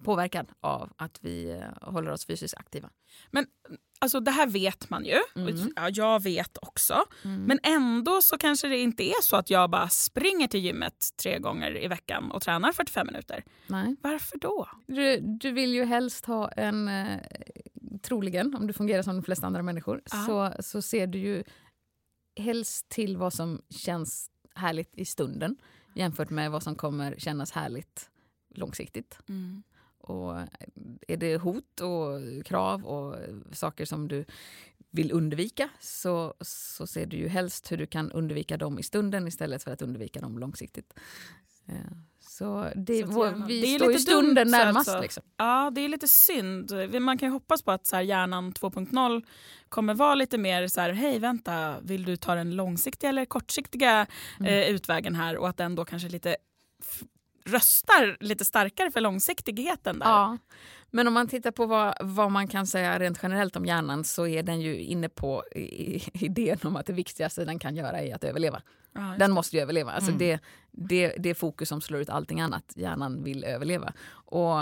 påverkad 0.04 0.48
av 0.60 0.94
att 0.96 1.18
vi 1.22 1.52
eh, 1.52 1.92
håller 1.92 2.12
oss 2.12 2.26
fysiskt 2.26 2.58
aktiva. 2.58 2.90
Alltså 4.00 4.20
det 4.20 4.32
här 4.32 4.48
vet 4.48 4.90
man 4.90 5.06
ju. 5.06 5.18
Mm. 5.36 5.72
Ja, 5.76 5.90
jag 5.90 6.24
vet 6.24 6.58
också. 6.62 7.06
Men 7.48 7.60
ändå 7.64 8.22
så 8.22 8.38
kanske 8.38 8.68
det 8.68 8.78
inte 8.78 9.04
är 9.04 9.22
så 9.22 9.36
att 9.36 9.50
jag 9.50 9.70
bara 9.70 9.90
springer 9.90 10.48
till 10.48 10.60
gymmet 10.60 11.10
tre 11.22 11.40
gånger 11.40 11.84
i 11.84 11.88
veckan 11.88 12.32
och 12.32 12.42
tränar 12.42 12.72
45 12.72 13.08
minuter. 13.08 13.44
Nej. 13.68 13.96
Varför 14.02 14.38
då? 14.38 14.70
Du, 14.88 15.20
du 15.20 15.52
vill 15.52 15.74
ju 15.74 15.86
helst 15.86 16.26
ha 16.26 16.50
en, 16.50 16.88
eh, 16.88 17.20
troligen, 18.02 18.56
om 18.56 18.68
du 18.68 18.74
fungerar 18.74 19.02
som 19.02 19.16
de 19.16 19.24
flesta 19.24 19.48
andra 19.48 19.62
människor, 19.62 20.02
så, 20.06 20.54
så 20.60 20.82
ser 20.82 21.08
du 21.08 21.20
ju 21.20 21.44
helst 22.40 22.90
till 22.90 23.18
vad 23.18 23.34
som 23.34 23.62
känns 23.70 24.32
härligt 24.56 24.98
i 24.98 25.06
stunden 25.06 25.56
jämfört 25.98 26.30
med 26.30 26.52
vad 26.52 26.64
som 26.64 26.76
kommer 26.76 27.16
kännas 27.18 27.52
härligt 27.52 28.10
långsiktigt. 28.56 29.20
Och 30.10 30.40
är 31.08 31.18
det 31.18 31.38
hot 31.38 31.82
och 31.82 32.46
krav 32.46 32.86
och 32.86 33.16
saker 33.52 33.86
som 33.86 34.08
du 34.08 34.26
vill 34.92 35.12
undvika 35.12 35.70
så, 35.80 36.34
så 36.42 36.88
ser 36.88 37.06
du 37.06 37.18
ju 37.18 37.28
helst 37.28 37.72
hur 37.72 37.78
du 37.78 37.86
kan 37.88 38.12
undvika 38.12 38.58
dem 38.58 38.80
i 38.80 38.84
stunden 38.84 39.28
istället 39.28 39.64
för 39.64 39.72
att 39.72 39.82
undvika 39.82 40.20
dem 40.22 40.40
långsiktigt. 40.40 40.94
Eh, 41.68 41.76
Så 42.20 42.68
det, 42.76 43.02
Så 43.06 43.12
vår, 43.12 43.48
vi 43.48 43.62
det 43.62 43.68
är 43.68 43.78
står 43.78 43.88
ju 43.88 43.94
lite 43.94 44.04
stunden 44.12 44.36
dumt, 44.48 44.52
närmast. 44.52 44.90
alltså. 44.90 45.02
Liksom. 45.02 45.24
Ja, 45.38 45.72
det 45.76 45.82
är 45.82 45.88
lite 45.90 46.08
synd. 46.08 46.72
Man 47.02 47.18
kan 47.18 47.28
ju 47.30 47.34
hoppas 47.34 47.62
på 47.62 47.72
att 47.72 47.86
så 47.86 47.96
här, 47.96 48.04
hjärnan 48.04 48.54
2.0 48.54 49.22
kommer 49.70 49.94
vara 49.94 50.16
lite 50.16 50.38
mer 50.38 50.68
så 50.68 50.82
här, 50.82 50.90
hej 50.94 51.20
vänta, 51.20 51.80
vill 51.82 52.04
du 52.06 52.18
ta 52.18 52.36
den 52.36 52.56
långsiktiga 52.56 53.10
eller 53.10 53.26
kortsiktiga 53.26 54.08
Mm. 54.40 54.54
eh, 54.54 54.70
utvägen 54.70 55.16
här 55.16 55.38
och 55.38 55.50
att 55.50 55.58
den 55.58 55.76
då 55.76 55.86
kanske 55.86 56.10
lite 56.10 56.38
röstar 57.48 58.18
lite 58.20 58.46
starkare 58.46 58.92
för 58.92 59.02
långsiktigheten 59.02 60.00
där. 60.00 60.06
Ja. 60.06 60.38
Men 60.92 61.08
om 61.08 61.14
man 61.14 61.28
tittar 61.28 61.52
på 61.52 61.66
vad, 61.66 61.96
vad 62.02 62.32
man 62.32 62.48
kan 62.48 62.68
säga 62.68 63.00
rent 63.00 63.20
generellt 63.24 63.56
om 63.56 63.66
hjärnan 63.66 64.04
så 64.04 64.28
är 64.28 64.44
den 64.44 64.62
ju 64.62 64.78
inne 64.80 65.10
på 65.10 65.44
i, 65.56 65.60
i, 65.96 66.04
idén 66.14 66.58
om 66.64 66.76
att 66.76 66.86
det 66.86 66.94
viktigaste 66.94 67.46
den 67.46 67.60
kan 67.60 67.76
göra 67.76 68.00
är 68.02 68.16
att 68.16 68.24
överleva. 68.24 68.62
Ja, 68.94 69.16
Den 69.20 69.32
måste 69.32 69.56
ju 69.56 69.62
överleva. 69.62 69.92
Alltså 69.92 70.12
Mm. 70.12 70.20
det, 70.20 70.40
det, 70.72 71.16
det 71.18 71.30
är 71.30 71.34
fokus 71.34 71.70
som 71.70 71.82
slår 71.82 72.02
ut 72.02 72.10
allting 72.10 72.42
annat. 72.42 72.74
Hjärnan 72.76 73.24
vill 73.24 73.44
överleva. 73.44 73.94
Och 74.10 74.60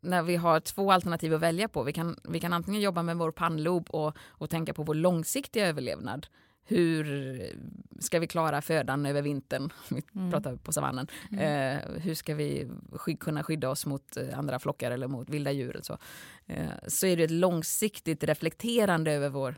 när 0.00 0.22
vi 0.22 0.36
har 0.36 0.60
två 0.60 0.92
alternativ 0.92 1.34
att 1.34 1.40
välja 1.40 1.68
på, 1.68 1.82
vi 1.82 1.92
kan, 1.92 2.16
vi 2.24 2.40
kan 2.40 2.52
antingen 2.52 2.80
jobba 2.80 3.02
med 3.02 3.16
vår 3.16 3.30
pannlob 3.30 3.90
och, 3.90 4.16
och 4.28 4.50
tänka 4.50 4.74
på 4.74 4.82
vår 4.82 4.94
långsiktiga 4.94 5.66
överlevnad. 5.66 6.26
Hur 6.68 7.52
ska 8.00 8.18
vi 8.18 8.26
klara 8.26 8.62
födan 8.62 9.06
över 9.06 9.22
vintern? 9.22 9.72
Vi 9.90 10.02
Mm. 10.16 10.30
pratar 10.30 10.56
på 10.56 10.72
savannen. 10.72 11.06
Eh, 11.32 11.78
hur 12.02 12.14
ska 12.14 12.34
vi 12.34 12.68
sky- 12.92 13.16
kunna 13.16 13.42
skydda 13.42 13.70
oss 13.70 13.86
mot 13.86 14.16
eh, 14.16 14.38
andra 14.38 14.58
flockar 14.58 14.90
eller 14.90 15.08
mot 15.08 15.30
vilda 15.30 15.52
djur? 15.52 15.80
Så, 15.82 15.98
eh, 16.46 16.66
så 16.86 17.06
är 17.06 17.16
det 17.16 17.24
ett 17.24 17.30
långsiktigt 17.30 18.24
reflekterande 18.24 19.12
över 19.12 19.28
vår, 19.28 19.54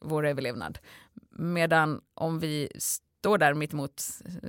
vår 0.00 0.26
överlevnad. 0.26 0.78
Medan 1.30 2.00
om 2.14 2.38
vi 2.40 2.68
står 2.78 3.38
där 3.38 3.54
mitt 3.54 3.72
emot, 3.72 4.02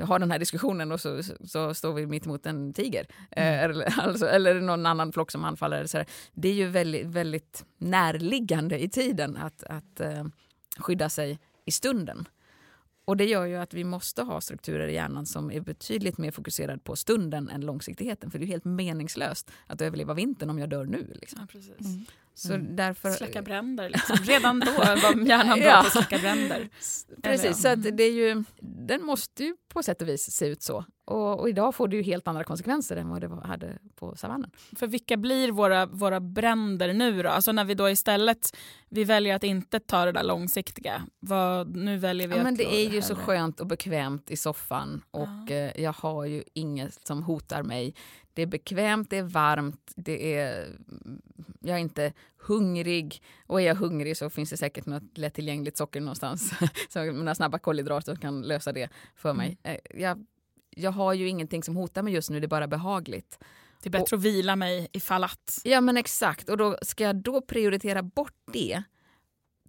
har 0.03 0.19
den 0.19 0.31
här 0.31 0.39
diskussionen 0.39 0.91
och 0.91 1.01
så, 1.01 1.21
så, 1.43 1.73
står 1.73 1.93
vi 1.93 2.05
mitt 2.05 2.25
emot 2.25 2.45
en 2.45 2.73
tiger 2.73 3.05
eh, 3.31 3.63
eller, 3.63 3.99
alltså, 3.99 4.25
eller 4.27 4.61
någon 4.61 4.85
annan 4.85 5.11
flock 5.13 5.31
som 5.31 5.43
anfaller. 5.45 5.85
Så. 5.85 6.03
Det 6.33 6.49
är 6.49 6.53
ju 6.53 6.67
väldigt, 6.67 7.05
väldigt 7.07 7.65
närliggande 7.77 8.83
i 8.83 8.89
tiden 8.89 9.37
att, 9.37 9.63
att 9.63 9.99
eh, 9.99 10.23
skydda 10.77 11.09
sig 11.09 11.39
i 11.69 11.71
stunden. 11.71 12.27
Och 13.05 13.17
det 13.17 13.25
gör 13.25 13.45
ju 13.45 13.55
att 13.55 13.73
vi 13.73 13.83
måste 13.83 14.21
ha 14.21 14.41
strukturer 14.41 14.87
i 14.87 14.93
hjärnan 14.93 15.25
som 15.25 15.51
är 15.51 15.59
betydligt 15.61 16.17
mer 16.17 16.31
fokuserad 16.31 16.83
på 16.83 16.95
stunden 16.95 17.49
än 17.49 17.61
långsiktigheten. 17.61 18.31
För 18.31 18.39
det 18.39 18.45
är 18.45 18.47
helt 18.47 18.65
meningslöst 18.65 19.51
att 19.67 19.81
överleva 19.81 20.13
vintern 20.13 20.49
om 20.49 20.59
jag 20.59 20.69
dör 20.69 20.85
nu. 20.85 21.11
Liksom. 21.21 21.39
Ja, 21.41 21.47
precis. 21.51 21.79
Mm. 21.85 22.05
Så 22.33 22.53
Mm. 22.53 22.75
därför... 22.75 23.11
Släcka 23.11 23.41
bränder. 23.41 23.89
Liksom. 23.89 24.15
Redan 24.17 24.59
då 24.59 24.71
var 24.77 25.27
hjärnan 25.27 25.59
bra 25.59 25.67
Ja. 25.67 25.81
på 25.81 25.87
att 25.87 25.91
släcka 25.93 26.17
bränder. 26.17 26.69
Precis, 27.23 27.61
så 27.61 27.67
att 27.67 27.83
det 27.97 28.03
är 28.03 28.11
ju, 28.11 28.43
den 28.61 29.03
måste 29.05 29.43
ju 29.43 29.55
på 29.67 29.83
sätt 29.83 30.01
och 30.01 30.07
vis 30.07 30.31
se 30.31 30.47
ut 30.47 30.61
så. 30.61 30.85
Och, 31.09 31.39
och 31.39 31.49
idag 31.49 31.75
får 31.75 31.87
det 31.87 31.95
ju 31.95 32.01
helt 32.03 32.27
andra 32.27 32.43
konsekvenser 32.43 32.95
än 32.95 33.09
vad 33.09 33.21
det 33.21 33.47
hade 33.47 33.77
på 33.95 34.15
savannen. 34.15 34.51
För 34.75 34.87
vilka 34.87 35.17
blir 35.17 35.51
våra, 35.51 35.85
våra 35.85 36.19
bränder 36.19 36.93
nu 36.93 37.23
då? 37.23 37.29
Alltså 37.29 37.51
när 37.51 37.65
vi 37.65 37.73
då 37.73 37.89
istället 37.89 38.57
vi 38.89 39.03
väljer 39.03 39.35
att 39.35 39.43
inte 39.43 39.79
ta 39.79 40.05
det 40.05 40.11
där 40.11 40.23
långsiktiga. 40.23 41.01
Vad, 41.19 41.75
nu 41.75 41.97
väljer 41.97 42.27
vi 42.27 42.33
Ja, 42.33 42.39
att 42.39 42.43
men 42.43 42.55
det 42.55 42.75
är 42.75 42.89
ju 42.89 43.01
så 43.01 43.15
skönt 43.15 43.59
och 43.59 43.67
bekvämt 43.67 44.31
i 44.31 44.37
soffan 44.37 45.01
och 45.11 45.27
Ja. 45.47 45.53
eh, 45.55 45.81
jag 45.83 45.93
har 45.93 46.25
ju 46.25 46.43
inget 46.53 47.07
som 47.07 47.23
hotar 47.23 47.63
mig. 47.63 47.93
Det 48.33 48.41
är 48.41 48.47
bekvämt, 48.47 49.09
det 49.09 49.17
är 49.17 49.23
varmt, 49.23 49.93
det 49.95 50.35
är, 50.37 50.67
jag 51.59 51.75
är 51.75 51.81
inte 51.81 52.13
hungrig 52.37 53.21
och 53.47 53.61
är 53.61 53.65
jag 53.65 53.75
hungrig 53.75 54.17
så 54.17 54.29
finns 54.29 54.49
det 54.49 54.57
säkert 54.57 54.85
något 54.85 55.17
lättillgängligt 55.17 55.77
socker 55.77 56.01
någonstans. 56.01 56.51
så 56.89 56.99
mina 56.99 57.35
snabba 57.35 57.59
kolhydrater 57.59 58.15
kan 58.15 58.41
lösa 58.41 58.71
det 58.71 58.89
för 59.15 59.33
mig. 59.33 59.57
Eh, 59.63 59.77
Jag, 60.01 60.25
jag 60.79 60.91
har 60.91 61.13
ju 61.13 61.29
ingenting 61.29 61.63
som 61.63 61.75
hotar 61.75 62.03
mig 62.03 62.13
just 62.13 62.29
nu, 62.29 62.39
det 62.39 62.45
är 62.45 62.47
bara 62.47 62.67
behagligt. 62.67 63.39
Det 63.81 63.89
är 63.89 63.91
bättre 63.91 64.15
att 64.15 64.23
vila 64.23 64.55
mig 64.55 64.87
ifall 64.91 65.23
att. 65.23 65.61
Ja 65.63 65.81
men 65.81 65.97
exakt 65.97 66.49
och 66.49 66.57
då 66.57 66.77
ska 66.81 67.03
jag 67.03 67.15
då 67.15 67.41
prioritera 67.41 68.03
bort 68.03 68.35
det 68.53 68.83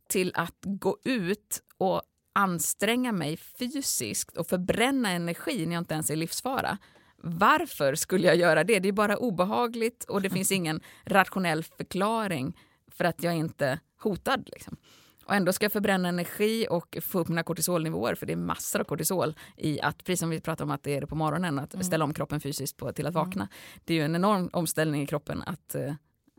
till 0.08 0.32
att 0.34 0.58
gå 0.62 0.98
ut 1.04 1.62
och 1.78 2.02
anstränga 2.32 3.12
mig 3.12 3.36
fysiskt 3.36 4.36
och 4.36 4.46
förbränna 4.46 5.10
energi 5.10 5.66
när 5.66 5.74
jag 5.74 5.80
inte 5.80 5.94
ens 5.94 6.10
är 6.10 6.14
i 6.14 6.16
livsfara. 6.16 6.78
Varför 7.16 7.94
skulle 7.94 8.26
jag 8.26 8.36
göra 8.36 8.64
det? 8.64 8.78
Det 8.78 8.88
är 8.88 8.92
bara 8.92 9.16
obehagligt 9.16 10.04
och 10.04 10.22
det 10.22 10.30
finns 10.30 10.52
ingen 10.60 10.80
rationell 11.04 11.64
förklaring 11.64 12.58
för 12.92 13.04
att 13.04 13.22
jag 13.22 13.36
inte 13.36 13.66
är 13.66 13.78
hotad. 14.02 14.48
Liksom. 14.52 14.76
Och 15.24 15.34
ändå 15.34 15.52
ska 15.52 15.64
jag 15.64 15.72
förbränna 15.72 16.08
energi 16.08 16.66
och 16.70 16.98
få 17.02 17.18
upp 17.18 17.28
mina 17.28 17.42
kortisolnivåer 17.42 18.14
för 18.14 18.26
det 18.26 18.32
är 18.32 18.36
massor 18.36 18.80
av 18.80 18.84
kortisol 18.84 19.34
i 19.56 19.80
att, 19.80 20.04
precis 20.04 20.20
som 20.20 20.30
vi 20.30 20.40
pratar 20.40 20.64
om 20.64 20.70
att 20.70 20.82
det 20.82 20.96
är 20.96 21.00
det 21.00 21.06
på 21.06 21.14
morgonen, 21.14 21.58
att 21.58 21.84
ställa 21.84 22.04
om 22.04 22.14
kroppen 22.14 22.40
fysiskt 22.40 22.76
på, 22.76 22.92
till 22.92 23.06
att 23.06 23.14
vakna. 23.14 23.48
Det 23.84 23.94
är 23.94 23.98
ju 23.98 24.04
en 24.04 24.14
enorm 24.14 24.50
omställning 24.52 25.02
i 25.02 25.06
kroppen 25.06 25.42
att, 25.46 25.74
eh, 25.74 25.94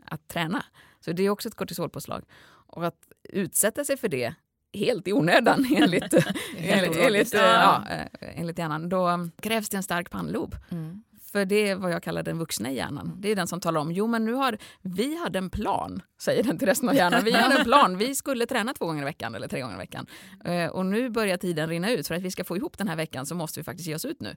att 0.06 0.28
träna. 0.28 0.66
Så 1.00 1.12
det 1.12 1.24
är 1.24 1.30
också 1.30 1.50
ett 1.50 1.56
kortisolpåslag. 1.56 2.24
Och 2.68 2.86
att 2.86 3.08
utsätta 3.24 3.86
sig 3.86 3.98
för 3.98 4.08
det 4.08 4.34
helt 4.74 5.08
i 5.08 5.14
onödan 5.14 5.66
enligt, 5.76 6.14
enligt, 6.58 6.98
enligt, 6.98 7.34
ja, 7.34 7.84
eh, 7.90 8.40
enligt 8.40 8.58
hjärnan, 8.58 8.90
då 8.90 9.30
krävs 9.42 9.70
det 9.70 9.78
en 9.78 9.84
stark 9.84 10.10
pannlob. 10.10 10.56
Mm. 10.70 11.04
För 11.32 11.46
det 11.46 11.70
är 11.70 11.76
vad 11.76 11.92
jag 11.92 12.04
kallar 12.04 12.24
den 12.24 12.38
vuxna 12.38 12.72
hjärnan. 12.72 13.14
Det 13.18 13.32
är 13.32 13.36
den 13.36 13.48
som 13.48 13.60
talar 13.60 13.82
om, 13.82 13.92
jo 13.92 14.08
men 14.08 14.26
nu 14.26 14.34
har 14.34 14.58
vi 14.82 15.18
hade 15.18 15.40
en 15.40 15.50
plan, 15.50 16.02
säger 16.22 16.44
den 16.44 16.58
till 16.58 16.68
resten 16.68 16.90
av 16.90 16.96
hjärnan. 16.96 17.24
Vi 17.24 17.32
hade 17.32 17.56
en 17.56 17.64
plan, 17.64 17.98
vi 17.98 18.16
skulle 18.16 18.46
träna 18.46 18.74
två 18.74 18.86
gånger 18.86 19.02
i 19.02 19.06
veckan 19.06 19.36
eller 19.36 19.48
tre 19.48 19.62
gånger 19.62 19.76
i 19.76 19.78
veckan. 19.78 20.06
Eh, 20.46 20.68
och 20.68 20.86
nu 20.86 21.10
börjar 21.10 21.38
tiden 21.38 21.70
rinna 21.70 21.92
ut. 21.92 22.08
För 22.08 22.16
att 22.16 22.22
vi 22.22 22.32
ska 22.32 22.44
få 22.44 22.58
ihop 22.58 22.78
den 22.78 22.88
här 22.88 22.96
veckan 22.96 23.26
så 23.26 23.36
måste 23.36 23.60
vi 23.60 23.64
faktiskt 23.64 23.88
ge 23.88 23.96
oss 23.96 24.06
ut 24.06 24.22
nu. 24.22 24.36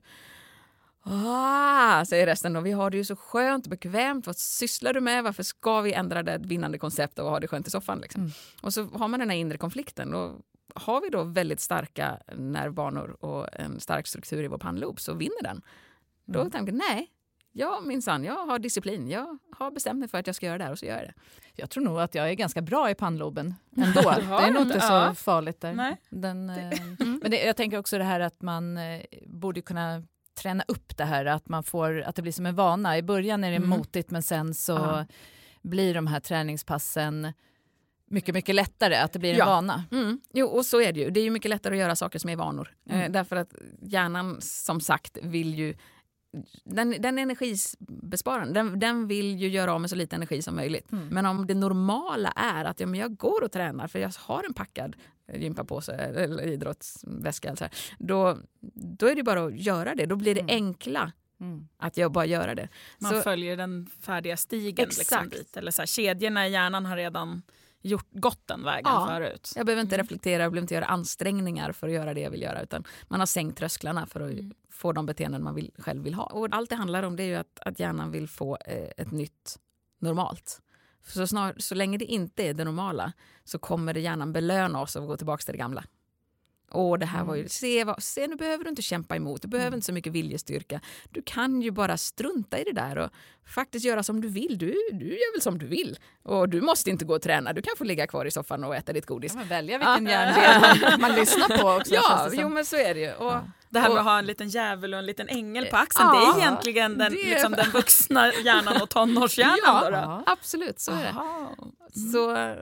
Ah, 1.07 2.05
säger 2.05 2.25
resten 2.25 2.53
då, 2.53 2.61
vi 2.61 2.71
har 2.71 2.89
det 2.89 2.97
ju 2.97 3.05
så 3.05 3.15
skönt 3.15 3.65
och 3.65 3.69
bekvämt. 3.69 4.27
Vad 4.27 4.37
sysslar 4.37 4.93
du 4.93 5.01
med? 5.01 5.23
Varför 5.23 5.43
ska 5.43 5.81
vi 5.81 5.93
ändra 5.93 6.23
det 6.23 6.37
vinnande 6.37 6.77
koncept 6.77 7.19
och 7.19 7.29
ha 7.29 7.39
det 7.39 7.47
skönt 7.47 7.67
i 7.67 7.69
soffan? 7.69 7.99
Liksom? 7.99 8.21
Mm. 8.21 8.33
Och 8.61 8.73
så 8.73 8.83
har 8.83 9.07
man 9.07 9.19
den 9.19 9.29
här 9.29 9.37
inre 9.37 9.57
konflikten. 9.57 10.13
Och 10.13 10.41
har 10.75 11.01
vi 11.01 11.09
då 11.09 11.23
väldigt 11.23 11.59
starka 11.59 12.19
nervbanor 12.37 13.17
och 13.19 13.47
en 13.53 13.79
stark 13.79 14.07
struktur 14.07 14.43
i 14.43 14.47
vår 14.47 14.57
pannlob 14.57 14.99
så 14.99 15.13
vinner 15.13 15.43
den. 15.43 15.61
Då 16.25 16.39
Mm. 16.39 16.51
tänker 16.51 16.71
jag, 16.73 16.77
nej, 16.77 17.07
ja 17.51 17.81
minsann, 17.85 18.23
jag 18.23 18.45
har 18.45 18.59
disciplin. 18.59 19.09
Jag 19.09 19.37
har 19.57 19.71
bestämt 19.71 19.99
mig 19.99 20.09
för 20.09 20.17
att 20.17 20.27
jag 20.27 20.35
ska 20.35 20.45
göra 20.45 20.57
det 20.57 20.63
här 20.63 20.71
och 20.71 20.79
så 20.79 20.85
gör 20.85 20.95
jag 20.97 21.05
det. 21.05 21.13
Jag 21.55 21.69
tror 21.69 21.83
nog 21.83 21.99
att 21.99 22.15
jag 22.15 22.29
är 22.29 22.33
ganska 22.33 22.61
bra 22.61 22.89
i 22.91 22.95
pannloben 22.95 23.53
ändå. 23.77 24.01
det 24.01 24.45
är 24.45 24.51
nog 24.51 24.61
inte 24.61 24.81
så 24.81 25.13
farligt 25.15 25.61
där. 25.61 25.73
Nej. 25.73 25.97
Den, 26.09 26.49
eh, 26.49 26.79
men 27.21 27.31
det, 27.31 27.43
jag 27.45 27.57
tänker 27.57 27.77
också 27.77 27.97
det 27.97 28.03
här 28.03 28.19
att 28.19 28.41
man 28.41 28.77
eh, 28.77 29.01
borde 29.27 29.61
kunna 29.61 30.03
träna 30.41 30.63
upp 30.67 30.97
det 30.97 31.03
här, 31.05 31.25
att, 31.25 31.49
man 31.49 31.63
får, 31.63 32.01
att 32.01 32.15
det 32.15 32.21
blir 32.21 32.31
som 32.31 32.45
en 32.45 32.55
vana. 32.55 32.97
I 32.97 33.01
början 33.03 33.43
är 33.43 33.49
det 33.49 33.55
Mm. 33.57 33.69
motigt 33.69 34.11
men 34.11 34.23
sen 34.23 34.53
så 34.53 34.71
Ja. 34.71 35.05
blir 35.61 35.93
de 35.93 36.07
här 36.07 36.19
träningspassen 36.19 37.33
mycket, 38.07 38.35
mycket 38.35 38.55
lättare, 38.55 38.95
att 38.95 39.13
det 39.13 39.19
blir 39.19 39.31
en 39.31 39.37
Ja. 39.37 39.45
vana. 39.45 39.83
Mm. 39.91 40.19
Jo, 40.33 40.47
och 40.47 40.65
så 40.65 40.81
är 40.81 40.93
det 40.93 40.99
ju. 40.99 41.09
Det 41.09 41.19
är 41.19 41.23
ju 41.23 41.29
mycket 41.31 41.49
lättare 41.49 41.73
att 41.75 41.79
göra 41.79 41.95
saker 41.95 42.19
som 42.19 42.29
är 42.29 42.35
vanor. 42.35 42.75
Mm. 42.89 43.01
Eh, 43.01 43.11
därför 43.11 43.35
att 43.35 43.53
hjärnan 43.81 44.37
som 44.41 44.81
sagt 44.81 45.17
vill 45.21 45.55
ju 45.55 45.75
den, 46.63 46.95
den 47.01 47.19
energibesparande. 47.19 48.53
Den, 48.53 48.79
den 48.79 49.07
vill 49.07 49.35
ju 49.35 49.47
göra 49.47 49.73
av 49.73 49.81
med 49.81 49.89
så 49.89 49.95
lite 49.95 50.15
energi 50.15 50.41
som 50.41 50.55
möjligt. 50.55 50.91
Mm. 50.91 51.07
Men 51.07 51.25
om 51.25 51.47
det 51.47 51.53
normala 51.53 52.29
är 52.35 52.65
att 52.65 52.79
ja, 52.79 52.87
men 52.87 52.99
jag 52.99 53.17
går 53.17 53.43
och 53.43 53.51
tränar 53.51 53.87
för 53.87 53.99
jag 53.99 54.11
har 54.19 54.43
en 54.43 54.53
packad 54.53 54.95
gympapåse 55.33 55.93
eller 55.93 56.41
idrottsväska, 56.47 57.47
eller 57.47 57.57
så 57.57 57.63
här, 57.63 57.73
då, 57.99 58.37
då 58.75 59.07
är 59.07 59.15
det 59.15 59.23
bara 59.23 59.43
att 59.45 59.57
göra 59.59 59.95
det. 59.95 60.05
Då 60.05 60.15
blir 60.15 60.35
det 60.35 60.41
Mm. 60.41 60.55
enkla 60.55 61.11
Mm. 61.39 61.67
att 61.77 61.97
jag 61.97 62.11
bara 62.11 62.25
göra 62.25 62.55
det. 62.55 62.69
Man 62.99 63.11
Så- 63.11 63.21
följer 63.21 63.57
den 63.57 63.87
färdiga 64.01 64.37
stigen. 64.37 64.85
Liksom, 64.85 65.01
Exakt. 65.01 65.31
dit. 65.31 65.57
Eller 65.57 65.71
så 65.71 65.81
här, 65.81 65.87
kedjorna 65.87 66.47
i 66.47 66.51
hjärnan 66.51 66.85
har 66.85 66.97
redan 66.97 67.41
gjort, 67.89 68.07
gått 68.11 68.47
den 68.47 68.63
vägen 68.63 68.91
Ja. 68.93 69.07
förut. 69.07 69.51
Jag 69.55 69.65
behöver 69.65 69.81
inte 69.81 69.95
Mm. 69.95 70.03
reflektera, 70.03 70.43
jag 70.43 70.51
behöver 70.51 70.63
inte 70.63 70.73
göra 70.73 70.85
ansträngningar 70.85 71.71
för 71.71 71.87
att 71.87 71.93
göra 71.93 72.13
det 72.13 72.21
jag 72.21 72.29
vill 72.31 72.41
göra. 72.41 72.61
Utan 72.61 72.83
man 73.07 73.19
har 73.19 73.27
sänkt 73.27 73.57
trösklarna 73.57 74.05
för 74.05 74.19
att 74.19 74.31
Mm. 74.31 74.53
få 74.69 74.91
de 74.93 75.05
beteenden 75.05 75.43
man 75.43 75.55
vill, 75.55 75.71
själv 75.77 76.03
vill 76.03 76.13
ha. 76.13 76.23
Och 76.23 76.47
allt 76.51 76.69
det 76.69 76.75
handlar 76.75 77.03
om 77.03 77.15
det 77.15 77.23
är 77.23 77.27
ju 77.27 77.35
att, 77.35 77.59
att 77.61 77.79
hjärnan 77.79 78.11
vill 78.11 78.27
få 78.27 78.57
eh, 78.65 78.89
ett 78.97 79.11
nytt 79.11 79.59
normalt. 79.99 80.61
Så, 81.07 81.27
snar, 81.27 81.55
så 81.57 81.75
länge 81.75 81.97
det 81.97 82.05
inte 82.05 82.43
är 82.43 82.53
det 82.53 82.63
normala 82.63 83.13
så 83.43 83.59
kommer 83.59 83.93
det 83.93 83.99
hjärnan 83.99 84.33
belöna 84.33 84.81
oss 84.81 84.95
och 84.95 85.07
gå 85.07 85.17
tillbaka 85.17 85.41
till 85.41 85.51
det 85.53 85.57
gamla. 85.57 85.83
Och 86.75 86.99
det 86.99 87.05
här 87.05 87.23
var 87.23 87.35
ju, 87.35 87.47
se, 87.49 87.83
vad, 87.83 88.03
se 88.03 88.27
nu 88.27 88.35
behöver 88.35 88.63
du 88.63 88.69
inte 88.69 88.81
kämpa 88.81 89.15
emot, 89.15 89.41
du 89.41 89.47
behöver 89.47 89.75
inte 89.77 89.85
så 89.85 89.93
mycket 89.93 90.13
viljestyrka. 90.13 90.79
Du 91.11 91.21
kan 91.21 91.61
ju 91.61 91.71
bara 91.71 91.97
strunta 91.97 92.59
i 92.59 92.63
det 92.63 92.71
där 92.71 92.97
och 92.97 93.09
faktiskt 93.47 93.85
göra 93.85 94.03
som 94.03 94.21
du 94.21 94.27
vill. 94.27 94.57
Du, 94.57 94.75
du 94.91 95.05
gör 95.07 95.35
väl 95.35 95.41
som 95.41 95.57
du 95.57 95.65
vill. 95.65 95.99
Och 96.23 96.49
du 96.49 96.61
måste 96.61 96.89
inte 96.89 97.05
gå 97.05 97.15
och 97.15 97.21
träna, 97.21 97.53
du 97.53 97.61
kan 97.61 97.73
få 97.77 97.83
ligga 97.83 98.07
kvar 98.07 98.25
i 98.25 98.31
soffan 98.31 98.63
och 98.63 98.75
äta 98.75 98.93
ditt 98.93 99.05
godis. 99.05 99.33
Ja, 99.35 99.41
välja 99.49 99.77
vilken 99.77 100.07
hjärndel 100.07 100.61
man, 100.81 100.99
man 101.01 101.11
lyssnar 101.15 101.57
på 101.57 101.69
också. 101.69 101.93
Ja, 101.93 102.29
jo 102.33 102.49
men 102.49 102.65
så 102.65 102.75
är 102.75 102.93
det 102.93 102.99
ju. 102.99 103.13
Och, 103.13 103.31
Ja. 103.31 103.43
Det 103.69 103.79
här 103.79 103.89
med 103.89 103.97
att 103.97 104.03
ha 104.03 104.19
en 104.19 104.25
liten 104.25 104.49
djävul 104.49 104.93
och 104.93 104.99
en 104.99 105.05
liten 105.05 105.29
ängel 105.29 105.65
på 105.65 105.77
axeln, 105.77 106.09
Ja, 106.13 106.33
det 106.33 106.39
är 106.39 106.41
egentligen 106.41 106.97
den, 106.97 107.11
det 107.11 107.29
liksom, 107.29 107.51
den 107.51 107.69
vuxna 107.71 108.33
hjärnan 108.33 108.81
och 108.81 108.89
tonårshjärnan. 108.89 109.57
Ja. 109.63 109.81
då, 109.83 109.89
då. 109.89 110.23
Absolut, 110.25 110.79
så 110.79 110.91
är 110.91 111.03
det. 111.03 111.09
Aha. 111.09 111.55
Så 112.11 112.35
eh, 112.35 112.55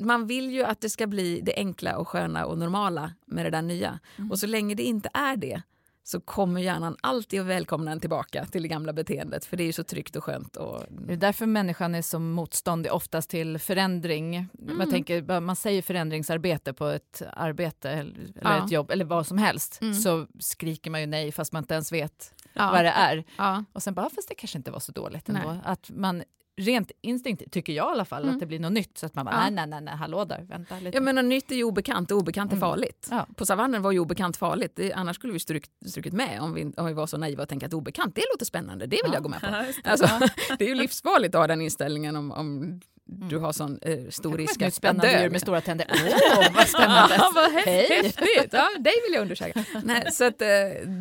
man 0.00 0.26
vill 0.26 0.50
ju 0.50 0.62
att 0.64 0.80
det 0.80 0.90
ska 0.90 1.06
bli 1.06 1.40
det 1.40 1.54
enkla 1.56 1.96
och 1.96 2.08
sköna 2.08 2.46
och 2.46 2.58
normala 2.58 3.12
med 3.26 3.46
det 3.46 3.50
där 3.50 3.62
nya. 3.62 3.98
Mm. 4.18 4.30
Och 4.30 4.38
så 4.38 4.46
länge 4.46 4.74
det 4.74 4.82
inte 4.82 5.08
är 5.14 5.36
det 5.36 5.62
så 6.02 6.20
kommer 6.20 6.60
hjärnan 6.60 6.96
alltid 7.00 7.40
att 7.40 7.46
välkomna 7.46 7.92
en 7.92 8.00
tillbaka 8.00 8.46
till 8.46 8.62
det 8.62 8.68
gamla 8.68 8.92
beteendet. 8.92 9.44
För 9.44 9.56
det 9.56 9.62
är 9.62 9.66
ju 9.66 9.72
så 9.72 9.84
tryggt 9.84 10.16
och 10.16 10.24
skönt. 10.24 10.56
Och, 10.56 10.82
Det 11.06 11.12
är 11.12 11.16
därför 11.16 11.46
människan 11.46 11.94
är 11.94 12.02
som 12.02 12.30
motståndig 12.32 12.92
oftast 12.92 13.30
till 13.30 13.58
förändring. 13.58 14.48
Man, 14.58 14.90
tänker, 14.90 15.40
man 15.40 15.56
säger 15.56 15.82
förändringsarbete 15.82 16.72
på 16.72 16.86
ett 16.86 17.22
arbete 17.32 17.90
eller 17.90 18.12
eller 18.12 18.56
Ja. 18.56 18.64
ett 18.64 18.70
jobb 18.70 18.90
eller 18.90 19.04
vad 19.04 19.26
som 19.26 19.38
helst 19.38 19.78
Mm. 19.82 19.94
så 19.94 20.26
skriker 20.40 20.90
man 20.90 21.00
ju 21.00 21.06
nej 21.06 21.32
fast 21.32 21.52
man 21.52 21.62
inte 21.62 21.74
ens 21.74 21.92
vet 21.92 22.34
ja. 22.52 22.70
vad 22.70 22.84
det 22.84 22.90
är. 22.90 23.24
Ja. 23.38 23.64
Och 23.72 23.82
sen 23.82 23.94
bara, 23.94 24.10
fast 24.10 24.28
det 24.28 24.34
kanske 24.34 24.58
inte 24.58 24.70
var 24.70 24.80
så 24.80 24.92
dåligt 24.92 25.28
ändå. 25.28 25.48
Nej. 25.52 25.60
Att 25.64 25.90
man 25.90 26.22
rent 26.60 26.90
instinktivt, 27.00 27.52
tycker 27.52 27.72
jag 27.72 27.86
i 27.88 27.90
alla 27.92 28.04
fall, 28.04 28.22
Mm. 28.22 28.34
att 28.34 28.40
det 28.40 28.46
blir 28.46 28.60
något 28.60 28.72
nytt. 28.72 28.98
Så 28.98 29.06
att 29.06 29.14
man 29.14 29.24
bara, 29.24 29.34
Ja. 29.34 29.40
nej, 29.40 29.50
nej, 29.50 29.66
nej, 29.66 29.80
nej, 29.80 29.94
hallå 29.96 30.24
där, 30.24 30.42
vänta 30.48 30.78
lite. 30.78 30.96
Jag 30.96 31.02
menar, 31.04 31.22
nytt 31.22 31.50
är 31.50 31.56
ju 31.56 31.64
obekant 31.64 32.10
och 32.10 32.18
obekant 32.18 32.52
är 32.52 32.56
Mm. 32.56 32.68
farligt. 32.68 33.08
Ja. 33.10 33.26
På 33.36 33.46
savannen 33.46 33.82
var 33.82 33.92
ju 33.92 33.98
obekant 33.98 34.36
farligt. 34.36 34.72
Det, 34.76 34.92
annars 34.92 35.16
skulle 35.16 35.32
vi 35.32 35.38
stryk, 35.38 35.64
strukit 35.86 36.12
med 36.12 36.40
om 36.40 36.54
vi, 36.54 36.72
om 36.76 36.86
vi 36.86 36.92
var 36.92 37.06
så 37.06 37.16
naiva 37.18 37.42
och 37.42 37.48
tänkte 37.48 37.66
att 37.66 37.74
obekant, 37.74 38.14
det 38.14 38.22
låter 38.34 38.44
spännande, 38.44 38.86
det 38.86 38.96
vill 38.96 39.00
Ja. 39.04 39.14
jag 39.14 39.22
gå 39.22 39.28
med 39.28 39.40
på. 39.40 39.46
Det. 39.84 39.90
Alltså, 39.90 40.06
det 40.58 40.64
är 40.64 40.68
ju 40.68 40.74
livsfarligt 40.74 41.34
att 41.34 41.40
ha 41.40 41.46
den 41.46 41.60
inställningen 41.60 42.16
om, 42.16 42.32
om 42.32 42.80
du 43.08 43.38
har 43.38 43.52
sån 43.52 43.78
eh, 43.82 44.08
stor 44.10 44.38
risk 44.38 44.62
att 44.62 44.74
spännande 44.74 45.12
dö. 45.12 45.22
djur 45.22 45.30
med 45.30 45.40
stora 45.40 45.60
tänder. 45.60 45.86
Åh, 45.90 46.46
vad 46.54 46.66
spännande! 46.68 47.14
Ja, 47.18 47.32
vad 47.34 47.52
häftigt! 47.52 48.52
Ja, 48.52 48.68
dig 48.78 48.92
vill 49.06 49.14
jag 49.14 49.22
undersöka. 49.22 49.64
Nej, 49.84 50.12
så 50.12 50.24
att, 50.24 50.42
eh, 50.42 50.48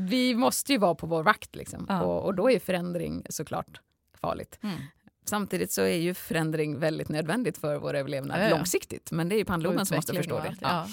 vi 0.09 0.35
måste 0.35 0.71
ju 0.71 0.77
vara 0.77 0.95
på 0.95 1.07
vår 1.07 1.23
vakt. 1.23 1.55
Liksom. 1.55 1.85
Ja. 1.89 2.01
Och, 2.01 2.25
och 2.25 2.35
då 2.35 2.51
är 2.51 2.59
förändring 2.59 3.25
såklart 3.29 3.79
farligt. 4.21 4.59
Mm. 4.63 4.75
Samtidigt 5.25 5.71
så 5.71 5.81
är 5.81 5.97
ju 5.97 6.13
förändring 6.13 6.79
väldigt 6.79 7.09
nödvändigt 7.09 7.57
för 7.57 7.77
vår 7.77 7.93
överlevnad 7.93 8.39
Ja, 8.39 8.43
ja. 8.43 8.49
långsiktigt. 8.49 9.11
Men 9.11 9.29
det 9.29 9.35
är 9.35 9.37
ju 9.37 9.45
pannloben 9.45 9.85
som 9.85 9.95
måste 9.95 10.13
förstå 10.13 10.39
det. 10.39 10.55
Ja. 10.61 10.87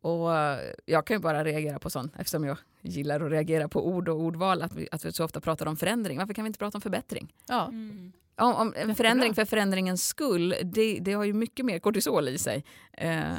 Och 0.00 0.36
eh, 0.36 0.58
jag 0.86 1.06
kan 1.06 1.16
ju 1.16 1.20
bara 1.20 1.44
reagera 1.44 1.78
på 1.78 1.90
sånt 1.90 2.12
eftersom 2.18 2.44
jag 2.44 2.56
gillar 2.80 3.20
att 3.20 3.30
reagera 3.30 3.68
på 3.68 3.88
ord 3.88 4.08
och 4.08 4.20
ordval. 4.20 4.62
Att 4.62 4.74
vi, 4.74 4.88
att 4.92 5.04
vi 5.04 5.12
så 5.12 5.24
ofta 5.24 5.40
pratar 5.40 5.66
om 5.66 5.76
förändring. 5.76 6.18
Varför 6.18 6.34
kan 6.34 6.44
vi 6.44 6.46
inte 6.46 6.58
prata 6.58 6.78
om 6.78 6.82
förbättring? 6.82 7.34
Ja. 7.48 7.68
Mm. 7.68 8.12
Om, 8.36 8.54
om 8.54 8.74
en 8.76 8.94
förändring 8.94 9.34
för 9.34 9.44
förändringens 9.44 10.06
skull, 10.06 10.54
det, 10.64 10.98
det 11.00 11.12
har 11.12 11.24
ju 11.24 11.32
mycket 11.32 11.66
mer 11.66 11.78
kortisol 11.78 12.28
i 12.28 12.38
sig. 12.38 12.64
Eh, 12.92 13.34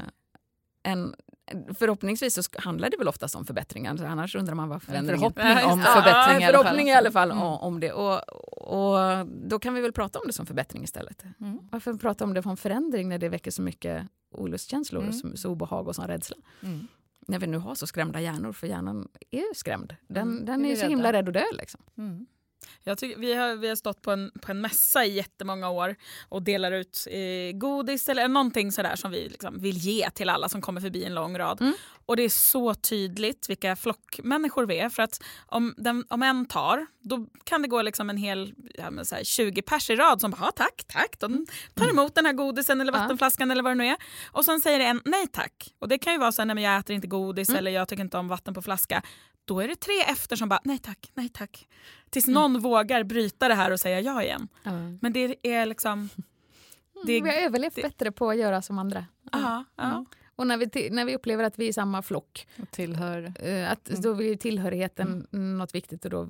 än, 0.83 1.15
förhoppningsvis 1.79 2.33
så 2.35 2.41
handlar 2.59 2.89
det 2.89 2.97
väl 2.97 3.07
oftast 3.07 3.35
om 3.35 3.45
förbättringar, 3.45 4.03
annars 4.05 4.35
undrar 4.35 4.55
man 4.55 4.69
vad 4.69 4.75
En 4.75 4.79
förändringen... 4.81 5.19
förhoppning 5.19 5.71
om 5.71 5.79
just 5.79 5.95
det. 5.95 6.01
förbättring 6.01 6.41
ja, 6.41 6.41
i 6.41 6.43
alla 6.43 6.53
fall. 6.57 6.63
förhoppning 6.63 6.87
i 6.87 6.93
alla 6.93 7.11
fall 7.11 7.31
Mm. 7.31 7.43
om, 7.43 7.79
det. 7.79 7.91
Och, 7.91 8.19
och 8.73 9.27
då 9.49 9.59
kan 9.59 9.73
vi 9.73 9.81
väl 9.81 9.91
prata 9.93 10.19
om 10.19 10.27
det 10.27 10.33
som 10.33 10.45
förbättring 10.45 10.83
istället. 10.83 11.23
Mm. 11.39 11.59
Varför 11.71 11.93
prata 11.93 12.23
om 12.23 12.33
det 12.33 12.41
som 12.43 12.57
förändring 12.57 13.09
när 13.09 13.17
det 13.17 13.29
väcker 13.29 13.51
så 13.51 13.61
mycket 13.61 14.07
olustkänslor, 14.31 15.01
Mm. 15.01 15.13
så, 15.13 15.37
så 15.37 15.49
obehag 15.49 15.87
och 15.87 15.95
sån 15.95 16.07
rädsla? 16.07 16.35
Mm. 16.63 16.87
När 17.27 17.39
vi 17.39 17.47
nu 17.47 17.57
har 17.57 17.75
så 17.75 17.87
skrämda 17.87 18.21
hjärnor, 18.21 18.51
för 18.53 18.67
hjärnan 18.67 19.07
är 19.31 19.37
ju 19.39 19.53
skrämd. 19.55 19.95
Den, 20.07 20.27
Mm, 20.31 20.45
den 20.45 20.65
är 20.65 20.71
är 20.71 20.75
så 20.75 20.81
rädda. 20.81 20.89
himla 20.89 21.13
rädd 21.13 21.27
att 21.27 21.33
dö. 21.33 21.43
Liksom. 21.53 21.81
Mm. 22.63 22.73
Jag 22.83 22.97
tycker, 22.97 23.19
vi, 23.19 23.33
har, 23.33 23.55
vi 23.55 23.69
har 23.69 23.75
stått 23.75 24.01
på 24.01 24.11
en, 24.11 24.31
på 24.41 24.51
en 24.51 24.61
mässa 24.61 25.05
i 25.05 25.13
jättemånga 25.13 25.69
år 25.69 25.95
och 26.29 26.41
delar 26.43 26.71
ut 26.71 27.07
eh, 27.11 27.57
godis 27.57 28.09
eller 28.09 28.27
någonting 28.27 28.71
sådär 28.71 28.95
som 28.95 29.11
vi 29.11 29.29
liksom 29.29 29.59
vill 29.61 29.77
ge 29.77 30.09
till 30.09 30.29
alla 30.29 30.49
som 30.49 30.61
kommer 30.61 30.81
förbi 30.81 31.03
en 31.05 31.15
lång 31.15 31.37
rad. 31.37 31.61
Mm. 31.61 31.73
Och 32.05 32.15
det 32.17 32.23
är 32.23 32.29
så 32.29 32.73
tydligt 32.73 33.49
vilka 33.49 33.75
flockmänniskor 33.75 34.65
vi 34.65 34.79
är. 34.79 34.89
För 34.89 35.03
att 35.03 35.23
om, 35.45 35.73
den, 35.77 36.05
om 36.09 36.23
en 36.23 36.45
tar, 36.45 36.85
då 36.99 37.27
kan 37.43 37.61
det 37.61 37.67
gå 37.67 37.81
liksom 37.81 38.09
en 38.09 38.17
hel 38.17 38.53
ja, 38.73 39.03
så 39.05 39.15
här 39.15 39.23
20 39.23 39.61
pers 39.61 39.89
i 39.89 39.95
rad 39.95 40.21
som 40.21 40.31
bara 40.31 40.41
"Ja, 40.45 40.51
tack, 40.55 40.83
tack. 40.87 41.19
De 41.19 41.45
tar 41.73 41.89
emot 41.89 42.15
den 42.15 42.25
här 42.25 42.33
godisen 42.33 42.81
eller 42.81 42.93
Ja. 42.93 42.99
vattenflaskan 42.99 43.51
eller 43.51 43.63
vad 43.63 43.71
det 43.71 43.75
nu 43.75 43.87
är. 43.87 43.97
Och 44.31 44.45
sen 44.45 44.59
säger 44.61 44.79
en 44.79 45.01
nej 45.05 45.27
tack. 45.27 45.73
Och 45.79 45.87
det 45.87 45.97
kan 45.97 46.13
ju 46.13 46.19
vara 46.19 46.31
så 46.31 46.41
här, 46.41 46.45
nej 46.45 46.55
men 46.55 46.63
jag 46.63 46.79
äter 46.79 46.95
inte 46.95 47.07
godis 47.07 47.49
Mm. 47.49 47.59
eller 47.59 47.71
jag 47.71 47.87
tycker 47.87 48.03
inte 48.03 48.17
om 48.17 48.27
vatten 48.27 48.53
på 48.53 48.61
flaska. 48.61 49.01
Då 49.51 49.59
är 49.59 49.67
det 49.67 49.75
tre 49.75 49.93
efter 50.07 50.35
som 50.35 50.49
bara 50.49 50.59
nej 50.63 50.79
tack, 50.79 51.11
nej 51.13 51.29
tack. 51.29 51.67
Tills 52.09 52.27
någon 52.27 52.59
vågar 52.59 53.03
bryta 53.03 53.47
det 53.47 53.53
här 53.55 53.71
och 53.71 53.79
säga 53.79 53.99
ja 54.01 54.23
igen. 54.23 54.47
Men 55.01 55.13
det 55.13 55.35
är 55.47 55.65
liksom... 55.65 56.09
Det, 57.05 57.21
vi 57.21 57.29
har 57.29 57.37
överlevt 57.37 57.75
det- 57.75 57.81
bättre 57.81 58.11
på 58.11 58.29
att 58.29 58.37
göra 58.37 58.61
som 58.61 58.79
andra. 58.79 59.05
ja, 59.31 59.63
ja. 59.75 59.83
Mm. 59.83 60.05
Och 60.35 60.47
när 60.47 60.57
vi, 60.57 60.89
när 60.89 61.05
vi 61.05 61.15
upplever 61.15 61.43
att 61.43 61.59
vi 61.59 61.65
är 61.65 61.69
i 61.69 61.73
samma 61.73 62.01
flock, 62.01 62.47
Och 62.61 62.71
tillhör... 62.71 63.33
eh, 63.47 63.71
att 63.71 63.89
Mm. 63.89 64.01
då 64.01 64.11
är 64.13 64.21
ju 64.21 64.35
tillhörigheten 64.37 65.27
något 65.31 65.75
viktigt. 65.75 66.05
Och 66.05 66.11
då, 66.11 66.29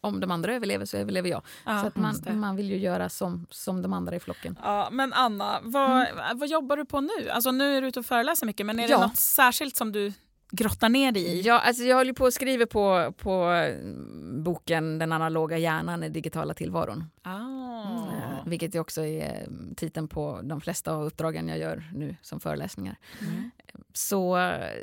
om 0.00 0.20
de 0.20 0.30
andra 0.30 0.54
överlever 0.54 0.84
så 0.84 0.96
överlever 0.96 1.28
jag. 1.30 1.42
Ja, 1.66 1.80
så 1.80 1.86
att 1.86 1.96
man, 1.96 2.14
man 2.40 2.56
vill 2.56 2.70
ju 2.70 2.76
göra 2.78 3.08
som, 3.08 3.46
som 3.50 3.82
de 3.82 3.92
andra 3.92 4.16
i 4.16 4.20
flocken. 4.20 4.58
Ja, 4.62 4.88
men 4.92 5.12
Anna, 5.12 5.60
vad, 5.62 6.06
vad 6.34 6.48
jobbar 6.48 6.76
du 6.76 6.84
på 6.84 7.00
nu? 7.00 7.28
Alltså, 7.30 7.50
nu 7.50 7.76
är 7.76 7.82
du 7.82 7.88
ute 7.88 8.00
och 8.00 8.06
föreläser 8.06 8.46
mycket, 8.46 8.66
men 8.66 8.78
är 8.80 8.88
Ja. 8.88 8.98
det 8.98 9.06
något 9.06 9.16
särskilt 9.16 9.76
som 9.76 9.92
du 9.92 10.12
grottar 10.50 10.88
ner 10.88 11.12
dig 11.12 11.22
i? 11.22 11.40
Ja, 11.40 11.60
alltså 11.60 11.82
jag 11.82 11.96
håller 11.96 12.12
på 12.12 12.26
att 12.26 12.34
skriva 12.34 12.66
på, 12.66 13.14
på 13.18 13.30
mm, 13.32 14.42
boken 14.42 14.98
Den 14.98 15.12
analoga 15.12 15.58
hjärnan 15.58 16.02
i 16.02 16.08
digitala 16.08 16.54
tillvaron. 16.54 17.04
Ah. 17.22 18.06
Eh, 18.12 18.46
Vilket 18.46 18.74
också 18.74 19.04
är 19.04 19.42
eh, 19.42 19.74
titeln 19.76 20.08
på 20.08 20.40
de 20.42 20.60
flesta 20.60 20.92
av 20.92 21.04
uppdragen 21.04 21.48
jag 21.48 21.58
gör 21.58 21.90
nu 21.94 22.16
som 22.22 22.40
föreläsningar. 22.40 22.96
Mm. 23.20 23.50
Så, 23.92 24.38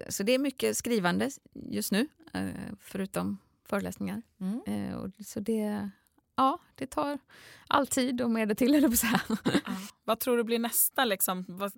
så 0.10 0.24
det 0.24 0.32
är 0.32 0.40
mycket 0.40 0.78
skrivande 0.78 1.30
just 1.54 1.92
nu, 1.92 2.08
eh, 2.34 2.44
förutom 2.80 3.38
föreläsningar. 3.70 4.22
Mm. 4.40 4.62
Eh, 4.68 4.96
och 4.96 5.10
Så 5.26 5.40
det, 5.40 5.90
ja, 6.36 6.60
det 6.76 6.88
tar 6.88 7.20
all 7.68 7.88
tid 7.88 8.22
och 8.22 8.32
mer 8.32 8.46
det 8.46 8.56
till, 8.56 8.76
eller 8.76 8.90
så 8.90 9.06
här. 9.06 9.22
Ja. 9.28 9.60
Vad 10.04 10.20
tror 10.20 10.38
du 10.38 10.44
blir 10.44 10.60
nästa, 10.60 11.06
liksom, 11.06 11.46
vad, 11.48 11.72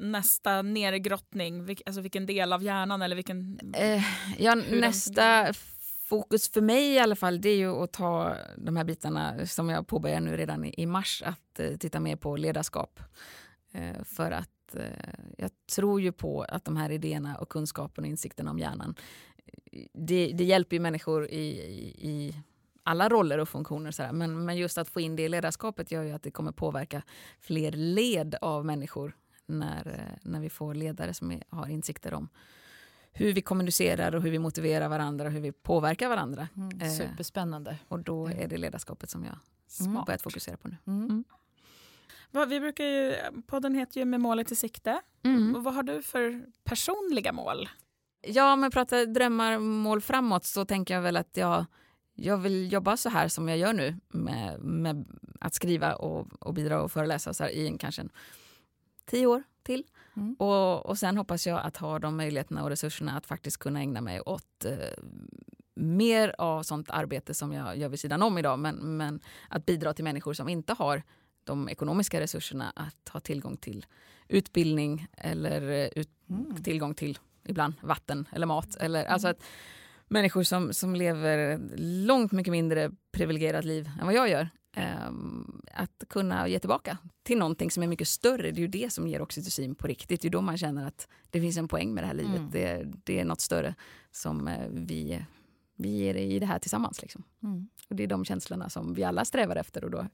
nästa 0.00 0.62
nergrottning? 0.62 1.64
Vilk, 1.64 1.82
alltså 1.86 2.00
vilken 2.00 2.26
del 2.26 2.52
av 2.52 2.62
hjärnan? 2.62 3.02
Eller 3.02 3.16
vilken... 3.16 3.58
Eh, 3.74 4.02
ja, 4.38 4.54
den 4.54 4.80
nästa 4.80 5.52
fokus 6.08 6.48
för 6.48 6.60
mig 6.60 6.92
i 6.92 6.98
alla 6.98 7.16
fall 7.16 7.40
det 7.40 7.48
är 7.48 7.56
ju 7.56 7.82
att 7.82 7.92
ta 7.92 8.36
de 8.56 8.76
här 8.76 8.84
bitarna 8.84 9.46
som 9.46 9.68
jag 9.68 9.86
påbörjar 9.86 10.20
nu 10.20 10.36
redan 10.36 10.64
i, 10.64 10.74
i 10.76 10.86
mars, 10.86 11.22
att 11.26 11.60
eh, 11.60 11.76
titta 11.76 12.00
mer 12.00 12.16
på 12.16 12.36
ledarskap. 12.36 13.00
Eh, 13.72 14.04
för 14.04 14.30
att 14.30 14.74
eh, 14.74 14.82
jag 15.38 15.50
tror 15.74 16.00
ju 16.00 16.12
på 16.12 16.42
att 16.42 16.64
de 16.64 16.76
här 16.76 16.90
idéerna 16.90 17.36
och 17.36 17.48
kunskapen 17.48 18.04
och 18.04 18.10
insikten 18.10 18.48
om 18.48 18.58
hjärnan 18.58 18.94
det, 19.92 20.32
det 20.34 20.44
hjälper 20.44 20.76
ju 20.76 20.80
människor 20.80 21.26
i, 21.26 21.48
i, 21.60 22.08
i 22.08 22.34
alla 22.88 23.08
roller 23.08 23.38
och 23.38 23.48
funktioner. 23.48 23.90
Så 23.90 24.08
men, 24.12 24.44
men 24.44 24.56
just 24.56 24.78
att 24.78 24.88
få 24.88 25.00
in 25.00 25.16
det 25.16 25.22
i 25.22 25.28
ledarskapet 25.28 25.90
gör 25.90 26.02
ju 26.02 26.12
att 26.12 26.22
det 26.22 26.30
kommer 26.30 26.52
påverka 26.52 27.02
fler 27.40 27.72
led 27.72 28.34
av 28.40 28.64
människor 28.64 29.16
när, 29.46 29.86
eh, 29.86 30.18
när 30.22 30.40
vi 30.40 30.50
får 30.50 30.74
ledare 30.74 31.14
som 31.14 31.32
är, 31.32 31.42
har 31.50 31.68
insikter 31.68 32.14
om 32.14 32.28
hur 33.12 33.32
vi 33.32 33.42
kommunicerar 33.42 34.14
och 34.14 34.22
hur 34.22 34.30
vi 34.30 34.38
motiverar 34.38 34.88
varandra 34.88 35.26
och 35.26 35.32
hur 35.32 35.40
vi 35.40 35.52
påverkar 35.52 36.08
varandra. 36.08 36.48
Mm, 36.56 36.80
eh, 36.80 36.90
superspännande. 36.90 37.70
Eh, 37.70 37.76
och 37.88 37.98
då 37.98 38.26
är 38.26 38.48
det 38.48 38.56
ledarskapet 38.56 39.10
som 39.10 39.24
jag 39.24 39.38
mm. 39.86 40.04
börjat 40.06 40.22
fokusera 40.22 40.56
på 40.56 40.68
nu. 40.68 40.76
Mm. 40.86 41.04
mm. 41.10 42.48
Vi 42.48 42.60
brukar 42.60 42.84
ju, 42.84 43.14
podden 43.46 43.74
heter 43.74 44.00
ju 44.00 44.04
Med 44.04 44.20
målet 44.20 44.52
i 44.52 44.56
sikte. 44.56 45.00
Mm. 45.24 45.54
Och 45.54 45.64
vad 45.64 45.74
har 45.74 45.82
du 45.82 46.02
för 46.02 46.42
personliga 46.64 47.32
mål? 47.32 47.68
Ja, 48.20 48.52
om 48.52 48.62
jag 48.62 48.72
pratar 48.72 49.06
drömmar, 49.06 49.58
mål 49.58 50.00
framåt 50.00 50.44
så 50.44 50.64
tänker 50.64 50.94
jag 50.94 51.02
väl 51.02 51.16
att 51.16 51.36
jag, 51.36 51.64
jag 52.20 52.36
vill 52.36 52.72
jobba 52.72 52.96
så 52.96 53.08
här 53.08 53.28
som 53.28 53.48
jag 53.48 53.58
gör 53.58 53.72
nu 53.72 53.96
med, 54.08 54.60
med 54.60 55.04
att 55.40 55.54
skriva 55.54 55.94
och, 55.94 56.26
och 56.40 56.54
bidra 56.54 56.82
och 56.82 56.92
föreläsa 56.92 57.34
så 57.34 57.44
här, 57.44 57.50
i 57.50 57.66
en, 57.66 57.78
kanske 57.78 58.02
en, 58.02 58.10
tio 59.04 59.26
år 59.26 59.42
till. 59.62 59.84
Mm. 60.16 60.34
Och, 60.38 60.86
och 60.86 60.98
sen 60.98 61.16
hoppas 61.16 61.46
jag 61.46 61.60
att 61.60 61.76
ha 61.76 61.98
de 61.98 62.16
möjligheterna 62.16 62.62
och 62.62 62.70
resurserna 62.70 63.16
att 63.16 63.26
faktiskt 63.26 63.56
kunna 63.56 63.80
ägna 63.80 64.00
mig 64.00 64.20
åt 64.20 64.64
eh, 64.64 65.04
mer 65.74 66.34
av 66.38 66.62
sånt 66.62 66.90
arbete 66.90 67.34
som 67.34 67.52
jag 67.52 67.76
gör 67.76 67.88
vid 67.88 68.00
sidan 68.00 68.22
om 68.22 68.38
idag. 68.38 68.58
Men, 68.58 68.96
men 68.96 69.20
att 69.48 69.66
bidra 69.66 69.94
till 69.94 70.04
människor 70.04 70.32
som 70.34 70.48
inte 70.48 70.72
har 70.72 71.02
de 71.44 71.68
ekonomiska 71.68 72.20
resurserna 72.20 72.72
att 72.76 73.08
ha 73.08 73.20
tillgång 73.20 73.56
till 73.56 73.86
utbildning 74.28 75.06
eller 75.12 75.62
eh, 75.62 75.88
ut, 75.96 76.10
mm. 76.30 76.62
tillgång 76.62 76.94
till 76.94 77.18
ibland 77.44 77.74
vatten 77.80 78.28
eller 78.32 78.46
mat. 78.46 78.76
Eller, 78.76 79.00
mm. 79.00 79.12
alltså 79.12 79.28
att 79.28 79.42
människor 80.08 80.42
som, 80.42 80.72
som 80.72 80.94
lever 80.94 81.60
långt 82.06 82.32
mycket 82.32 82.52
mindre 82.52 82.90
privilegierat 83.12 83.64
liv 83.64 83.90
än 84.00 84.06
vad 84.06 84.14
jag 84.14 84.28
gör. 84.28 84.48
Um, 85.08 85.62
att 85.74 86.04
kunna 86.08 86.48
ge 86.48 86.58
tillbaka 86.58 86.98
till 87.22 87.38
någonting 87.38 87.70
som 87.70 87.82
är 87.82 87.86
mycket 87.86 88.08
större. 88.08 88.50
Det 88.50 88.58
är 88.58 88.62
ju 88.62 88.68
det 88.68 88.92
som 88.92 89.08
ger 89.08 89.22
oxytocin 89.22 89.74
på 89.74 89.86
riktigt. 89.86 90.20
Det 90.20 90.28
är 90.28 90.30
då 90.30 90.40
man 90.40 90.58
känner 90.58 90.86
att 90.86 91.08
det 91.30 91.40
finns 91.40 91.56
en 91.56 91.68
poäng 91.68 91.94
med 91.94 92.04
det 92.04 92.08
här 92.08 92.14
livet. 92.14 92.36
Mm. 92.36 92.50
Det, 92.50 92.86
det, 93.04 93.20
är 93.20 93.24
något 93.24 93.40
större 93.40 93.74
som 94.10 94.48
uh, 94.48 94.68
vi, 94.70 95.24
vi 95.76 95.88
ger 95.88 96.14
i 96.14 96.38
det 96.38 96.46
här 96.46 96.58
tillsammans. 96.58 97.02
Liksom. 97.02 97.22
Mm. 97.42 97.68
Och 97.88 97.96
Det 97.96 98.02
är 98.02 98.06
de 98.06 98.24
känslorna 98.24 98.68
som 98.68 98.94
vi 98.94 99.04
alla 99.04 99.24
strävar 99.24 99.56
efter. 99.56 99.84
Och 99.84 99.90
då 99.90 100.06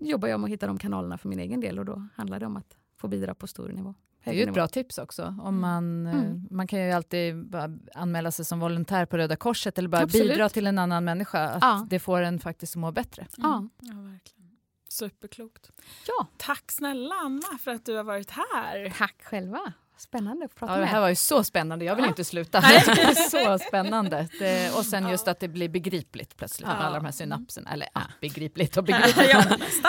jobbar 0.00 0.28
jag 0.28 0.40
med 0.40 0.48
att 0.48 0.52
hitta 0.52 0.66
de 0.66 0.78
kanalerna 0.78 1.18
för 1.18 1.28
min 1.28 1.40
egen 1.40 1.60
del 1.60 1.78
och 1.78 1.84
då 1.84 2.08
handlar 2.14 2.40
det 2.40 2.46
om 2.46 2.56
att 2.56 2.76
få 2.96 3.08
bidra 3.08 3.34
på 3.34 3.46
stor 3.46 3.68
nivå. 3.68 3.94
Det 4.24 4.30
är 4.30 4.34
ju 4.34 4.42
ett 4.42 4.54
bra 4.54 4.68
tips 4.68 4.98
också. 4.98 5.22
Om 5.22 5.40
mm. 5.40 5.60
man, 5.60 6.06
eh, 6.06 6.14
mm. 6.14 6.48
man 6.50 6.66
kan 6.66 6.80
ju 6.80 6.92
alltid 6.92 7.46
bara 7.46 7.70
anmäla 7.94 8.30
sig 8.30 8.44
som 8.44 8.60
volontär 8.60 9.06
på 9.06 9.16
Röda 9.16 9.36
Korset 9.36 9.78
eller 9.78 9.88
bara 9.88 10.02
Absolut. 10.02 10.28
bidra 10.28 10.48
till 10.48 10.66
en 10.66 10.78
annan 10.78 11.04
människa. 11.04 11.48
Att 11.48 11.62
ja. 11.62 11.86
det 11.90 11.98
får 11.98 12.20
en 12.20 12.40
faktiskt 12.40 12.76
att 12.76 12.80
må 12.80 12.92
bättre. 12.92 13.26
Mm. 13.38 13.50
Ja. 13.50 13.68
ja, 13.80 13.94
verkligen. 13.94 14.50
Superklokt. 14.88 15.70
Ja. 16.06 16.26
Tack 16.36 16.72
snälla 16.72 17.14
Anna 17.14 17.58
för 17.60 17.70
att 17.70 17.84
du 17.84 17.96
har 17.96 18.04
varit 18.04 18.30
här. 18.30 18.94
Tack 18.98 19.22
själva. 19.22 19.72
Spännande 19.96 20.44
att 20.44 20.54
prata 20.54 20.72
ja, 20.72 20.78
med. 20.78 20.86
Det 20.86 20.90
här 20.90 21.00
var 21.00 21.08
ju 21.08 21.14
så 21.14 21.44
spännande, 21.44 21.84
jag 21.84 21.96
vill 21.96 22.04
ja. 22.04 22.08
inte 22.08 22.24
sluta. 22.24 22.62
Så 23.30 23.58
spännande. 23.58 24.28
Det, 24.38 24.70
och 24.76 24.86
sen 24.86 25.08
just 25.08 25.28
att 25.28 25.40
det 25.40 25.48
blir 25.48 25.68
begripligt 25.68 26.36
plötsligt 26.36 26.68
med 26.68 26.80
alla 26.80 26.96
de 26.96 27.04
här 27.04 27.12
synapserna. 27.12 27.72
Eller 27.72 27.88
ja, 27.94 28.00
begripligt 28.20 28.76
och 28.76 28.84
begripligt. 28.84 29.30
ja, 29.30 29.44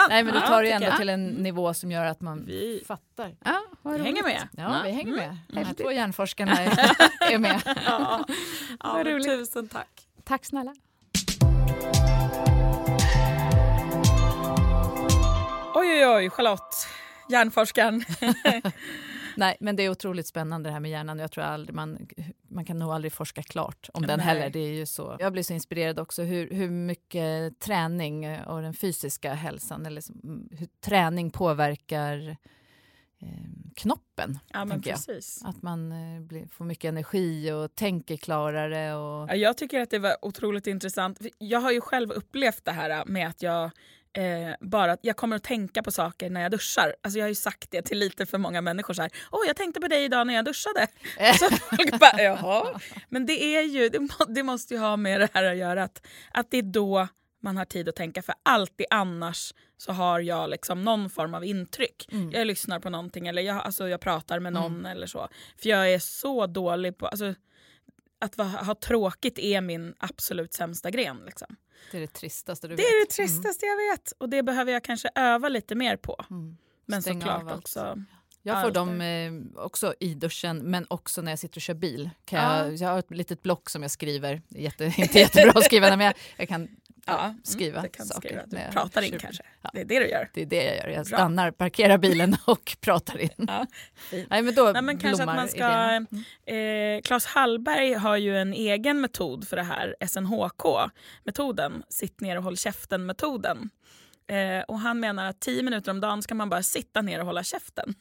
Nej 0.08 0.24
men 0.24 0.34
du 0.34 0.40
tar 0.40 0.62
det 0.62 0.70
ändå 0.70 0.96
till 0.96 1.08
en 1.08 1.26
nivå 1.26 1.74
som 1.74 1.90
gör 1.90 2.04
att 2.04 2.20
man 2.20 2.44
vi... 2.46 2.84
fattar. 2.86 3.36
Ja, 3.44 3.62
vi 3.82 4.02
hänger 4.02 4.22
med. 4.22 4.48
Ja, 4.56 4.80
vi 4.84 4.90
hänger 4.90 5.12
med. 5.12 5.36
De 5.48 5.64
här 5.64 5.74
två 5.74 5.92
hjärnforskarna 5.92 6.52
är, 6.52 6.70
är 7.32 7.38
med. 7.38 7.62
ja, 7.86 8.24
ja 8.80 9.04
tusen 9.24 9.68
tack. 9.68 10.08
Tack 10.24 10.44
snälla. 10.44 10.74
Oj, 15.74 15.88
oj, 15.88 16.06
oj, 16.06 16.30
Charlotte, 16.30 16.88
hjärnforskaren. 17.28 18.04
Nej, 19.36 19.56
men 19.60 19.76
det 19.76 19.82
är 19.82 19.90
otroligt 19.90 20.26
spännande 20.26 20.68
det 20.68 20.72
här 20.72 20.80
med 20.80 20.90
hjärnan. 20.90 21.18
Jag 21.18 21.32
tror 21.32 21.44
aldrig 21.44 21.74
man, 21.74 22.08
man 22.48 22.64
kan 22.64 22.78
nog 22.78 22.90
aldrig 22.92 23.12
forska 23.12 23.42
klart 23.42 23.90
om 23.92 24.06
den 24.06 24.20
heller. 24.20 24.50
Det 24.50 24.58
är 24.58 24.72
ju 24.72 24.86
så. 24.86 25.16
Jag 25.18 25.32
blir 25.32 25.42
så 25.42 25.52
inspirerad 25.52 25.98
också 25.98 26.22
hur, 26.22 26.50
hur 26.50 26.70
mycket 26.70 27.60
träning 27.60 28.40
och 28.40 28.62
den 28.62 28.74
fysiska 28.74 29.34
hälsan, 29.34 29.86
eller 29.86 30.02
hur 30.56 30.68
träning 30.80 31.30
påverkar 31.30 32.36
eh, 33.18 33.28
knoppen. 33.76 34.38
Ja, 34.48 34.64
men 34.64 34.82
precis. 34.82 35.38
Jag. 35.42 35.50
Att 35.50 35.62
man 35.62 35.92
eh, 35.92 36.20
blir, 36.20 36.46
får 36.46 36.64
mycket 36.64 36.88
energi 36.88 37.52
och 37.52 37.74
tänker 37.74 38.16
klarare. 38.16 38.94
Och... 38.94 39.28
Ja, 39.28 39.34
jag 39.34 39.56
tycker 39.56 39.80
att 39.80 39.90
det 39.90 39.98
var 39.98 40.16
otroligt 40.22 40.66
intressant. 40.66 41.20
Jag 41.38 41.60
har 41.60 41.72
ju 41.72 41.80
själv 41.80 42.10
upplevt 42.10 42.64
det 42.64 42.72
här 42.72 43.04
med 43.04 43.28
att 43.28 43.42
jag 43.42 43.70
eh, 44.16 44.54
bara 44.60 44.92
att 44.92 45.00
jag 45.02 45.16
kommer 45.16 45.36
att 45.36 45.42
tänka 45.42 45.82
på 45.82 45.90
saker 45.90 46.30
när 46.30 46.42
jag 46.42 46.50
duschar. 46.50 46.94
Alltså 47.02 47.18
jag 47.18 47.24
har 47.24 47.28
ju 47.28 47.34
sagt 47.34 47.70
det 47.70 47.82
till 47.82 47.98
lite 47.98 48.26
för 48.26 48.38
många 48.38 48.60
människor. 48.60 48.94
Så 48.94 49.02
här, 49.02 49.10
Åh, 49.32 49.40
jag 49.46 49.56
tänkte 49.56 49.80
på 49.80 49.88
dig 49.88 50.04
idag 50.04 50.26
när 50.26 50.34
jag 50.34 50.44
duschade. 50.44 50.86
så 51.38 51.50
folk 51.50 52.00
bara, 52.00 52.22
Jaha. 52.22 52.80
Men 53.08 53.26
det, 53.26 53.56
är 53.56 53.62
ju, 53.62 53.88
det, 53.88 54.00
må, 54.00 54.24
det, 54.28 54.42
måste 54.42 54.74
ju 54.74 54.80
ha 54.80 54.96
med 54.96 55.20
det 55.20 55.28
här 55.32 55.44
att 55.44 55.56
göra. 55.56 55.82
Att, 55.82 56.06
att 56.32 56.50
det 56.50 56.58
är 56.58 56.62
då 56.62 57.08
man 57.42 57.56
har 57.56 57.64
tid 57.64 57.88
att 57.88 57.96
tänka. 57.96 58.22
För 58.22 58.34
alltid 58.42 58.86
annars 58.90 59.54
så 59.76 59.92
har 59.92 60.20
jag 60.20 60.50
liksom 60.50 60.84
någon 60.84 61.10
form 61.10 61.34
av 61.34 61.44
intryck. 61.44 62.08
Mm. 62.12 62.30
Jag 62.30 62.46
lyssnar 62.46 62.80
på 62.80 62.90
någonting 62.90 63.26
eller 63.26 63.42
jag, 63.42 63.56
alltså 63.56 63.88
jag 63.88 64.00
pratar 64.00 64.40
med 64.40 64.52
någon 64.52 64.72
mm. 64.72 64.86
eller 64.86 65.06
så. 65.06 65.28
För 65.56 65.68
jag 65.68 65.92
är 65.92 65.98
så 65.98 66.46
dålig 66.46 66.98
på... 66.98 67.06
Alltså, 67.06 67.34
att 68.18 68.36
ha 68.66 68.74
tråkigt 68.74 69.38
är 69.38 69.60
min 69.60 69.94
absolut 69.98 70.54
sämsta 70.54 70.90
gren. 70.90 71.22
Liksom. 71.26 71.56
Det 71.90 71.96
är 71.96 72.00
det 72.00 72.12
tristaste 72.12 72.68
du 72.68 72.76
det 72.76 72.82
vet. 72.82 72.90
Det 72.90 72.96
är 72.96 73.06
det 73.06 73.10
tristaste 73.10 73.66
mm. 73.66 73.78
jag 73.78 73.92
vet. 73.92 74.12
Och 74.18 74.28
det 74.28 74.42
behöver 74.42 74.72
jag 74.72 74.84
kanske 74.84 75.08
öva 75.14 75.48
lite 75.48 75.74
mer 75.74 75.96
på. 75.96 76.24
Mm. 76.30 76.56
Men 76.86 77.02
Stäng 77.02 77.20
såklart 77.20 77.52
också... 77.52 78.02
Jag 78.42 78.62
får 78.62 78.70
dem 78.70 79.00
eh, 79.00 79.62
också 79.64 79.94
i 80.00 80.14
duschen, 80.14 80.58
men 80.58 80.86
också 80.90 81.22
när 81.22 81.32
jag 81.32 81.38
sitter 81.38 81.58
och 81.58 81.62
kör 81.62 81.74
bil. 81.74 82.10
Kan 82.24 82.42
jag, 82.42 82.74
jag 82.74 82.88
har 82.88 82.98
ett 82.98 83.10
litet 83.10 83.42
block 83.42 83.70
som 83.70 83.82
jag 83.82 83.90
skriver. 83.90 84.42
Jätte, 84.48 84.84
inte 84.96 85.18
jättebra 85.18 85.52
att 85.54 85.64
skriva, 85.64 85.96
men 85.96 86.06
jag, 86.06 86.14
jag 86.36 86.48
kan 86.48 86.68
ja, 87.06 87.24
mm, 87.24 87.40
skriva 87.44 87.82
det 87.82 87.88
kan 87.88 88.06
saker. 88.06 88.28
Skriva. 88.28 88.66
Du 88.66 88.72
pratar 88.72 89.02
in 89.02 89.18
kanske? 89.18 89.42
Ja. 89.62 89.70
Det 89.72 89.80
är 89.80 89.84
det 89.84 89.98
du 89.98 90.08
gör? 90.08 90.30
Det 90.34 90.42
är 90.42 90.46
det 90.46 90.64
jag 90.64 90.76
gör. 90.76 90.88
Jag 90.88 91.06
Bra. 91.06 91.16
stannar, 91.18 91.50
parkerar 91.50 91.98
bilen 91.98 92.36
och 92.44 92.76
pratar 92.80 93.18
in. 93.18 93.30
Ja, 93.36 93.66
Nej, 94.30 94.42
men 94.42 94.54
då 94.54 94.70
Nej, 94.72 94.82
men 94.82 94.98
kanske 94.98 95.22
att 95.22 95.36
man 95.36 95.48
ska, 95.48 95.92
eh, 96.52 97.00
Claes 97.04 97.26
Hallberg 97.26 97.94
har 97.94 98.16
ju 98.16 98.38
en 98.38 98.52
egen 98.52 99.00
metod 99.00 99.48
för 99.48 99.56
det 99.56 99.62
här, 99.62 99.96
SNHK-metoden, 100.06 101.82
sitt 101.88 102.20
ner 102.20 102.36
och 102.36 102.42
håll 102.42 102.56
käften-metoden. 102.56 103.70
Eh, 104.28 104.64
och 104.68 104.78
han 104.80 105.00
menar 105.00 105.24
att 105.24 105.40
tio 105.40 105.62
minuter 105.62 105.90
om 105.90 106.00
dagen 106.00 106.22
ska 106.22 106.34
man 106.34 106.48
bara 106.48 106.62
sitta 106.62 107.02
ner 107.02 107.20
och 107.20 107.26
hålla 107.26 107.42
käften. 107.42 107.94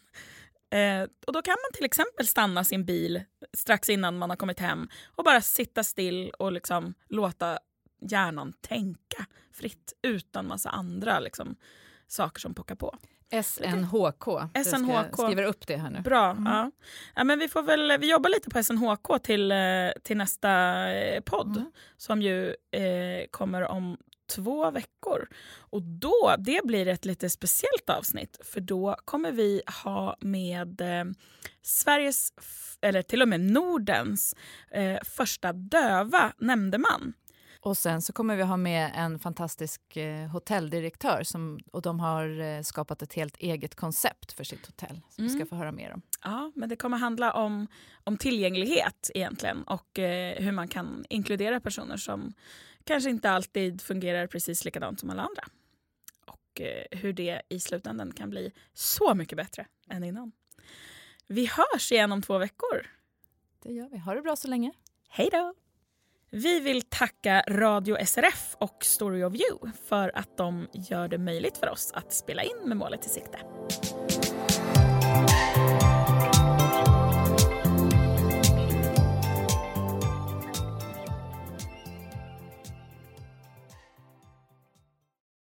Eh, 0.74 1.10
och 1.28 1.34
Då 1.34 1.42
kan 1.42 1.52
man 1.52 1.74
till 1.74 1.86
exempel 1.86 2.28
stanna 2.28 2.64
sin 2.64 2.86
bil 2.86 3.24
strax 3.58 3.90
innan 3.90 4.18
man 4.18 4.30
har 4.30 4.38
kommit 4.38 4.60
hem 4.60 4.90
och 5.16 5.24
bara 5.24 5.42
sitta 5.42 5.84
still 5.84 6.30
och 6.40 6.52
liksom 6.52 6.94
låta 7.10 7.60
hjärnan 8.02 8.54
tänka 8.62 9.26
fritt 9.52 9.94
utan 10.02 10.48
massa 10.48 10.70
andra 10.70 11.20
liksom, 11.20 11.56
saker 12.08 12.40
som 12.40 12.54
pockar 12.54 12.76
på. 12.76 12.98
SNHK. 13.44 14.42
SNHK. 14.66 15.14
skriver 15.14 15.44
upp 15.44 15.68
det 15.68 15.78
här 15.78 15.90
nu. 15.90 16.02
Bra. 16.02 16.32
Mm. 16.32 16.46
Ja. 16.46 16.72
ja. 17.16 17.24
men 17.24 17.40
vi, 17.40 17.48
får 17.48 17.64
väl, 17.64 17.98
vi 18.00 18.12
jobbar 18.12 18.30
lite 18.30 18.50
på 18.50 18.64
SNHK 18.64 19.24
till, 19.24 19.52
eh, 19.52 19.58
till 20.04 20.18
nästa 20.18 20.52
eh, 20.94 21.22
podd 21.22 21.58
mm. 21.58 21.72
som 21.98 22.22
ju 22.22 22.50
eh, 22.72 23.28
kommer 23.32 23.62
om 23.62 23.98
två 24.36 24.72
veckor. 24.72 25.28
Och 25.58 25.82
då, 25.82 26.36
Det 26.40 26.62
blir 26.66 26.88
ett 26.88 27.06
lite 27.06 27.30
speciellt 27.30 27.90
avsnitt 27.90 28.38
för 28.44 28.62
då 28.62 28.96
kommer 29.06 29.32
vi 29.32 29.62
ha 29.84 30.18
med 30.20 30.82
eh, 30.82 31.06
Sveriges, 31.62 32.34
eller 32.82 33.02
till 33.02 33.22
och 33.22 33.28
med 33.28 33.40
Nordens, 33.40 34.36
eh, 34.72 34.98
första 35.04 35.54
döva 35.54 36.34
nämndeman. 36.38 37.14
Och 37.66 37.78
sen 37.78 38.02
så 38.02 38.14
kommer 38.14 38.36
vi 38.36 38.44
ha 38.44 38.58
med 38.58 38.92
en 38.96 39.20
fantastisk 39.20 39.98
eh, 39.98 40.28
hotelldirektör 40.28 41.24
som, 41.24 41.60
och 41.72 41.82
de 41.82 42.00
har 42.00 42.40
eh, 42.40 42.62
skapat 42.62 43.02
ett 43.02 43.14
helt 43.14 43.38
eget 43.38 43.76
koncept 43.76 44.32
för 44.32 44.44
sitt 44.44 44.66
hotell 44.66 45.02
som 45.10 45.24
mm. 45.24 45.28
vi 45.28 45.30
ska 45.30 45.36
mm. 45.36 45.48
få 45.48 45.56
höra 45.56 45.72
mer 45.72 45.94
om. 45.94 46.02
Ja, 46.24 46.52
men 46.56 46.70
det 46.70 46.76
kommer 46.76 46.98
handla 46.98 47.34
om, 47.34 47.68
om 48.04 48.18
tillgänglighet 48.18 49.12
egentligen 49.14 49.64
och 49.64 50.00
eh, 50.00 50.44
hur 50.44 50.52
man 50.52 50.68
kan 50.68 51.06
inkludera 51.10 51.60
personer 51.60 51.98
som 51.98 52.34
kanske 52.84 53.10
inte 53.10 53.30
alltid 53.30 53.82
fungerar 53.82 54.28
precis 54.28 54.66
likadant 54.66 55.00
som 55.00 55.10
alla 55.10 55.22
andra. 55.22 55.44
Och 56.26 56.62
eh, 56.62 57.00
hur 57.00 57.14
det 57.14 57.42
i 57.50 57.60
slutändan 57.60 58.12
kan 58.12 58.30
bli 58.30 58.52
så 58.74 59.16
mycket 59.16 59.38
bättre 59.38 59.68
än 59.90 60.04
innan. 60.04 60.32
Vi 61.28 61.46
hörs 61.46 61.92
igen 61.92 62.12
om 62.12 62.22
två 62.22 62.38
veckor. 62.38 62.88
Det 63.64 63.74
gör 63.74 63.90
vi. 63.90 63.98
Ha 63.98 64.14
det 64.14 64.22
bra 64.22 64.36
så 64.36 64.48
länge. 64.48 64.72
Hej 65.10 65.30
då! 65.32 65.54
Vi 66.32 66.60
vill 66.60 66.82
tacka 66.82 67.44
Radio 67.50 68.06
SRF 68.06 68.56
och 68.60 68.78
Story 68.82 69.24
of 69.24 69.34
You 69.34 69.72
för 69.88 70.12
att 70.16 70.38
de 70.38 70.68
gör 70.74 71.08
det 71.08 71.18
möjligt 71.18 71.58
för 71.58 71.70
oss 71.70 71.92
att 71.94 72.14
spela 72.14 72.44
in 72.44 72.58
med 72.66 72.78
målet 72.78 73.06
i 73.06 73.10
sikte. 73.10 73.38